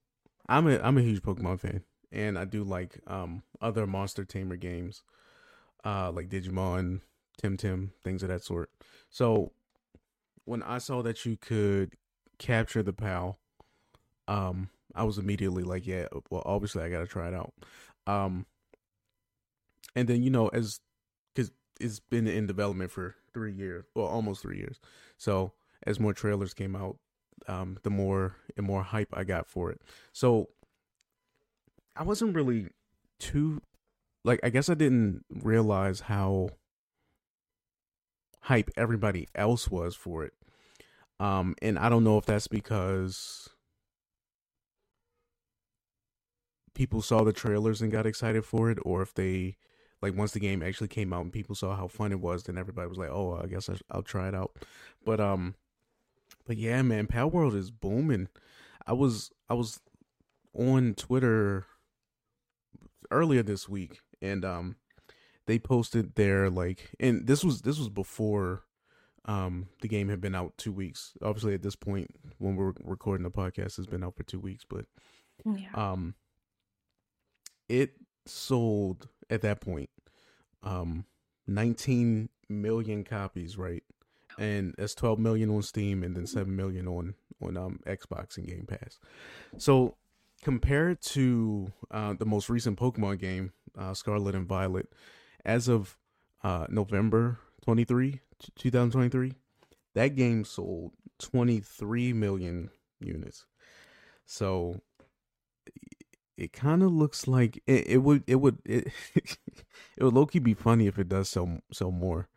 [0.49, 4.57] I'm a I'm a huge Pokemon fan, and I do like um other Monster Tamer
[4.57, 5.03] games,
[5.85, 7.01] uh like Digimon,
[7.43, 8.71] Temtem, things of that sort.
[9.11, 9.53] So
[10.45, 11.95] when I saw that you could
[12.39, 13.39] capture the PAL,
[14.29, 17.53] um, I was immediately like, yeah, well, obviously I got to try it out.
[18.07, 18.47] Um,
[19.95, 20.81] and then you know, as
[21.35, 21.51] because
[21.81, 24.81] it's been in development for three years, well, almost three years.
[25.19, 25.53] So
[25.87, 26.99] as more trailers came out,
[27.49, 29.81] um, the more and more hype I got for it.
[30.13, 30.49] So
[31.95, 32.69] I wasn't really
[33.19, 33.63] too
[34.25, 36.51] like I guess I didn't realize how
[38.41, 40.33] hype everybody else was for it.
[41.19, 43.49] Um, and I don't know if that's because
[46.75, 49.57] people saw the trailers and got excited for it, or if they
[50.03, 52.59] like once the game actually came out and people saw how fun it was, then
[52.59, 54.57] everybody was like, "Oh, I guess I, I'll try it out."
[55.05, 55.55] But um,
[56.47, 58.29] but yeah, man, Pal World is booming.
[58.87, 59.81] I was I was
[60.55, 61.67] on Twitter
[63.11, 64.77] earlier this week, and um,
[65.47, 68.63] they posted their like, and this was this was before
[69.29, 71.13] um the game had been out two weeks.
[71.23, 74.65] Obviously, at this point, when we're recording the podcast, it's been out for two weeks,
[74.69, 74.85] but
[75.45, 75.69] Yeah.
[75.75, 76.15] um
[77.69, 77.95] it
[78.27, 79.91] sold at that point
[80.63, 81.05] um
[81.49, 83.83] 19 million copies right
[84.39, 88.47] and that's 12 million on steam and then 7 million on on um xbox and
[88.47, 88.99] game pass.
[89.59, 89.97] So
[90.43, 94.93] compared to uh the most recent pokemon game uh scarlet and violet
[95.45, 95.97] as of
[96.43, 98.21] uh november 23,
[98.57, 99.33] 2023,
[99.95, 102.71] that game sold 23 million
[103.01, 103.47] units.
[104.25, 104.81] So
[106.37, 110.39] it kind of looks like it, it would it would it, it would low key
[110.39, 112.29] be funny if it does sell sell more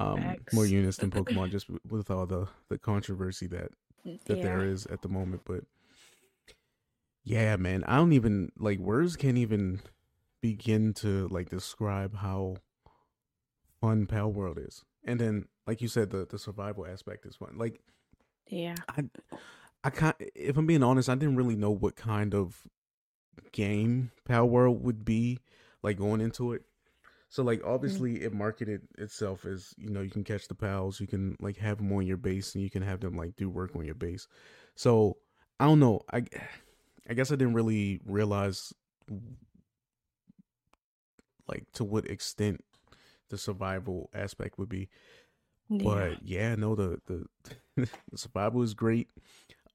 [0.00, 3.70] um more units than Pokemon just with- with all the the controversy that
[4.26, 4.42] that yeah.
[4.42, 5.64] there is at the moment but
[7.24, 9.80] yeah man I don't even like words can't even
[10.40, 12.56] begin to like describe how
[13.80, 17.56] fun Pal World is and then like you said the the survival aspect is fun
[17.56, 17.80] like
[18.48, 18.74] Yeah.
[18.88, 19.04] I
[19.82, 20.16] I can't.
[20.34, 22.64] If I'm being honest, I didn't really know what kind of
[23.52, 25.38] game Pal World would be
[25.82, 26.62] like going into it.
[27.30, 28.24] So like obviously mm-hmm.
[28.24, 31.78] it marketed itself as you know you can catch the pals, you can like have
[31.78, 34.26] them on your base, and you can have them like do work on your base.
[34.74, 35.16] So
[35.60, 36.00] I don't know.
[36.12, 36.24] I
[37.08, 38.74] I guess I didn't really realize
[41.46, 42.64] like to what extent
[43.28, 44.88] the survival aspect would be.
[45.68, 45.84] Yeah.
[45.84, 47.26] But yeah, no, the, the
[48.10, 49.08] the survival is great.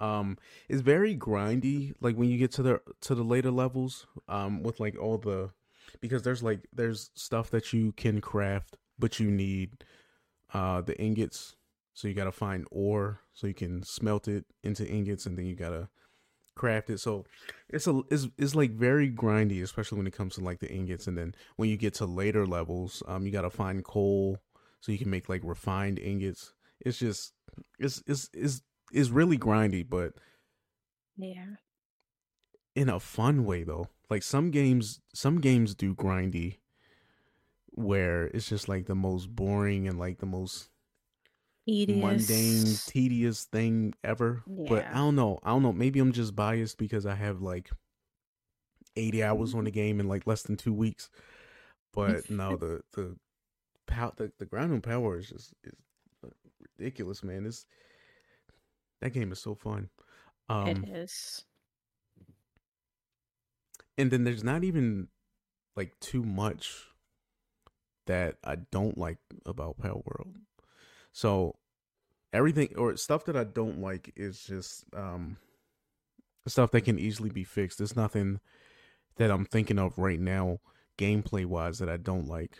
[0.01, 0.37] Um,
[0.67, 1.93] it's very grindy.
[2.01, 5.51] Like when you get to the to the later levels, um, with like all the
[6.01, 9.83] because there's like there's stuff that you can craft, but you need
[10.53, 11.55] uh the ingots.
[11.93, 15.55] So you gotta find ore so you can smelt it into ingots, and then you
[15.55, 15.89] gotta
[16.55, 16.99] craft it.
[16.99, 17.25] So
[17.69, 21.07] it's a it's, it's like very grindy, especially when it comes to like the ingots.
[21.07, 24.39] And then when you get to later levels, um, you gotta find coal
[24.81, 26.53] so you can make like refined ingots.
[26.79, 27.33] It's just
[27.79, 30.13] it's it's it's it's really grindy, but
[31.17, 31.55] yeah,
[32.75, 33.87] in a fun way though.
[34.09, 36.57] Like some games, some games do grindy,
[37.67, 40.69] where it's just like the most boring and like the most
[41.65, 42.01] tedious.
[42.01, 44.43] mundane, tedious thing ever.
[44.47, 44.65] Yeah.
[44.69, 45.39] But I don't know.
[45.43, 45.73] I don't know.
[45.73, 47.69] Maybe I'm just biased because I have like
[48.95, 49.75] 80 hours on the mm-hmm.
[49.75, 51.09] game in like less than two weeks.
[51.93, 53.15] But no, the the
[53.87, 55.73] the, the ground and power is just is
[56.77, 57.45] ridiculous, man.
[57.45, 57.65] It's
[59.01, 59.89] that game is so fun.
[60.49, 61.43] Um, it is.
[63.97, 65.07] And then there's not even
[65.75, 66.85] like too much
[68.07, 70.35] that I don't like about Pal World.
[71.11, 71.55] So
[72.33, 75.37] everything or stuff that I don't like is just um
[76.47, 77.77] stuff that can easily be fixed.
[77.77, 78.39] There's nothing
[79.15, 80.59] that I'm thinking of right now
[80.97, 82.57] gameplay wise that I don't like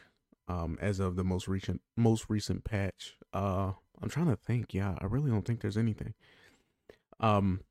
[0.47, 3.15] um as of the most recent most recent patch.
[3.33, 4.73] Uh I'm trying to think.
[4.73, 6.13] Yeah, I really don't think there's anything.
[7.19, 7.61] Um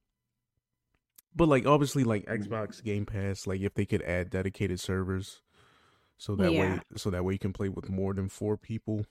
[1.35, 5.41] but like obviously like Xbox Game Pass like if they could add dedicated servers
[6.17, 6.75] so that yeah.
[6.75, 9.05] way so that way you can play with more than 4 people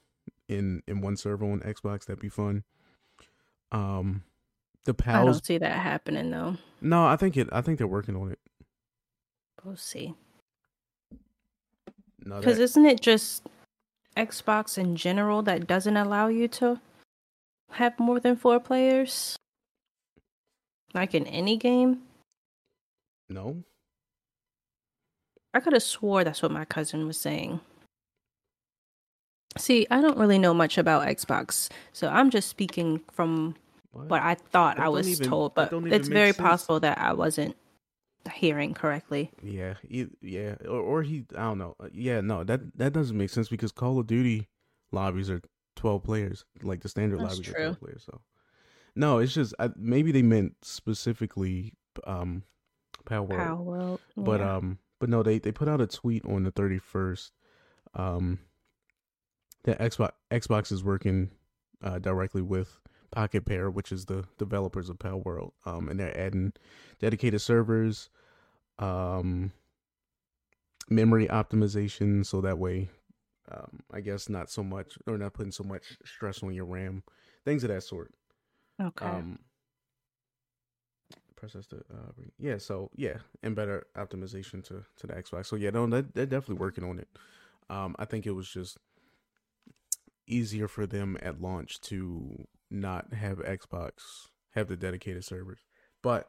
[0.48, 2.06] in in one server on Xbox.
[2.06, 2.64] That'd be fun.
[3.72, 4.22] Um,
[4.84, 5.22] the pals.
[5.22, 6.56] I don't see that happening though.
[6.80, 7.48] No, I think it.
[7.52, 8.38] I think they're working on it.
[9.64, 10.14] We'll see.
[12.22, 12.64] Because that...
[12.64, 13.46] isn't it just
[14.16, 16.80] Xbox in general that doesn't allow you to
[17.70, 19.36] have more than four players?
[20.92, 22.02] Like in any game?
[23.28, 23.64] No.
[25.52, 27.60] I could have swore that's what my cousin was saying.
[29.56, 33.54] See, I don't really know much about Xbox, so I'm just speaking from
[33.92, 36.38] what, what I thought that I was even, told, but it's very sense.
[36.38, 37.56] possible that I wasn't
[38.32, 39.30] hearing correctly.
[39.42, 41.76] Yeah, yeah, or, or he, I don't know.
[41.78, 44.48] Uh, yeah, no, that that doesn't make sense because Call of Duty
[44.90, 45.40] lobbies are
[45.76, 47.54] 12 players, like the standard That's lobbies true.
[47.54, 48.02] are 12 players.
[48.04, 48.20] So,
[48.96, 51.74] no, it's just I, maybe they meant specifically
[52.08, 52.42] um
[53.06, 53.36] Palworld.
[53.36, 54.22] Power World, yeah.
[54.24, 57.30] but um, but no, they they put out a tweet on the 31st,
[57.94, 58.38] um
[59.64, 61.30] that Xbox Xbox is working
[61.82, 62.78] uh, directly with
[63.10, 66.52] Pocket Pair, which is the developers of Palworld, um, and they're adding
[67.00, 68.08] dedicated servers,
[68.78, 69.52] um,
[70.88, 72.90] memory optimization, so that way,
[73.50, 77.02] um, I guess not so much or not putting so much stress on your RAM,
[77.44, 78.12] things of that sort.
[78.80, 79.06] Okay.
[79.06, 79.38] Um,
[81.44, 85.46] process to uh, yeah, so yeah, and better optimization to to the Xbox.
[85.46, 87.08] So yeah, no, they're, they're definitely working on it.
[87.68, 88.78] Um, I think it was just
[90.26, 93.92] easier for them at launch to not have Xbox
[94.54, 95.58] have the dedicated servers.
[96.02, 96.28] But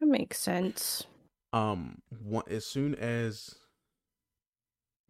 [0.00, 1.04] that makes sense.
[1.52, 3.54] Um, one, as soon as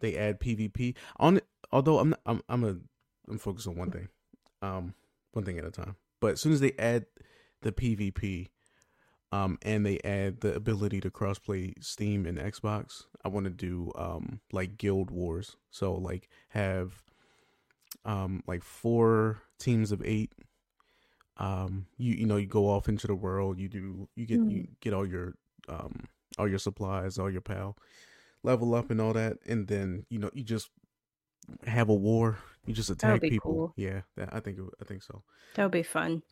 [0.01, 1.41] they add PvP on,
[1.73, 2.77] although I'm not, I'm I'm a
[3.29, 4.09] I'm focused on one thing,
[4.63, 4.95] um,
[5.33, 5.97] one thing at a time.
[6.21, 7.07] But as soon as they add
[7.63, 8.49] the PvP,
[9.35, 13.91] um, and they add the ability to crossplay Steam and Xbox, I want to do
[13.97, 15.57] um like Guild Wars.
[15.71, 17.03] So like have
[18.05, 20.33] um like four teams of eight.
[21.37, 23.59] Um you you know you go off into the world.
[23.59, 25.35] You do you get you get all your
[25.69, 26.07] um
[26.39, 27.77] all your supplies all your pal
[28.45, 29.39] level up and all that.
[29.49, 30.71] And then you know you just
[31.67, 32.39] have a war.
[32.67, 33.53] You just attack people.
[33.53, 33.75] cool.
[33.77, 35.25] yeah that, i think i think so.
[35.57, 36.23] That would be fun.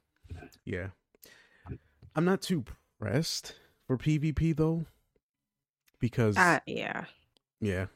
[0.65, 0.91] Yeah.
[2.15, 2.65] I'm not too
[3.03, 3.55] pressed
[3.87, 4.85] for pvp though
[6.01, 7.05] because uh, yeah
[7.61, 7.87] yeah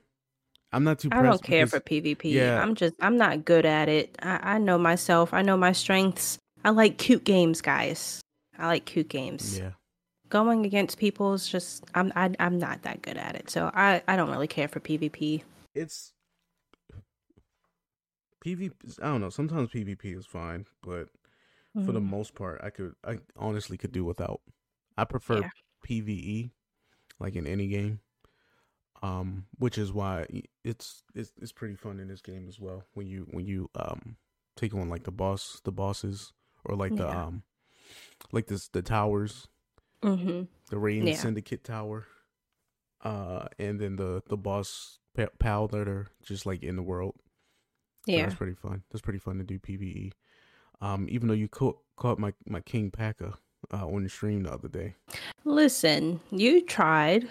[0.73, 1.09] I'm not too.
[1.13, 2.33] I don't care because, for PvP.
[2.33, 2.61] Yeah.
[2.61, 4.17] I'm just I'm not good at it.
[4.21, 5.33] I, I know myself.
[5.33, 6.39] I know my strengths.
[6.65, 8.21] I like cute games, guys.
[8.59, 9.59] I like cute games.
[9.59, 9.71] Yeah.
[10.29, 13.49] Going against people is just I'm I, am i am not that good at it.
[13.49, 15.43] So I I don't really care for PvP.
[15.75, 16.13] It's
[18.45, 18.73] PvP.
[19.01, 19.31] I don't know.
[19.31, 21.87] Sometimes PvP is fine, but mm-hmm.
[21.87, 22.11] for the mm-hmm.
[22.11, 24.41] most part, I could I honestly could do without.
[24.97, 25.51] I prefer yeah.
[25.87, 26.51] PVE
[27.19, 28.01] like in any game.
[29.03, 30.27] Um, which is why
[30.65, 34.17] it's it's it's pretty fun in this game as well when you when you um
[34.57, 36.33] take on like the boss the bosses
[36.65, 37.43] or like the um
[38.33, 39.49] like this the towers
[40.03, 40.43] Mm-hmm.
[40.71, 41.15] the Rayne Yeah.
[41.15, 42.07] Syndicate Tower,
[43.05, 47.15] uh, and then the the boss pa- pal that are just like in the world.
[48.07, 48.23] So Yeah.
[48.25, 48.83] that's pretty fun.
[48.91, 50.13] That's pretty fun to do PVE.
[50.81, 53.35] Um, even though you caught caught my my Kingpaca
[53.73, 54.95] uh, on the stream the other day,
[55.45, 57.29] Listen, you tried.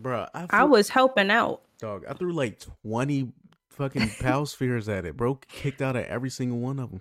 [0.00, 1.62] Bruh, I, I was helping out.
[1.80, 2.04] dog.
[2.08, 3.32] I threw like twenty
[3.70, 5.34] fucking pal spheres at it, bro.
[5.48, 7.00] Kicked out of every single one of them.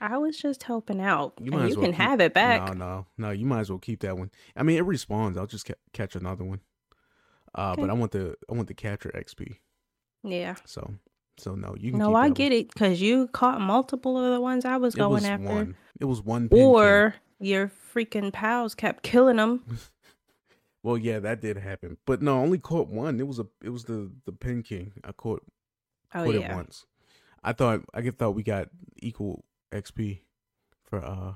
[0.00, 1.34] I was just helping out.
[1.38, 2.68] You You, might and you well can keep- have it back.
[2.68, 3.30] No, no, no.
[3.30, 4.30] You might as well keep that one.
[4.56, 5.38] I mean, it respawns.
[5.38, 6.60] I'll just ca- catch another one.
[7.54, 9.56] Uh, but I want the I want the catcher XP.
[10.22, 10.56] Yeah.
[10.66, 10.94] So,
[11.38, 11.98] so no, you can.
[12.00, 14.94] No, keep I that get it because you caught multiple of the ones I was
[14.94, 15.46] It going was after.
[15.46, 15.76] one.
[16.00, 16.48] It was one.
[16.50, 16.58] pin.
[16.60, 19.64] Or your freaking pals kept killing them.
[20.82, 21.96] well, yeah, that did happen.
[22.06, 23.20] But no, I only caught one.
[23.20, 23.46] It was a.
[23.62, 24.92] It was the the Penking.
[25.04, 25.42] I caught
[26.14, 26.86] Oh caught it once.
[27.44, 28.68] I thought I get- thought we got
[29.02, 30.20] equal XP
[30.84, 31.34] for uh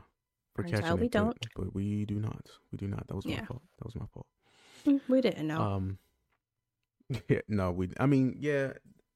[0.55, 1.47] for Turns catching we it, but- don't.
[1.57, 2.51] But, we do not.
[2.73, 3.07] We do not.
[3.09, 3.63] That was my fault.
[3.79, 4.27] That was my fault.
[4.87, 5.61] Mm, We didn't know.
[5.61, 5.99] Um.
[7.29, 7.41] Yeah.
[7.49, 7.73] No.
[7.73, 7.91] We.
[7.99, 8.37] I mean.
[8.39, 8.75] Yeah.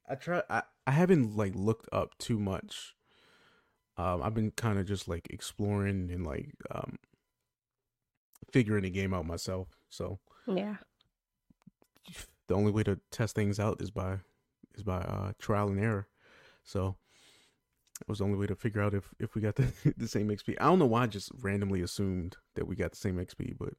[0.09, 0.43] I try.
[0.51, 0.62] I.
[0.87, 2.95] I haven't like looked up too much.
[3.97, 4.22] Um.
[4.22, 6.99] I've been kind of just like exploring and like um.
[8.53, 9.68] Figuring the game out myself.
[9.88, 10.76] So yeah.
[12.47, 14.18] the only way to test things out is by
[14.76, 16.07] is by uh trial and error.
[16.62, 16.97] So
[18.01, 20.28] it was the only way to figure out if if we got the the same
[20.28, 20.57] XP.
[20.61, 23.74] I don't know why I just randomly assumed that we got the same XP, but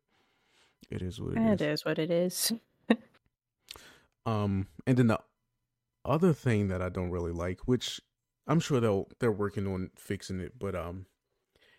[0.89, 1.51] it is what it is.
[1.53, 2.51] It is what it is.
[4.25, 5.19] Um, and then the
[6.03, 8.01] other thing that I don't really like, which
[8.47, 11.05] I'm sure they'll they're working on fixing it, but um,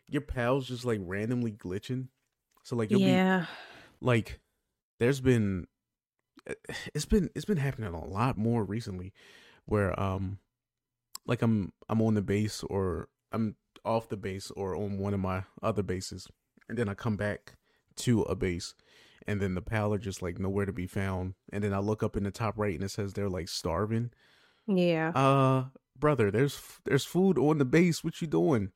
[0.08, 2.08] your pals just like randomly glitching.
[2.64, 3.46] So like you'll be
[4.00, 4.40] like,
[4.98, 5.66] there's been
[6.94, 9.12] it's been it's been happening a lot more recently,
[9.64, 10.38] where um,
[11.26, 15.20] like I'm I'm on the base or I'm off the base or on one of
[15.20, 16.28] my other bases,
[16.68, 17.54] and then I come back
[17.96, 18.74] to a base,
[19.26, 22.02] and then the pal are just like nowhere to be found, and then I look
[22.02, 24.10] up in the top right and it says they're like starving.
[24.66, 25.10] Yeah.
[25.14, 25.64] Uh,
[26.00, 28.04] brother, there's there's food on the base.
[28.04, 28.72] What you doing?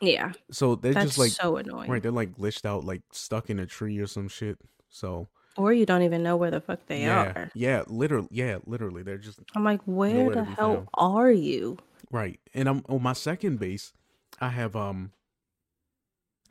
[0.00, 0.32] Yeah.
[0.50, 1.90] So they're That's just like so annoying.
[1.90, 4.58] right, they're like glitched out, like stuck in a tree or some shit.
[4.88, 7.50] So Or you don't even know where the fuck they yeah, are.
[7.54, 10.88] yeah, literally, yeah, literally, they're just I'm like, where the hell found.
[10.94, 11.78] are you?
[12.10, 12.40] right.
[12.54, 13.92] And I'm on my second base.
[14.40, 15.12] I have um,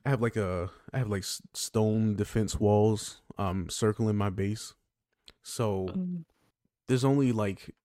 [0.05, 4.73] I have like a, I have like stone defense walls um circling my base.
[5.43, 6.25] So Mm,
[6.87, 7.75] there's only like,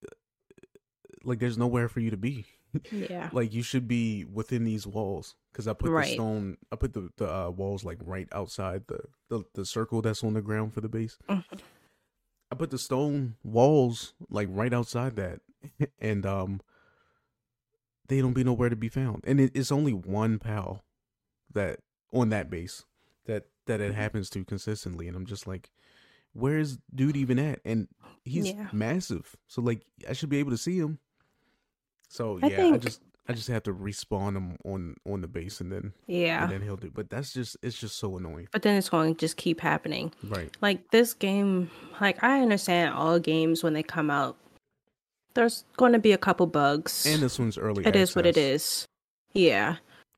[1.27, 2.45] like there's nowhere for you to be.
[2.91, 3.29] Yeah.
[3.33, 7.09] like you should be within these walls because I put the stone, I put the
[7.17, 8.99] the uh, walls like right outside the,
[9.29, 11.17] the the circle that's on the ground for the base.
[11.29, 11.43] Mhm.
[12.51, 15.41] I put the stone walls like right outside that,
[15.99, 16.61] and um,
[18.07, 19.23] they don't be nowhere to be found.
[19.27, 20.83] And it, it's only one pal
[21.53, 21.79] that
[22.13, 22.85] on that base
[23.25, 25.71] that that it happens to consistently, and I'm just like,
[26.33, 27.59] where's dude even at?
[27.65, 27.89] And
[28.23, 28.69] he's Yeah.
[28.71, 30.99] massive, so like I should be able to see him.
[32.09, 35.59] So I yeah, I just I just have to respawn him on on the base,
[35.61, 36.43] and then Yeah.
[36.43, 36.89] and then he'll do.
[36.93, 40.13] But that's just it's just so annoying, But then it's going to just keep happening.
[40.23, 40.49] right?
[40.61, 44.37] Like this game, like I understand all games when they come out,
[45.33, 47.05] there's going to be a couple bugs.
[47.05, 47.85] And this one's early.
[47.85, 48.85] it is what it access, is.
[49.33, 49.75] Yeah.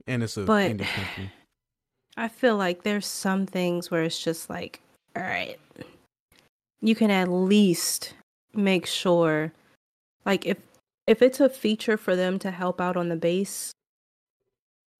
[0.07, 0.81] and it's a But-.
[2.17, 4.81] I feel like there's some things where it's just like,
[5.15, 5.57] all right,
[6.81, 8.13] you can at least
[8.53, 9.53] make sure,
[10.25, 10.57] like if
[11.09, 13.71] if it's a feature for them to help out on the base,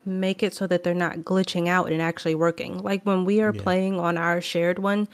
[0.05, 2.79] make it so that they're not glitching out and actually working.
[2.79, 3.61] Like when we are Yeah.
[3.61, 5.07] playing on our shared one,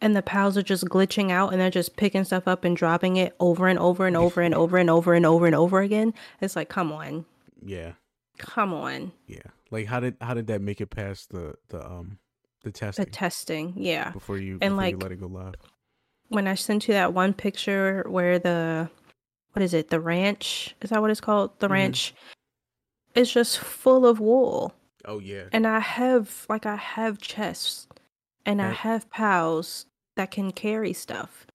[0.00, 3.16] and the pals are just glitching out and they're just picking stuff up and dropping
[3.16, 6.14] it over and over and over and over and over and over and over again.
[6.40, 7.24] It's like, come on,
[7.62, 7.92] Yeah,
[8.38, 9.42] come on, yeah.
[9.72, 12.18] Like how did how did that make it past the the um
[12.62, 13.04] the testing?
[13.06, 14.10] the testing yeah.
[14.12, 15.54] before you and, before you like, let it go live?
[16.28, 18.88] when I sent you that one picture where the
[19.52, 20.74] what is it, the ranch?
[20.80, 21.58] Is that what it's called?
[21.58, 21.72] The Mhm.
[21.72, 22.14] ranch
[23.14, 24.74] is just full of wool.
[25.04, 27.88] Oh yeah, And I have like I have chests
[28.44, 29.86] and I have pals
[30.16, 31.46] that can carry stuff.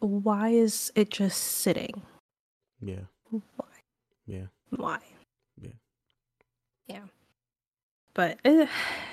[0.00, 2.02] Why is it just sitting?
[2.80, 3.66] yeah, Why?
[4.26, 4.46] yeah.
[4.70, 5.00] Why?
[5.60, 5.72] Yeah.
[6.86, 7.06] Yeah.
[8.14, 8.66] But eh,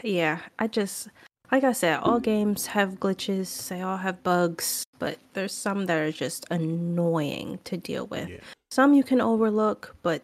[0.03, 1.07] yeah, I just
[1.51, 5.97] like I said, all games have glitches, they all have bugs, but there's some that
[5.97, 8.29] are just annoying to deal with.
[8.29, 8.39] Yeah.
[8.71, 10.23] Some you can overlook, but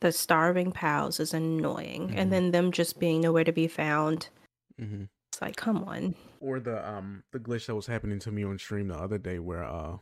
[0.00, 2.08] the starving pals is annoying.
[2.08, 2.14] Mhm.
[2.16, 4.28] And then them just being nowhere to be found.
[4.80, 5.02] Mm-hmm.
[5.02, 6.14] It's It's like, come on.
[6.40, 9.38] Or the um the glitch that was happening to me on stream the other day
[9.38, 9.98] where uh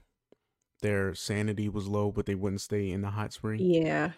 [0.81, 3.61] their sanity was low but they wouldn't stay in the hot spring.
[3.61, 4.13] Yeah.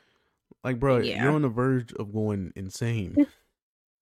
[0.63, 1.23] Like, bro, Yeah.
[1.23, 3.27] you're on the verge of going insane.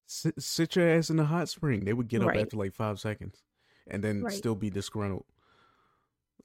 [0.09, 1.85] sit, sit your ass in the hot spring.
[1.85, 2.41] They would get up Right.
[2.41, 3.43] after like five seconds,
[3.87, 4.33] and then Right.
[4.33, 5.25] still be disgruntled.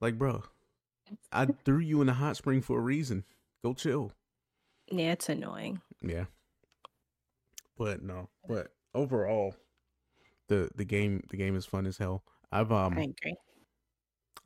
[0.01, 0.45] Like, bro,
[1.33, 3.25] I threw you in the hot spring for a reason.
[3.63, 4.13] Go chill.
[4.91, 5.81] Yeah, it's annoying.
[6.03, 6.27] Yeah.
[7.77, 8.29] But no.
[8.47, 9.57] But overall,
[10.49, 12.23] the the game the game is fun as hell.
[12.53, 13.37] I've um I agree.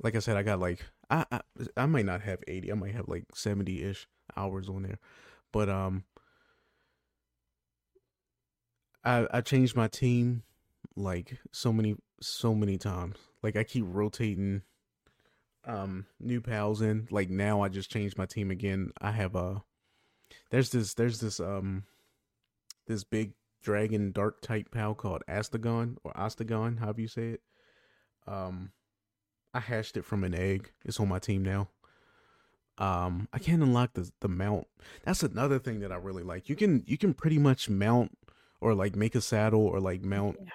[0.00, 1.40] like I said, I got like I I,
[1.76, 2.70] I might not have eighty.
[2.70, 4.06] I might have like seventy ish
[4.36, 4.98] hours on there,
[5.52, 6.04] but um,
[9.08, 10.42] I I changed my team
[10.94, 13.16] like so many so many times.
[13.42, 14.62] Like I keep rotating
[15.64, 17.08] um new pals in.
[17.10, 18.92] Like now, I just changed my team again.
[19.00, 19.62] I have a
[20.50, 21.84] there's this there's this um
[22.86, 23.32] this big
[23.62, 27.40] dragon dark type pal called Astegon or Astegon, however you say it.
[28.26, 28.72] Um,
[29.54, 30.70] I hashed it from an egg.
[30.84, 31.70] It's on my team now.
[32.76, 34.66] Um, I can't unlock the the mount.
[35.02, 36.50] That's another thing that I really like.
[36.50, 38.12] You can you can pretty much mount
[38.60, 40.50] or like make a saddle or like mount Yeah.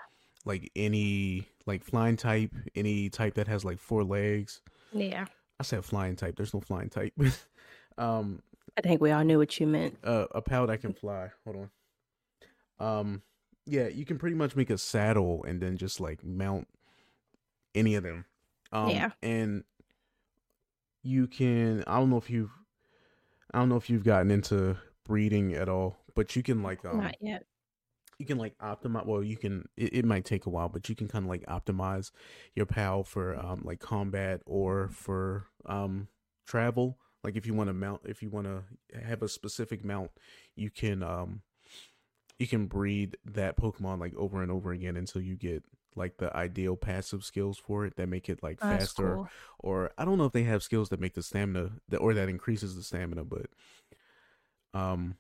[0.46, 4.62] like any like flying type, any type that has like four legs.
[4.92, 5.26] Yeah.
[5.60, 6.36] I said flying type.
[6.36, 7.14] There's no flying type.
[7.98, 8.42] um,
[8.78, 9.98] I think we all knew what you meant.
[10.04, 11.30] uh, a pal that can fly.
[11.46, 11.70] Hold
[12.80, 13.00] on.
[13.00, 13.22] Um,
[13.66, 16.68] yeah, you can pretty much make a saddle and then just like mount
[17.76, 18.26] any of them.
[18.74, 19.12] Um, Yeah.
[19.22, 19.64] and
[21.04, 21.84] you can.
[21.88, 22.52] I don't know if you've.
[23.54, 24.76] I don't know if you've gotten into
[25.06, 27.46] breeding at all, but you can like um, Not yet.
[28.20, 29.06] You can like optimize.
[29.06, 29.68] Well, you can.
[29.78, 32.12] It, it might take a while, but you can kind of like optimize
[32.56, 36.08] your pal for um like combat or for um
[36.48, 36.98] travel.
[37.24, 38.64] Like if you want to mount, if you want to
[39.00, 40.12] have a specific mount,
[40.56, 41.42] you can um
[42.40, 45.64] you can breed that Pokemon like over and over again until you get
[45.96, 49.28] like the ideal passive skills for it that make it like That's faster cool.
[49.60, 52.30] or I don't know if they have skills that make the stamina that or that
[52.30, 53.46] increases the stamina, but
[54.74, 55.16] um,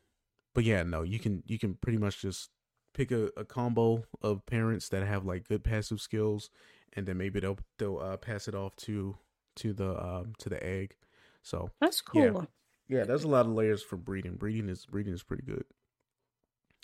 [0.56, 2.50] but yeah, no, you can you can pretty much just
[2.94, 6.50] pick a, a combo of parents that have like good passive skills,
[6.94, 9.18] and then maybe they'll they'll uh, pass it off to
[9.58, 10.96] to the um to the egg.
[11.42, 12.48] So That's cool.
[12.88, 14.36] yeah, there's a lot of layers for breeding.
[14.36, 15.66] Breeding is breeding is pretty good.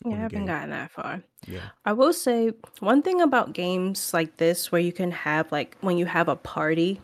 [0.05, 0.47] Yeah, I haven't game.
[0.47, 1.21] gotten that far.
[1.47, 5.77] Yeah, I will say one thing about games like this where you can have like
[5.81, 7.01] when you have a party,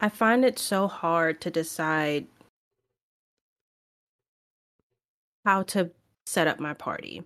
[0.00, 2.26] I find it so hard to decide
[5.44, 5.90] how to
[6.26, 7.22] set up my party.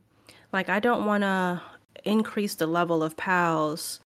[0.53, 1.63] Like I don't want to
[2.05, 4.01] increase the level of pals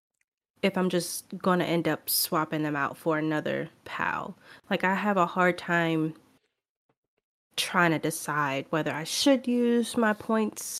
[0.62, 4.36] if I'm just going to end up swapping them out for another pal.
[4.70, 6.14] Like I have a hard time
[7.56, 10.78] trying to decide whether I should use my points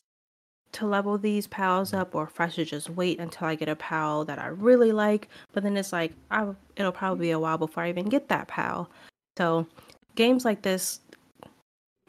[0.71, 3.75] to level these pals up or if I should just wait until I get a
[3.75, 5.29] pal that I really like.
[5.51, 8.47] But then it's like I it'll probably be a while before I even get that
[8.47, 8.89] pal.
[9.37, 9.67] So
[10.15, 10.99] games like this,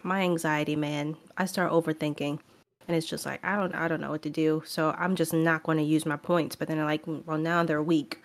[0.02, 2.38] my anxiety, man, I start overthinking.
[2.86, 4.62] And it's just like I don't I don't know what to do.
[4.66, 6.56] So I'm just not going to use my points.
[6.56, 8.18] But then they're like, well now they're weak.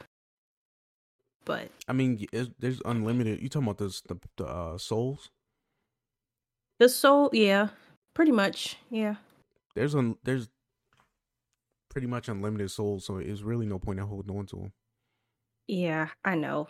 [1.45, 2.26] But I mean,
[2.60, 3.41] there's unlimited.
[3.41, 5.32] You talking about this the the uh, souls?
[6.80, 7.68] the soul, yeah,
[8.14, 9.16] pretty much, yeah.
[9.76, 10.49] There's un there's
[11.89, 14.74] pretty much unlimited souls, so it's really no point in holding on to them.
[15.68, 16.68] Yeah, I know.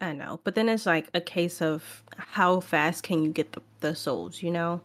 [0.00, 0.40] I know.
[0.44, 4.42] But then it's like a case of how fast can you get the, the souls,
[4.42, 4.82] you know?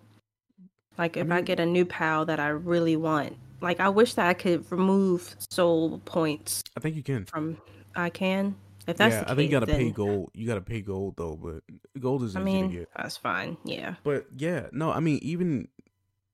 [0.98, 4.14] Like if I, mean- get a new pal that I really want, like I wish
[4.16, 7.26] that I could remove soul points I think you can.
[7.26, 7.58] from
[7.96, 8.56] I can.
[8.88, 10.32] If that's yeah, I think you gotta pay gold.
[10.34, 11.62] You gotta pay gold though, but
[12.00, 12.90] gold is I easy mean, to get.
[12.96, 13.58] that's fine.
[13.64, 13.96] Yeah.
[14.04, 15.68] But yeah, no, I mean even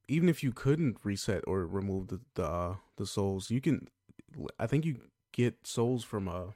[0.07, 3.87] even if you couldn't reset or remove the the uh, the souls, you can.
[4.59, 4.97] I think you
[5.33, 6.51] get souls from uh,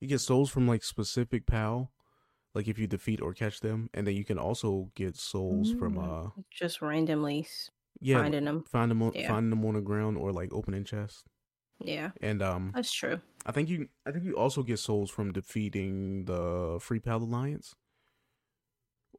[0.00, 1.92] you get souls from like specific pal,
[2.56, 5.94] like if you defeat or catch them, and then you can also get souls from
[5.96, 6.08] Mm.
[6.08, 7.46] uh, Just randomly
[8.00, 8.64] yeah, finding them.
[8.64, 9.28] find them on Yeah.
[9.28, 11.22] find them on the ground or like opening chests,
[11.78, 13.20] Yeah, and um, that's true.
[13.44, 17.74] I think you I think you also get souls from defeating the Free Pal Alliance.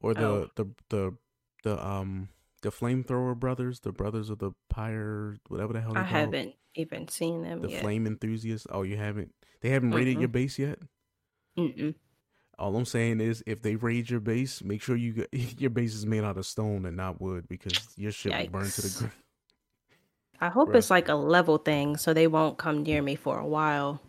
[0.00, 0.50] Or the Oh.
[0.56, 1.16] the the
[1.64, 2.28] the um
[2.62, 7.08] the flamethrower brothers, the brothers of the pyre whatever the hell they I haven't even
[7.08, 7.80] seen them the yet.
[7.82, 8.66] flame enthusiasts.
[8.70, 10.20] Oh, you haven't they haven't raided Mm-mm.
[10.20, 10.78] your base yet?
[11.58, 11.94] Mm-mm.
[12.58, 15.28] All I'm saying is if they raid your base, make sure you get,
[15.60, 18.70] your base is made out of stone and not wood because your shit will burn
[18.70, 19.12] to the ground.
[20.40, 20.76] I hope Bruh.
[20.76, 24.00] it's like a level thing so they won't come near me for a while.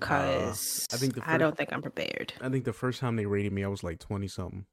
[0.00, 2.32] Cause Uh, I think the I don't think I'm prepared.
[2.40, 4.66] I think the first time they raided me I was like 20 something.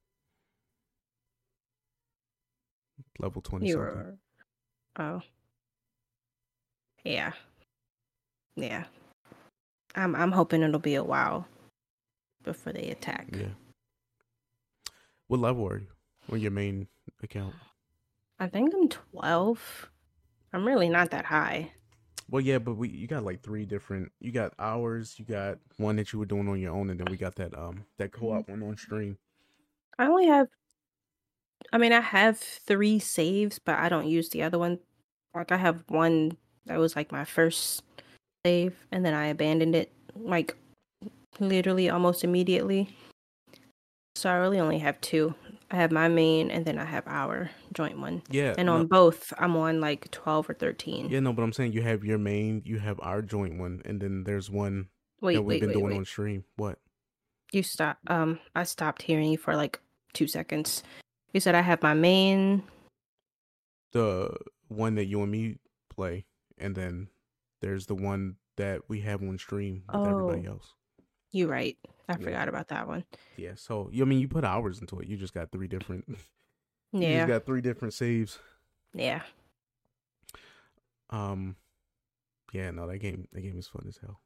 [3.20, 3.88] Level 20 You something.
[3.90, 4.18] were
[5.00, 5.22] oh.
[7.04, 7.34] Yeah.
[8.56, 8.86] Yeah.
[9.96, 11.48] I'm I'm hoping it'll be a while
[12.44, 13.28] before they attack.
[13.32, 13.54] Yeah.
[15.28, 15.88] What level are you
[16.32, 16.88] on your main
[17.22, 17.56] account?
[18.40, 19.90] I think I'm 12.
[20.54, 21.72] I'm really not that high.
[22.30, 24.12] Well, yeah, but we you got like three different.
[24.20, 25.16] You got ours.
[25.18, 27.58] You got one that you were doing on your own, and then we got that
[27.58, 29.18] um that co-op one on stream.
[30.00, 30.48] I only have
[31.72, 34.80] I mean, I have 3 saves, but I don't use the other one.
[35.34, 37.84] Like I have one that was like my first
[38.46, 40.56] save and then I abandoned it like
[41.40, 42.96] literally almost immediately.
[44.16, 45.34] So I really only have two.
[45.72, 48.22] I have my main and then I have our joint one.
[48.30, 51.10] Yeah, And no, on both, I'm on like 12 or 13.
[51.10, 54.00] yeah, no, but I'm saying you have your main, you have our joint one, and
[54.00, 54.90] then there's one
[55.20, 56.44] Wait, that we've wait, been wait, doing on stream.
[56.58, 56.78] What?
[57.52, 57.98] You stop.
[58.08, 59.80] Um, I stopped hearing you for like
[60.14, 60.84] two seconds.
[61.34, 62.64] You said I have my main.
[63.94, 64.36] The
[64.68, 65.58] one that you and me
[65.90, 66.26] play,
[66.58, 67.08] and then
[67.62, 70.52] there's the one that we have on stream with everybody Oh.
[70.54, 70.74] else.
[71.34, 71.78] You right.
[72.08, 72.24] I Yeah.
[72.24, 73.04] forgot about that one.
[73.36, 75.08] Yeah, so you I mean you put hours into it.
[75.10, 76.06] You just got three different.
[76.94, 77.18] you Yeah.
[77.18, 78.40] just got three different saves.
[78.94, 79.24] Yeah.
[81.10, 81.56] Um,
[82.54, 84.20] yeah, no, that game that game is fun as hell.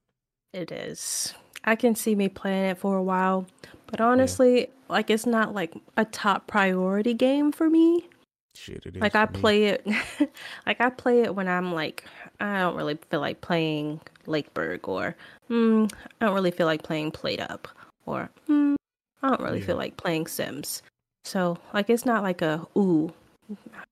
[0.54, 1.34] It is.
[1.64, 3.46] I can see me playing it for a while,
[3.88, 8.08] but honestly, like it's not like a top priority game for me.
[8.56, 9.02] Shit, it is.
[9.02, 9.40] Like I for me.
[9.40, 9.88] play it
[10.66, 12.04] like I play it when I'm like
[12.40, 15.16] I don't really feel like playing Lakeburg or
[15.50, 15.92] mm,
[16.22, 17.68] I don't really feel like playing Played Up
[18.06, 18.76] or mm,
[19.24, 19.66] I don't really Yeah.
[19.68, 20.82] feel like playing Sims.
[21.26, 23.14] So like it's not like a ooh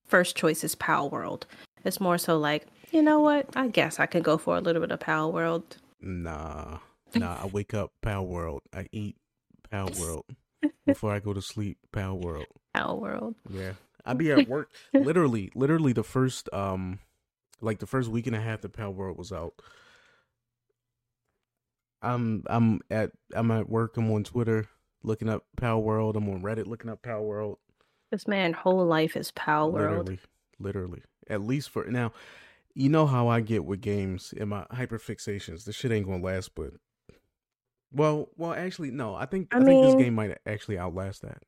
[0.06, 1.42] first choice is Palworld.
[1.84, 3.46] It's more so like, you know what?
[3.56, 5.62] I guess I could go for a little bit of Palworld.
[6.00, 6.78] Nah,
[7.14, 7.38] nah.
[7.42, 8.60] I wake up, Palworld.
[8.74, 9.16] I eat
[9.72, 10.22] Palworld
[10.86, 11.78] before I go to sleep.
[11.92, 12.46] Palworld.
[12.74, 13.34] Pal World.
[13.50, 13.72] Yeah,
[14.04, 14.70] I'd be at work.
[14.92, 16.98] literally, literally the first um,
[17.62, 19.54] like the first week and a half that Palworld was out.
[22.06, 23.96] I'm I'm at I'm at work.
[23.96, 24.68] I'm on Twitter
[25.02, 26.16] looking up Palworld.
[26.16, 27.56] I'm on Reddit looking up Palworld.
[28.10, 29.72] This man whole life is Palworld.
[29.72, 30.18] Literally,
[30.58, 31.02] literally.
[31.28, 32.12] At least for now,
[32.74, 35.64] you know how I get with games and my hyperfixations.
[35.64, 36.74] This shit ain't gonna last, but
[37.92, 39.14] well, well, actually, no.
[39.14, 41.42] I think I, I think this game might actually outlast that.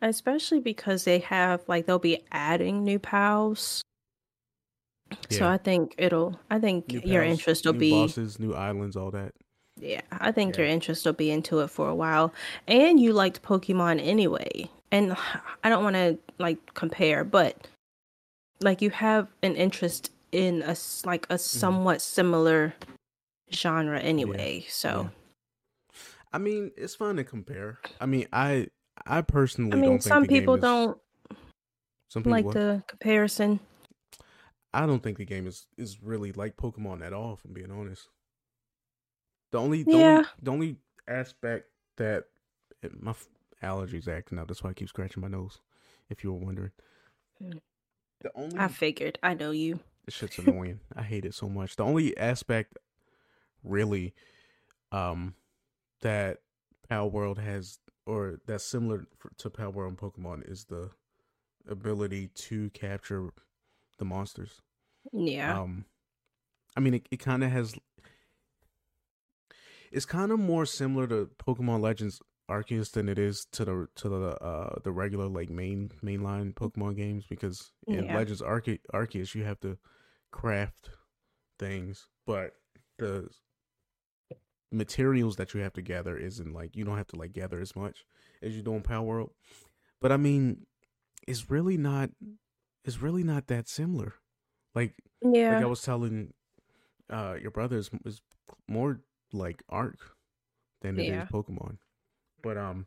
[0.00, 3.82] Especially because they have like they'll be adding new pals.
[5.30, 9.10] So I think it'll I think your interest will new be bosses, new islands, all
[9.10, 9.34] that.
[9.80, 10.62] Yeah, I think Yeah.
[10.62, 12.32] your interest will be into it for a while.
[12.66, 14.70] And you liked Pokemon anyway.
[14.90, 15.16] And
[15.64, 17.68] I don't want to like compare, but
[18.60, 21.38] like you have an interest in a s- like a mm-hmm.
[21.38, 22.74] somewhat similar
[23.52, 24.66] genre anyway.
[24.68, 25.10] So,
[26.32, 27.78] I mean, it's fun to compare.
[28.00, 28.68] I mean, I
[29.06, 30.98] I personally I mean, don't think some the game people is- don't
[32.10, 32.54] Some people like what?
[32.54, 33.60] the comparison.
[34.74, 37.34] I don't think the game is is really like Pokemon at all.
[37.34, 38.08] If I'm being honest,
[39.50, 40.16] the only the, Yeah.
[40.16, 40.76] only, the only
[41.06, 41.66] aspect
[41.96, 42.24] that
[43.00, 43.28] my f-
[43.62, 44.48] allergies acting up.
[44.48, 45.58] That's why I keep scratching my nose.
[46.10, 46.72] If you were wondering,
[47.42, 47.60] Mm.
[48.20, 49.18] the only I figured.
[49.22, 49.80] I know you.
[50.04, 50.80] this shit's annoying.
[50.96, 51.76] I hate it so much.
[51.76, 52.78] The only aspect,
[53.62, 54.14] really,
[54.90, 55.34] um,
[56.00, 56.38] that
[56.90, 59.06] Palworld has, or that's similar
[59.38, 60.90] to Palworld and Pokemon, is the
[61.68, 63.30] ability to capture
[63.98, 64.62] the monsters.
[65.12, 65.60] Yeah.
[65.60, 65.84] Um,
[66.76, 67.74] I mean, it, it kind of has.
[69.92, 72.20] It's kind of more similar to Pokemon Legends
[72.50, 76.96] Arceus than it is to the to the uh the regular like main mainline Pokemon
[76.96, 78.16] games because in Yeah.
[78.16, 79.76] Legends Arce- Arceus you have to
[80.30, 80.90] craft
[81.58, 82.54] things, but
[82.98, 83.28] the
[84.72, 87.74] materials that you have to gather isn't like you don't have to like gather as
[87.76, 88.04] much
[88.42, 89.30] as you do in Palworld.
[90.00, 90.66] But I mean,
[91.26, 92.10] it's really not.
[92.84, 94.14] It's really not that similar.
[94.74, 95.54] Like yeah.
[95.54, 96.32] like I was telling
[97.10, 98.22] uh your brother is, is
[98.66, 99.00] more
[99.32, 99.98] like Arc
[100.82, 101.26] than it is Yeah.
[101.32, 101.78] Pokemon.
[102.42, 102.86] But um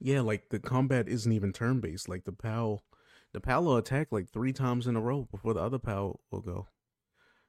[0.00, 2.08] yeah, like the combat isn't even turn based.
[2.08, 2.82] Like the pal
[3.32, 6.40] the pal will attack like three times in a row before the other pal will
[6.40, 6.66] go.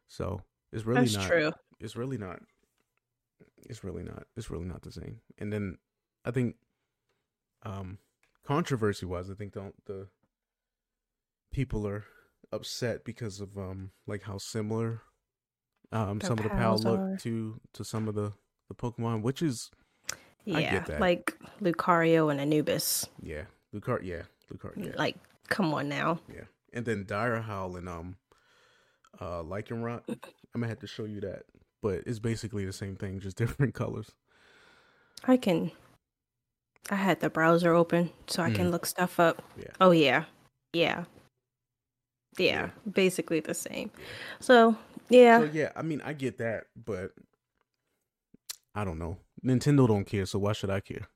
[0.07, 0.41] So
[0.71, 1.51] it's really That's not true.
[1.79, 2.39] it's really not
[3.69, 5.21] it's really not it's really not the same.
[5.37, 5.77] And then
[6.25, 6.55] I think
[7.63, 7.99] um
[8.45, 10.07] controversy wise I think the the
[11.51, 12.05] people are
[12.51, 15.01] upset because of um like how similar
[15.91, 17.17] um some of the pals pal look are.
[17.17, 18.31] to to some of the
[18.67, 19.69] the Pokemon, which is
[20.45, 20.83] Yeah.
[20.99, 23.07] Like Lucario and Anubis.
[23.21, 23.43] yeah,
[23.73, 24.91] Lucar yeah, Lucar yeah.
[24.97, 25.17] Like,
[25.49, 26.19] come on now.
[26.33, 26.45] Yeah.
[26.73, 28.15] And then Direhowl and um
[29.19, 30.03] uh Lycanroc.
[30.07, 31.43] I'm gonna have to show you that.
[31.81, 34.11] But it's basically the same thing, just different colors.
[35.25, 35.71] I can.
[36.89, 38.55] I had the browser open so I Mm.
[38.55, 39.41] can look stuff up.
[39.57, 39.65] Yeah.
[39.79, 40.25] Oh yeah,
[40.73, 41.03] yeah,
[42.37, 42.43] yeah.
[42.45, 42.69] Yeah.
[42.91, 43.91] Basically the same.
[44.39, 44.75] So
[45.11, 45.39] Yeah.
[45.39, 47.11] So yeah, I mean, I get that, but
[48.73, 49.17] I don't know.
[49.45, 51.07] Nintendo don't care, so why should I care?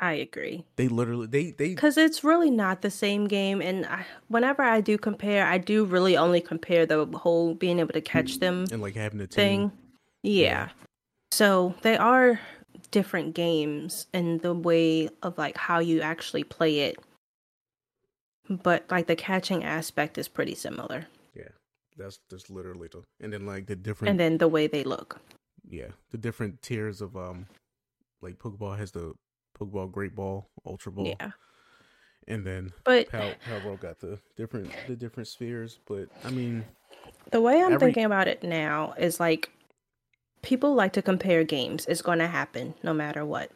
[0.00, 0.64] I agree.
[0.76, 3.60] They literally they they Because it's really not the same game.
[3.60, 7.92] And I, whenever I do compare, I do really only compare the whole being able
[7.92, 9.36] to catch hmm, them and like having a team.
[9.36, 9.72] thing.
[10.22, 10.70] Yeah.
[11.30, 12.40] So they are
[12.90, 16.96] different games in the way of like how you actually play it.
[18.48, 21.06] But like the catching aspect is pretty similar.
[21.96, 25.20] That's that's literally the and then like the different And then the way they look.
[25.68, 27.46] yeah the different tiers of um
[28.22, 29.14] like Pokeball has the
[29.58, 31.30] Pokeball Great Ball, Ultra Ball, Yeah.
[32.28, 35.78] and then But Pow Powerball got the different the different spheres.
[35.86, 36.64] But I mean,
[37.30, 39.50] the way I'm every- thinking about it now is like
[40.42, 41.86] people like to compare games.
[41.86, 43.50] It's going to happen no matter what.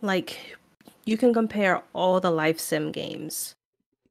[0.00, 0.56] Like
[1.04, 3.54] you can compare all the life sim games.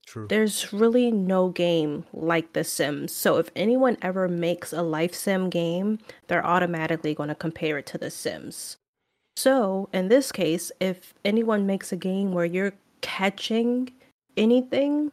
[0.06, 0.27] True.
[0.27, 3.11] There's really no game like The Sims.
[3.11, 7.86] So if anyone ever makes a life sim game, they're automatically going to compare it
[7.88, 8.77] to The Sims.
[9.36, 13.90] So in this case, if anyone makes a game where you're catching
[14.38, 15.11] anything,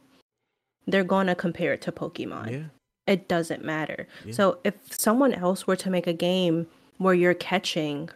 [0.87, 2.51] they're going to compare it to Pokemon.
[2.51, 2.63] Yeah,
[3.07, 4.07] It doesn't matter.
[4.25, 4.33] Yeah.
[4.33, 6.67] So if someone else were to make a game
[6.97, 8.09] where you're catching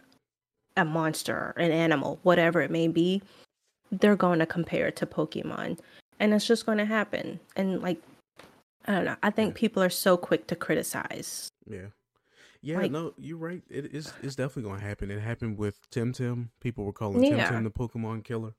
[0.76, 3.20] a monster, an animal, whatever it may be,
[3.90, 5.78] they're going to compare it to Pokemon.
[6.20, 7.40] And it's just going to happen.
[7.56, 8.02] And like,
[8.86, 9.16] I don't know.
[9.22, 9.60] I think Yeah.
[9.60, 11.50] people are so quick to criticize.
[11.66, 11.86] yeah,
[12.62, 12.78] yeah.
[12.78, 13.62] Like- no, you're right.
[13.68, 15.10] It is it's definitely gonna happen.
[15.10, 16.48] It happened with Temtem.
[16.60, 17.50] People were calling Tim Yeah.
[17.50, 18.54] Tim the Pokemon killer.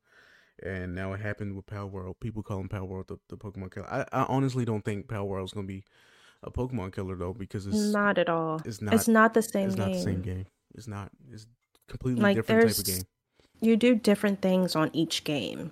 [0.62, 2.20] And now it happened with Palworld.
[2.20, 3.88] People calling Palworld the, the Pokemon killer.
[3.92, 5.84] I, I honestly don't think Palworld is gonna be
[6.44, 8.62] a Pokemon killer though, because it's not at all.
[8.66, 9.70] it's not it's not the same game.
[9.70, 9.94] it's not game.
[9.96, 10.46] the same game.
[10.76, 11.12] It's not.
[11.32, 11.48] It's
[11.88, 13.02] completely Like, different type of game.
[13.62, 15.72] You do different things on each game.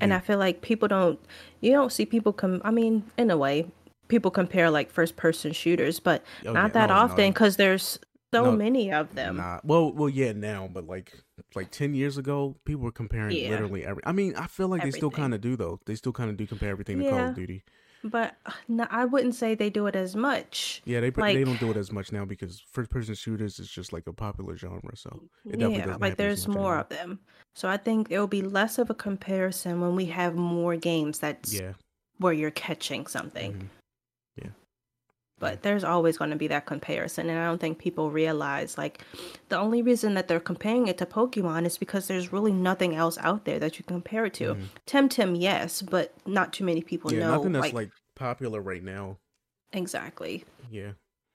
[0.00, 0.12] And.
[0.14, 1.18] I feel like people don't
[1.60, 3.66] you don't see people come I mean in a way
[4.08, 6.72] people compare like first person shooters but Oh, not yeah.
[6.74, 7.98] that No, no, often cuz there's
[8.34, 9.36] so No, many of them.
[9.36, 9.60] Nah.
[9.64, 11.12] Well, well, yeah, now, but like,
[11.54, 13.50] like ten years ago, people were comparing Yeah.
[13.50, 14.02] literally every.
[14.04, 15.80] I mean, I feel like they still kind of do though.
[15.86, 17.62] They still kind of do compare everything to Call of Duty.
[18.04, 18.36] But
[18.68, 20.82] no, I wouldn't say they do it as much.
[20.84, 23.92] Yeah, they they don't do it as much now because first person shooters is just
[23.92, 24.96] like a popular genre.
[24.96, 26.78] So it definitely yeah, like there's more anymore.
[26.78, 27.20] of them.
[27.56, 31.18] So I think there will be less of a comparison when we have more games
[31.18, 31.72] that's Yeah.
[32.18, 33.52] where you're catching something.
[33.54, 33.68] mhm.
[35.38, 39.02] But there's always going to be that comparison and I don't think people realize like
[39.50, 43.18] the only reason that they're comparing it to Pokemon is because there's really nothing else
[43.18, 44.54] out there that you can compare it to.
[44.54, 44.68] Mhm.
[44.86, 48.82] Temtem, yes, but not too many people Yeah, know nothing that's like, like popular right
[48.82, 49.18] now.
[49.74, 50.46] exactly.
[50.70, 50.92] Yeah,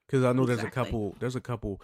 [0.07, 1.15] because I know there's a couple.
[1.19, 1.79] There's a couple.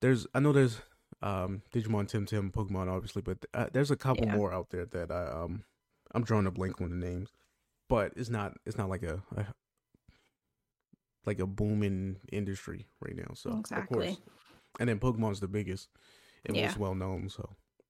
[0.00, 0.80] There's I know there's
[1.22, 4.36] um Digimon, Temtem, Pokemon, obviously, but uh, there's a couple Yeah.
[4.36, 5.64] more out there that I um
[6.12, 7.30] I'm drawing a blank on the names,
[7.88, 9.46] but it's not it's not like a, a
[11.26, 13.34] like a booming industry right now.
[13.34, 13.82] So Exactly.
[13.82, 14.18] of course,
[14.78, 15.88] and then Pokemon's the biggest
[16.46, 16.64] and Yeah.
[16.64, 17.28] most well known.
[17.28, 17.48] So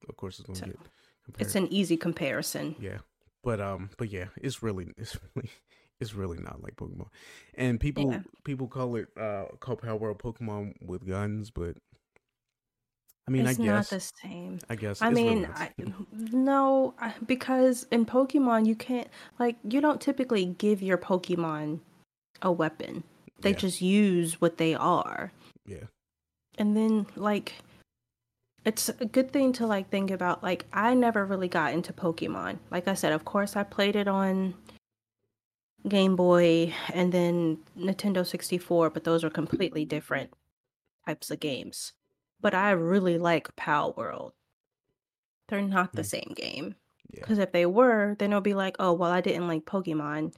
[0.09, 0.81] of course it's gonna So, get
[1.24, 1.47] compared.
[1.47, 2.74] It's an easy comparison.
[2.81, 2.98] Yeah,
[3.44, 5.51] but um, but yeah, it's really, it's really,
[6.01, 7.09] it's really not like Pokemon,
[7.55, 8.20] and people Yeah.
[8.44, 11.77] people call it uh call Palworld Pokemon with guns, but
[13.31, 14.59] I mean, it's I not guess, the same.
[14.69, 15.70] I guess, I it's really mean, not I,
[16.32, 19.07] no, I- because in Pokemon you can't
[19.39, 21.78] like you don't typically give your Pokemon
[22.43, 23.05] a weapon.
[23.40, 23.57] They Yeah.
[23.57, 25.32] just use what they are.
[25.65, 25.85] yeah,
[26.59, 27.55] And then like
[28.65, 32.59] it's a good thing to like think about like I never really got into Pokemon.
[32.73, 34.55] Like I said, of course I played it on
[35.89, 40.31] Game Boy and then Nintendo 64, but those are completely different
[41.07, 41.93] types of games.
[42.40, 44.32] But I really like Palworld.
[45.48, 46.74] They're not the same game.
[47.12, 50.32] yeah, Because if they were, then it'll be like, oh, well, I didn't like Pokemon.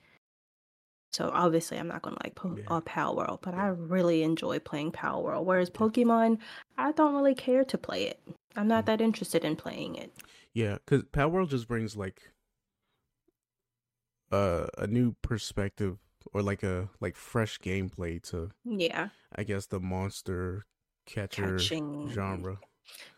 [1.12, 2.64] So obviously, I'm not going to like po- Yeah.
[2.68, 5.44] uh, Palworld, but I really enjoy playing Palworld.
[5.44, 6.38] Whereas Pokemon,
[6.78, 8.20] I don't really care to play it.
[8.56, 8.86] I'm not Mm.
[8.86, 10.12] that interested in playing it.
[10.54, 10.74] yeah.
[10.84, 12.32] Because Palworld just brings like
[14.30, 15.98] uh, a new perspective
[16.32, 20.64] or like a like fresh gameplay to Yeah, I guess the monster
[21.06, 22.58] catcher catching genre.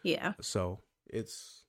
[0.03, 1.65] Yeah, So it's,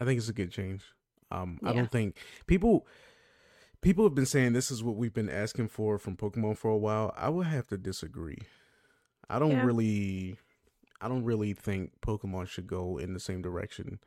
[0.00, 0.82] I think it's a good change.
[1.30, 2.16] Um, I don't think
[2.46, 2.86] people
[3.82, 6.76] people have been saying this is what we've been asking for from Pokemon for a
[6.76, 7.12] while.
[7.16, 8.38] I would have to disagree.
[9.28, 9.64] I don't Yeah.
[9.64, 10.36] really,
[11.00, 13.98] I don't really think Pokemon should go in the same direction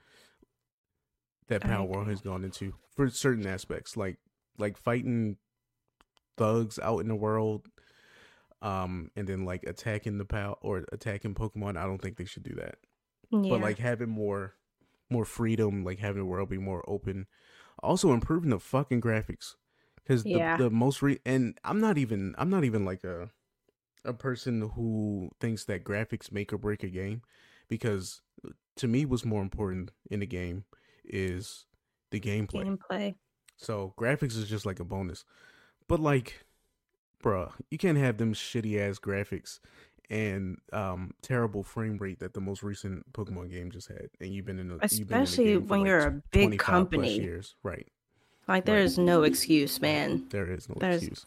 [1.48, 4.18] that Palworld has gone into for certain aspects, like
[4.58, 5.38] like fighting
[6.38, 7.68] thugs out in the world.
[8.62, 12.44] Um, and then like attacking the pow or attacking Pokemon, I don't think they should
[12.44, 12.76] do that
[13.32, 14.56] yeah, but like having more
[15.10, 17.28] more freedom like having the world be more open
[17.84, 19.56] also improving the fucking graphics
[19.96, 20.56] because Yeah.
[20.58, 23.30] the, the most re and i'm not even i'm not even like a
[24.06, 27.22] a person who thinks that graphics make or break a game
[27.70, 28.22] because
[28.76, 30.66] to me what's more important in the game
[31.06, 31.66] is
[32.12, 32.66] the gameplay.
[32.66, 33.16] Gameplay.
[33.58, 35.24] So graphics is just like a bonus.
[35.88, 36.46] But like
[37.22, 39.60] bruh, you can't have them shitty ass graphics
[40.10, 44.10] and um terrible frame rate that the most recent Pokemon game just had.
[44.20, 47.18] And you've been in a especially been in when like you're a big company.
[47.18, 47.56] years.
[47.64, 47.88] Right.
[48.48, 50.26] Like there is no excuse, man.
[50.30, 51.26] There is no There's excuse.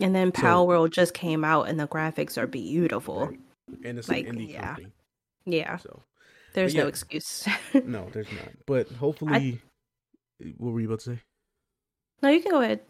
[0.00, 3.26] and then So- Palworld just came out and the graphics are beautiful.
[3.28, 3.38] Right.
[3.84, 4.66] And it's Like, an indie yeah.
[4.66, 4.92] company.
[5.46, 5.76] Yeah.
[5.76, 6.02] So
[6.54, 6.82] There's yeah.
[6.82, 7.46] no excuse.
[7.84, 8.48] no, there's not.
[8.66, 9.60] But hopefully
[10.58, 11.20] what were you about to say?
[12.22, 12.80] no, you can go ahead.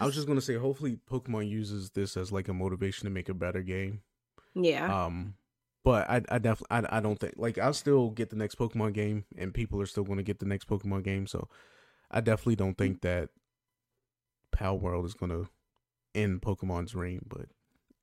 [0.00, 3.28] I was just gonna say hopefully Pokemon uses this as like a motivation to make
[3.28, 4.02] a better game.
[4.54, 5.04] Yeah.
[5.06, 5.34] Um,
[5.84, 8.92] but I I definitely I, I don't think like I'll still get the next Pokemon
[8.92, 11.26] game, and people are still going to get the next Pokemon game.
[11.26, 11.48] So
[12.10, 13.30] I definitely don't think that
[14.54, 15.48] Palworld is going to
[16.14, 17.24] end Pokemon's reign.
[17.26, 17.46] But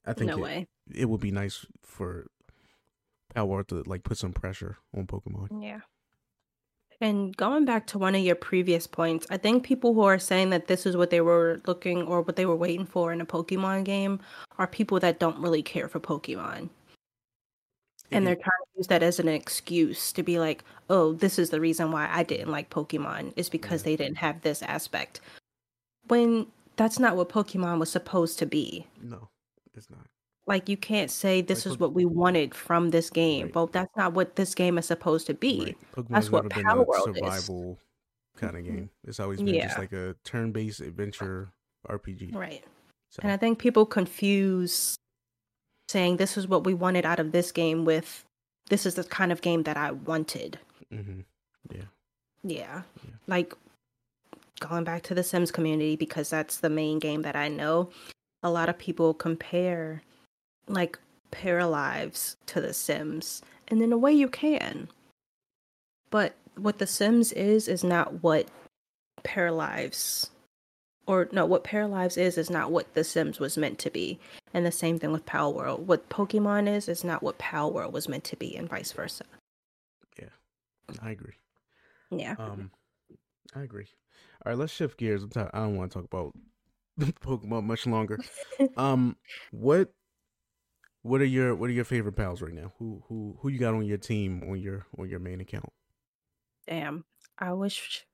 [0.06, 0.68] I think no it, way.
[0.94, 2.28] it would be nice for
[3.36, 5.64] Palworld to like put some pressure on Pokemon.
[5.64, 5.82] Yeah.
[7.01, 10.51] And going back to one of your previous points, I think people who are saying
[10.51, 13.26] that this is what they were looking or what they were waiting for in a
[13.26, 14.19] Pokemon game
[14.57, 16.69] are people that don't really care for Pokemon.
[18.11, 18.26] And mm-hmm.
[18.26, 21.59] they're trying to use that as an excuse to be like, oh, this is the
[21.59, 23.85] reason why I didn't like Pokemon, is because Yeah.
[23.85, 25.19] they didn't have this aspect.
[26.07, 26.47] When
[26.77, 28.85] that's not what Pokemon was supposed to be.
[29.01, 29.27] no,
[29.73, 30.07] it's not.
[30.47, 33.45] Like, you can't say this Like, is what we wanted from this game.
[33.45, 33.55] Right.
[33.55, 35.76] Well, that's not what this game is supposed to be.
[35.97, 36.07] Right.
[36.09, 37.15] That's what Power a World is.
[37.15, 37.80] survival
[38.38, 38.89] kind of game.
[39.07, 41.49] It's always been just like a turn-based adventure
[41.89, 42.35] RPG.
[42.35, 42.63] Right.
[43.09, 44.95] So, And I think people confuse
[45.89, 48.23] saying this is what we wanted out of this game with
[48.69, 50.59] this is the kind of game that I wanted.
[50.91, 51.22] hmm
[51.72, 51.81] yeah.
[52.43, 52.81] Yeah.
[53.03, 53.13] Yeah.
[53.27, 53.53] Like
[54.59, 57.89] going back to the Sims community because that's the main game that I know.
[58.43, 60.03] A lot of people compare
[60.67, 60.99] like
[61.31, 63.41] Paralives to the Sims.
[63.67, 64.87] And in a way you can.
[66.09, 68.47] But what the Sims is is not what
[69.23, 70.29] Paralives
[71.07, 74.19] or no, what Paralives is is not what The Sims was meant to be.
[74.53, 75.79] And the same thing with Palworld.
[75.79, 79.25] What Pokemon is is not what Palworld was meant to be, and vice versa.
[80.19, 80.29] Yeah,
[81.01, 81.35] I agree.
[82.09, 82.35] Yeah.
[82.39, 82.71] Um,
[83.55, 83.87] I agree.
[84.45, 85.23] All right, let's shift gears.
[85.23, 85.51] I'm tired.
[85.53, 86.33] I don't want to talk about
[87.21, 88.19] Pokemon much longer.
[88.77, 89.17] Um,
[89.51, 89.91] what
[91.06, 92.73] what are your what are your favorite pals right now?
[92.80, 95.72] Who who who you got on your team on your on your main account?
[96.68, 97.06] Damn.
[97.38, 98.06] I wish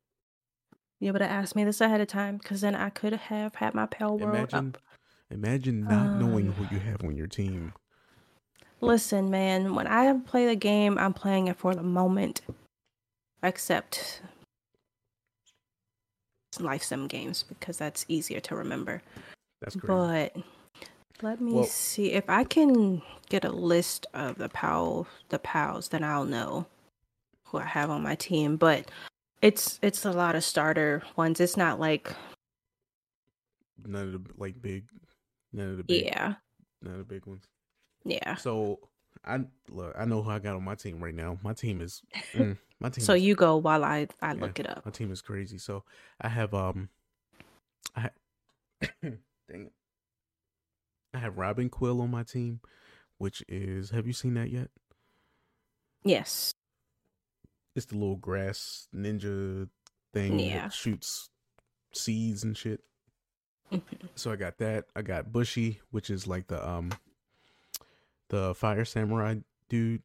[0.99, 3.73] you would have asked me this ahead of time, because then I could have had
[3.73, 4.81] my Palworld Imagine up.
[5.31, 7.73] imagine not knowing Um, who you have on your team.
[8.81, 12.41] Listen, man, when I play the game, I'm playing it for the moment.
[13.41, 14.21] Except
[16.59, 19.01] life sim games because that's easier to remember.
[19.61, 19.87] That's crazy.
[19.87, 20.35] But
[21.21, 25.89] let me Well- see if I can get a list of the pal the pals,
[25.89, 26.67] then I'll know
[27.45, 28.57] who I have on my team.
[28.57, 28.89] But
[29.41, 31.39] it's it's a lot of starter ones.
[31.39, 32.13] It's not like
[33.85, 34.85] none of the like big,
[35.53, 36.35] none of the big, yeah,
[36.81, 37.43] none of the big ones.
[38.03, 38.35] yeah.
[38.35, 38.79] So
[39.25, 39.93] I look.
[39.97, 41.37] I know who I got on my team right now.
[41.43, 42.01] My team is
[42.33, 43.03] mm, my team.
[43.03, 44.41] So is you go while I I Yeah.
[44.41, 44.85] look it up.
[44.85, 45.57] My team is crazy.
[45.57, 45.83] So
[46.19, 46.89] I have um
[47.95, 48.09] I
[49.01, 49.17] dang
[49.51, 49.73] it.
[51.13, 52.61] I have Robinquill on my team,
[53.17, 54.69] which is have you seen that yet?
[56.03, 56.53] Yes.
[57.75, 59.69] It's the little grass ninja
[60.13, 60.63] thing Yeah.
[60.63, 61.29] that shoots
[61.93, 62.83] seeds and shit.
[63.71, 64.09] Mhm.
[64.15, 64.85] So I got that.
[64.95, 66.91] I got Bushi, which is like the um
[68.29, 69.35] the fire samurai
[69.69, 70.03] dude,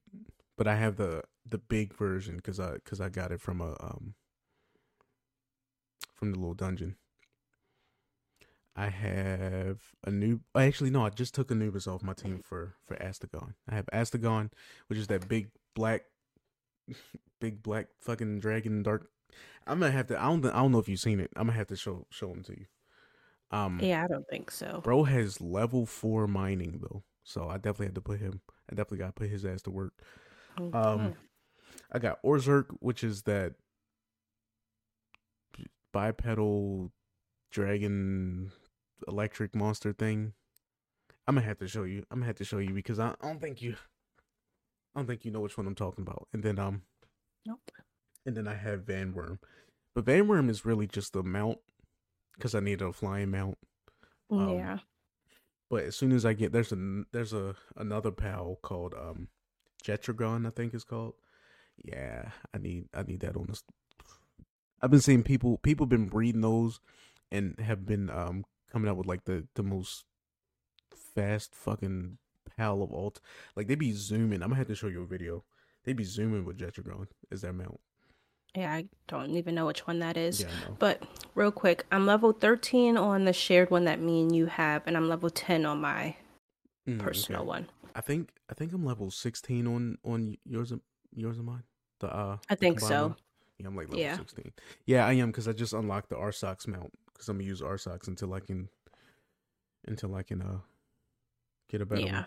[0.57, 3.77] but I have the the big version cuz I cuz I got it from a
[3.81, 4.15] um
[6.15, 6.97] from the little dungeon.
[8.77, 12.95] I have a new actually no, I just took Anubis off my team for for
[12.97, 13.55] Astegon.
[13.69, 14.51] I have Astegon,
[14.89, 16.03] which is that big black
[17.41, 19.09] big black fucking dragon dark
[19.67, 20.21] I'm gonna have to.
[20.21, 20.45] I don't.
[20.47, 21.31] I don't know if you've seen it.
[21.37, 22.67] I'm gonna have to show show them to you.
[23.51, 24.81] Um, Yeah, I don't think so.
[24.83, 28.41] bro has level four mining though, so I definitely had to put him.
[28.71, 29.93] I definitely got to put his ass to work.
[30.59, 31.15] Um, Okay.
[31.93, 33.55] I got Orserk, which is that
[35.93, 36.93] bipedal
[37.51, 38.53] dragon
[39.09, 40.33] electric monster thing.
[41.27, 42.05] I'm gonna have to show you.
[42.11, 43.75] I'm gonna have to show you because I, I don't think you.
[44.95, 46.29] I don't think you know which one I'm talking about.
[46.33, 46.83] And then um,
[47.45, 47.61] Nope.
[48.25, 49.39] and then I have Vanwyrm,
[49.95, 51.59] but Vanwyrm is really just a mount
[52.35, 53.59] because I need a flying mount.
[54.31, 54.79] um, yeah.
[55.69, 59.29] But as soon as I get there's a there's a another pal called um
[59.85, 61.15] Jetragon, I think it's called.
[61.85, 63.65] Yeah, I need I need that on this.
[64.81, 66.81] I've been seeing people people been breeding those
[67.33, 70.05] and have been um coming out with like the the most
[71.15, 72.19] fast fucking
[72.57, 73.13] pal of all.
[73.13, 73.21] T-
[73.57, 74.43] like they be zooming.
[74.43, 75.45] I'm gonna have to show you a video.
[75.85, 77.81] They be zooming with Jetragon as their mount.
[78.55, 80.41] Yeah, I don't even know which one that is.
[80.41, 80.49] Yeah,
[80.79, 81.03] But
[81.35, 84.97] real quick, I'm level 13 on the shared one that me and you have, and
[84.97, 86.17] I'm level 10 on my
[86.89, 87.49] Mm, personal okay.
[87.49, 87.67] one.
[87.97, 90.81] I think I think I'm level 16 on on yours and
[91.15, 91.65] yours and mine.
[91.99, 93.09] The uh, I think so.
[93.09, 93.17] one.
[93.59, 94.17] Yeah, I'm like level Yeah.
[94.17, 94.53] 16.
[94.87, 98.09] Yeah, I am because I just unlocked the Arsox mount because I'm gonna use Arsox
[98.09, 98.69] until I can
[99.87, 100.59] until I can uh
[101.71, 102.15] get a better Yeah.
[102.15, 102.27] one.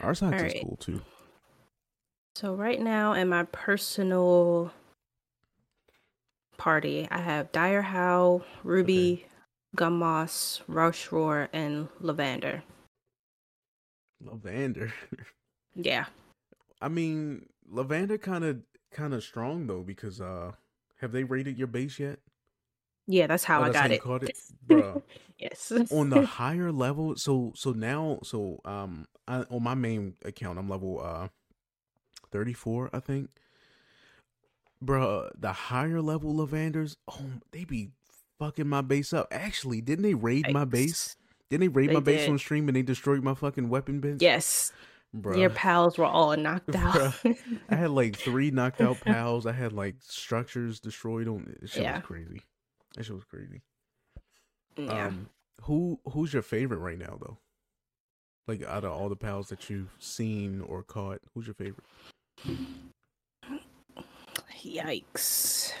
[0.00, 1.00] Arsox is cool too.
[2.36, 4.72] So right now in my personal
[6.56, 9.26] party, I have Dire Howl, Rooby,
[9.76, 12.62] Gumoss, Rush Roar, and Lovander.
[14.24, 14.92] Lovander.
[15.74, 16.04] Yeah.
[16.82, 18.60] I mean, Lovander kind of
[18.90, 20.52] kind of strong though because uh,
[21.00, 22.18] have they rated your base yet?
[23.12, 24.02] Yeah, that's how Oh, I that's got you it.
[24.02, 25.02] caught it, bruh.
[25.38, 25.72] yes.
[25.90, 30.68] on the higher level so so now so um I, on my main account i'm
[30.68, 31.28] level uh
[32.30, 33.28] 34 i think
[34.84, 37.20] bruh the higher level Lovanders oh
[37.52, 37.90] they be
[38.38, 41.16] fucking my base up actually didn't they raid my base
[41.50, 42.30] didn't they raid They my base did.
[42.30, 44.72] on stream and they destroyed my fucking weapon bench Yes.
[45.14, 47.14] bruh Your pals were all knocked out.
[47.68, 51.82] i had like three knocked out pals i had like structures destroyed on it shit
[51.82, 51.96] Yeah.
[51.98, 52.42] was crazy
[52.94, 53.62] that shit was crazy
[54.76, 55.06] yeah.
[55.06, 55.28] Um,
[55.62, 57.38] who who's your favorite right now though?
[58.48, 61.86] Like out of all the pals that you've seen or caught, who's your favorite?
[64.64, 65.72] Yikes.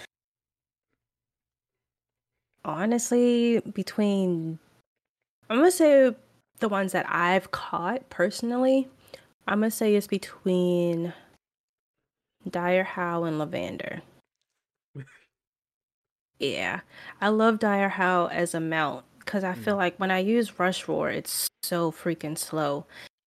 [2.64, 4.58] Honestly, between
[5.50, 6.14] I'm gonna say
[6.60, 8.88] the ones that I've caught personally,
[9.48, 11.12] I'm gonna say it's between
[12.48, 14.02] Direhowl and Lovander.
[16.42, 16.80] Yeah,
[17.20, 21.46] I love Direhowl as a mount because I feel like when I use Rushoar, it's
[21.62, 22.84] so freaking slow.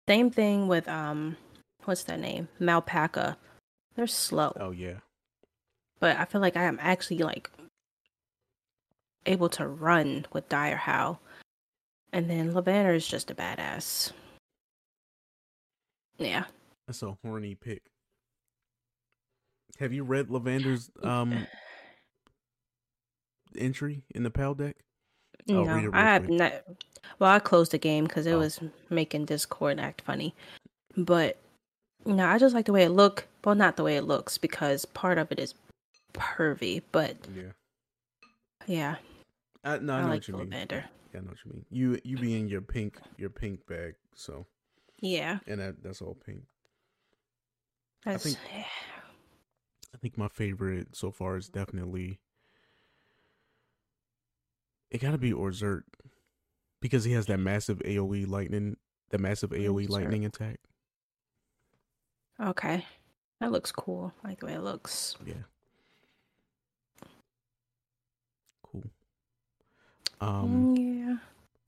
[0.09, 1.37] Same thing with um,
[1.85, 2.49] what's that name?
[2.59, 3.37] Melpaca.
[3.95, 4.95] They're slow Oh yeah,
[6.01, 7.49] but I feel like I am actually like
[9.25, 11.19] able to run with Direhowl.
[12.11, 14.11] And then Lovander is just a badass.
[16.17, 16.43] Yeah.
[16.85, 17.83] that's a horny pick.
[19.79, 21.47] Have you read Lovander's um
[23.57, 24.73] entry in the Paldeck?
[25.48, 26.38] No, read it real I have quick.
[26.40, 26.53] not.
[27.19, 28.40] Well, I closed the game because it Oh.
[28.40, 28.60] was
[28.90, 30.34] making Discord act funny.
[30.98, 31.38] But
[32.06, 33.27] you know, I just like the way it look.
[33.44, 35.53] Well, not the way it looks because part of it is
[36.14, 36.82] pervy.
[36.91, 37.52] But Yeah,
[38.68, 38.95] yeah,
[39.64, 40.52] I, no, I, I, know like what you mean.
[40.52, 41.65] Yeah, I know what you mean.
[41.69, 44.45] You you be in your pink your pink bag, so
[44.99, 46.44] Yeah, and that that's all pink.
[48.03, 48.38] that's think-
[49.94, 52.19] I think my favorite so far is definitely
[54.91, 55.84] it got to be Orzert
[56.82, 58.78] because he has that massive AOE lightning,
[59.10, 59.90] the massive AOE Orzhert.
[59.90, 60.60] lightning attack.
[62.41, 62.86] okay.
[63.41, 64.14] That looks cool.
[64.24, 65.16] I like the way it looks.
[65.26, 65.34] Yeah.
[68.64, 68.84] Cool.
[70.22, 71.18] Um, Mm, yeah.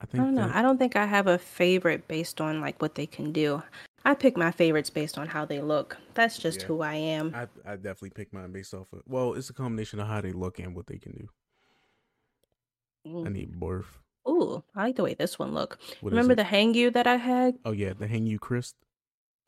[0.00, 0.46] I I don't know.
[0.46, 3.62] that- I don't think I have a favorite based on like what they can do.
[4.04, 5.98] I pick my favorites based on how they look.
[6.14, 6.66] That's just Yeah.
[6.68, 7.34] who I am.
[7.34, 10.32] I I definitely pick mine based off of well, it's a combination of how they
[10.32, 11.28] look and what they can do.
[13.06, 13.86] I need Borf.
[14.28, 15.78] Ooh, I like the way this one look.
[16.00, 17.56] What Remember the Hangyu that I had?
[17.64, 18.74] Oh yeah, the Hangyu Cryst.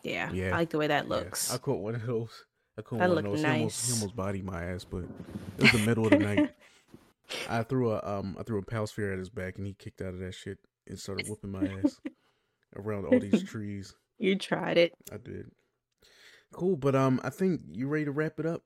[0.03, 0.55] Yeah, Yeah.
[0.55, 1.51] I like the way that Yeah, looks.
[1.53, 2.45] I caught one of those.
[2.79, 3.43] I caught That one of those.
[3.43, 5.05] He almost, he almost bodied my ass, but
[5.59, 6.49] it was the middle of the night.
[7.49, 10.01] I threw a um I threw a pal sphere at his back and he kicked
[10.01, 12.01] out of that shit and started whooping my ass
[12.77, 13.95] around all these trees.
[14.19, 14.95] You tried it.
[15.13, 15.51] I did.
[16.53, 18.63] Cool, but um I think you ready to wrap it up?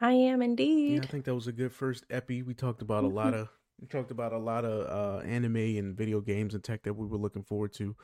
[0.00, 0.96] I am indeed.
[0.96, 1.02] Yeah.
[1.02, 2.42] I think that was a good first epi.
[2.42, 3.48] We talked about a lot of
[3.80, 7.06] we talked about a lot of uh anime and video games and tech that we
[7.06, 7.96] were looking forward to.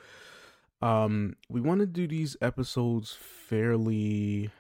[0.82, 4.51] Um we want to do these episodes fairly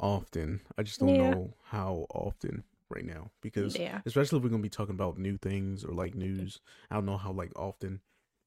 [0.00, 0.60] often.
[0.76, 1.30] I just don't Yeah.
[1.30, 4.00] know how often right now because Yeah.
[4.06, 6.60] especially if we're going to be talking about new things or like news.
[6.90, 8.00] I don't know how like often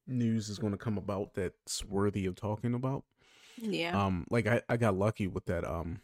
[0.06, 3.04] news is going to come about that's worthy of talking about.
[3.58, 3.92] Yeah.
[4.06, 6.02] Um, like I, I got lucky with that um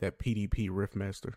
[0.00, 1.34] that PDP Riffmaster.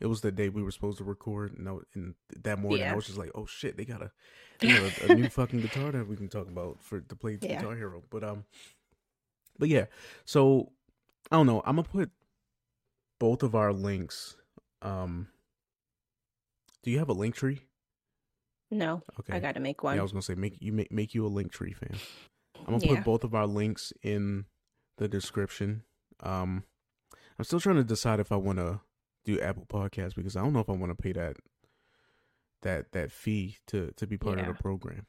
[0.00, 2.94] It was the day we were supposed to record, and, I, and that morning I
[2.94, 4.10] was just like, "Oh shit, they got a,
[4.60, 7.38] they got a, a new fucking guitar that we can talk about for to play
[7.40, 7.56] Yeah.
[7.56, 8.44] Guitar Hero." But um,
[9.58, 9.86] but yeah,
[10.26, 10.72] so
[11.30, 11.60] I don't know.
[11.64, 12.10] I'm gonna put
[13.18, 14.36] both of our links.
[14.82, 15.28] Um,
[16.82, 17.62] do you have a link tree?
[18.70, 19.94] no, Okay, I got to make one.
[19.94, 20.00] yeah.
[20.00, 21.96] I was gonna say make you make make you a link tree fan.
[22.66, 22.96] I'm gonna Yeah.
[22.96, 24.44] put both of our links in
[24.98, 25.84] the description.
[26.20, 26.64] Um,
[27.38, 28.80] I'm still trying to decide if I want to
[29.26, 31.36] do Apple Podcasts because I don't know if I want to pay that
[32.62, 34.48] that that fee to to be part Yeah.
[34.48, 35.06] of the program.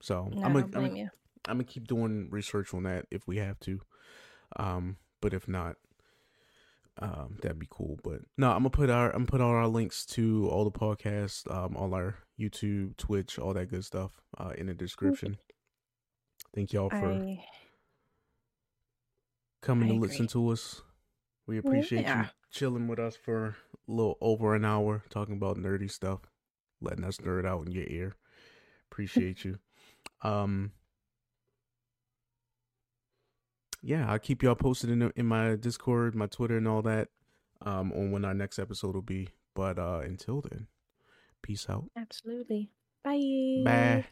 [0.00, 1.10] So No, I'm gonna I'm.
[1.46, 3.80] I'm gonna keep doing research on that if we have to.
[4.56, 5.76] Um, but if not,
[6.98, 7.98] um, that'd be cool.
[8.04, 10.70] But no, I'm gonna put our I'm gonna put all our links to all the
[10.78, 15.36] podcasts, um, all our YouTube, Twitch, all that good stuff, uh, in the description.
[16.54, 17.44] Thank y'all for I
[19.60, 20.82] coming I to listen to us.
[21.46, 23.54] We appreciate you chilling with us for a
[23.88, 26.20] little over an hour, talking about nerdy stuff,
[26.80, 28.16] letting us nerd out in your ear.
[28.90, 29.58] Appreciate you.
[30.22, 30.72] Um,
[33.82, 37.08] yeah, I'll keep y'all posted in in my Discord, my Twitter, and all that.
[37.62, 39.28] Um, on when our next episode will be.
[39.54, 40.66] But uh, until then,
[41.42, 41.84] peace out.
[41.96, 42.70] absolutely.
[43.02, 43.62] Bye.
[43.64, 44.06] Bye.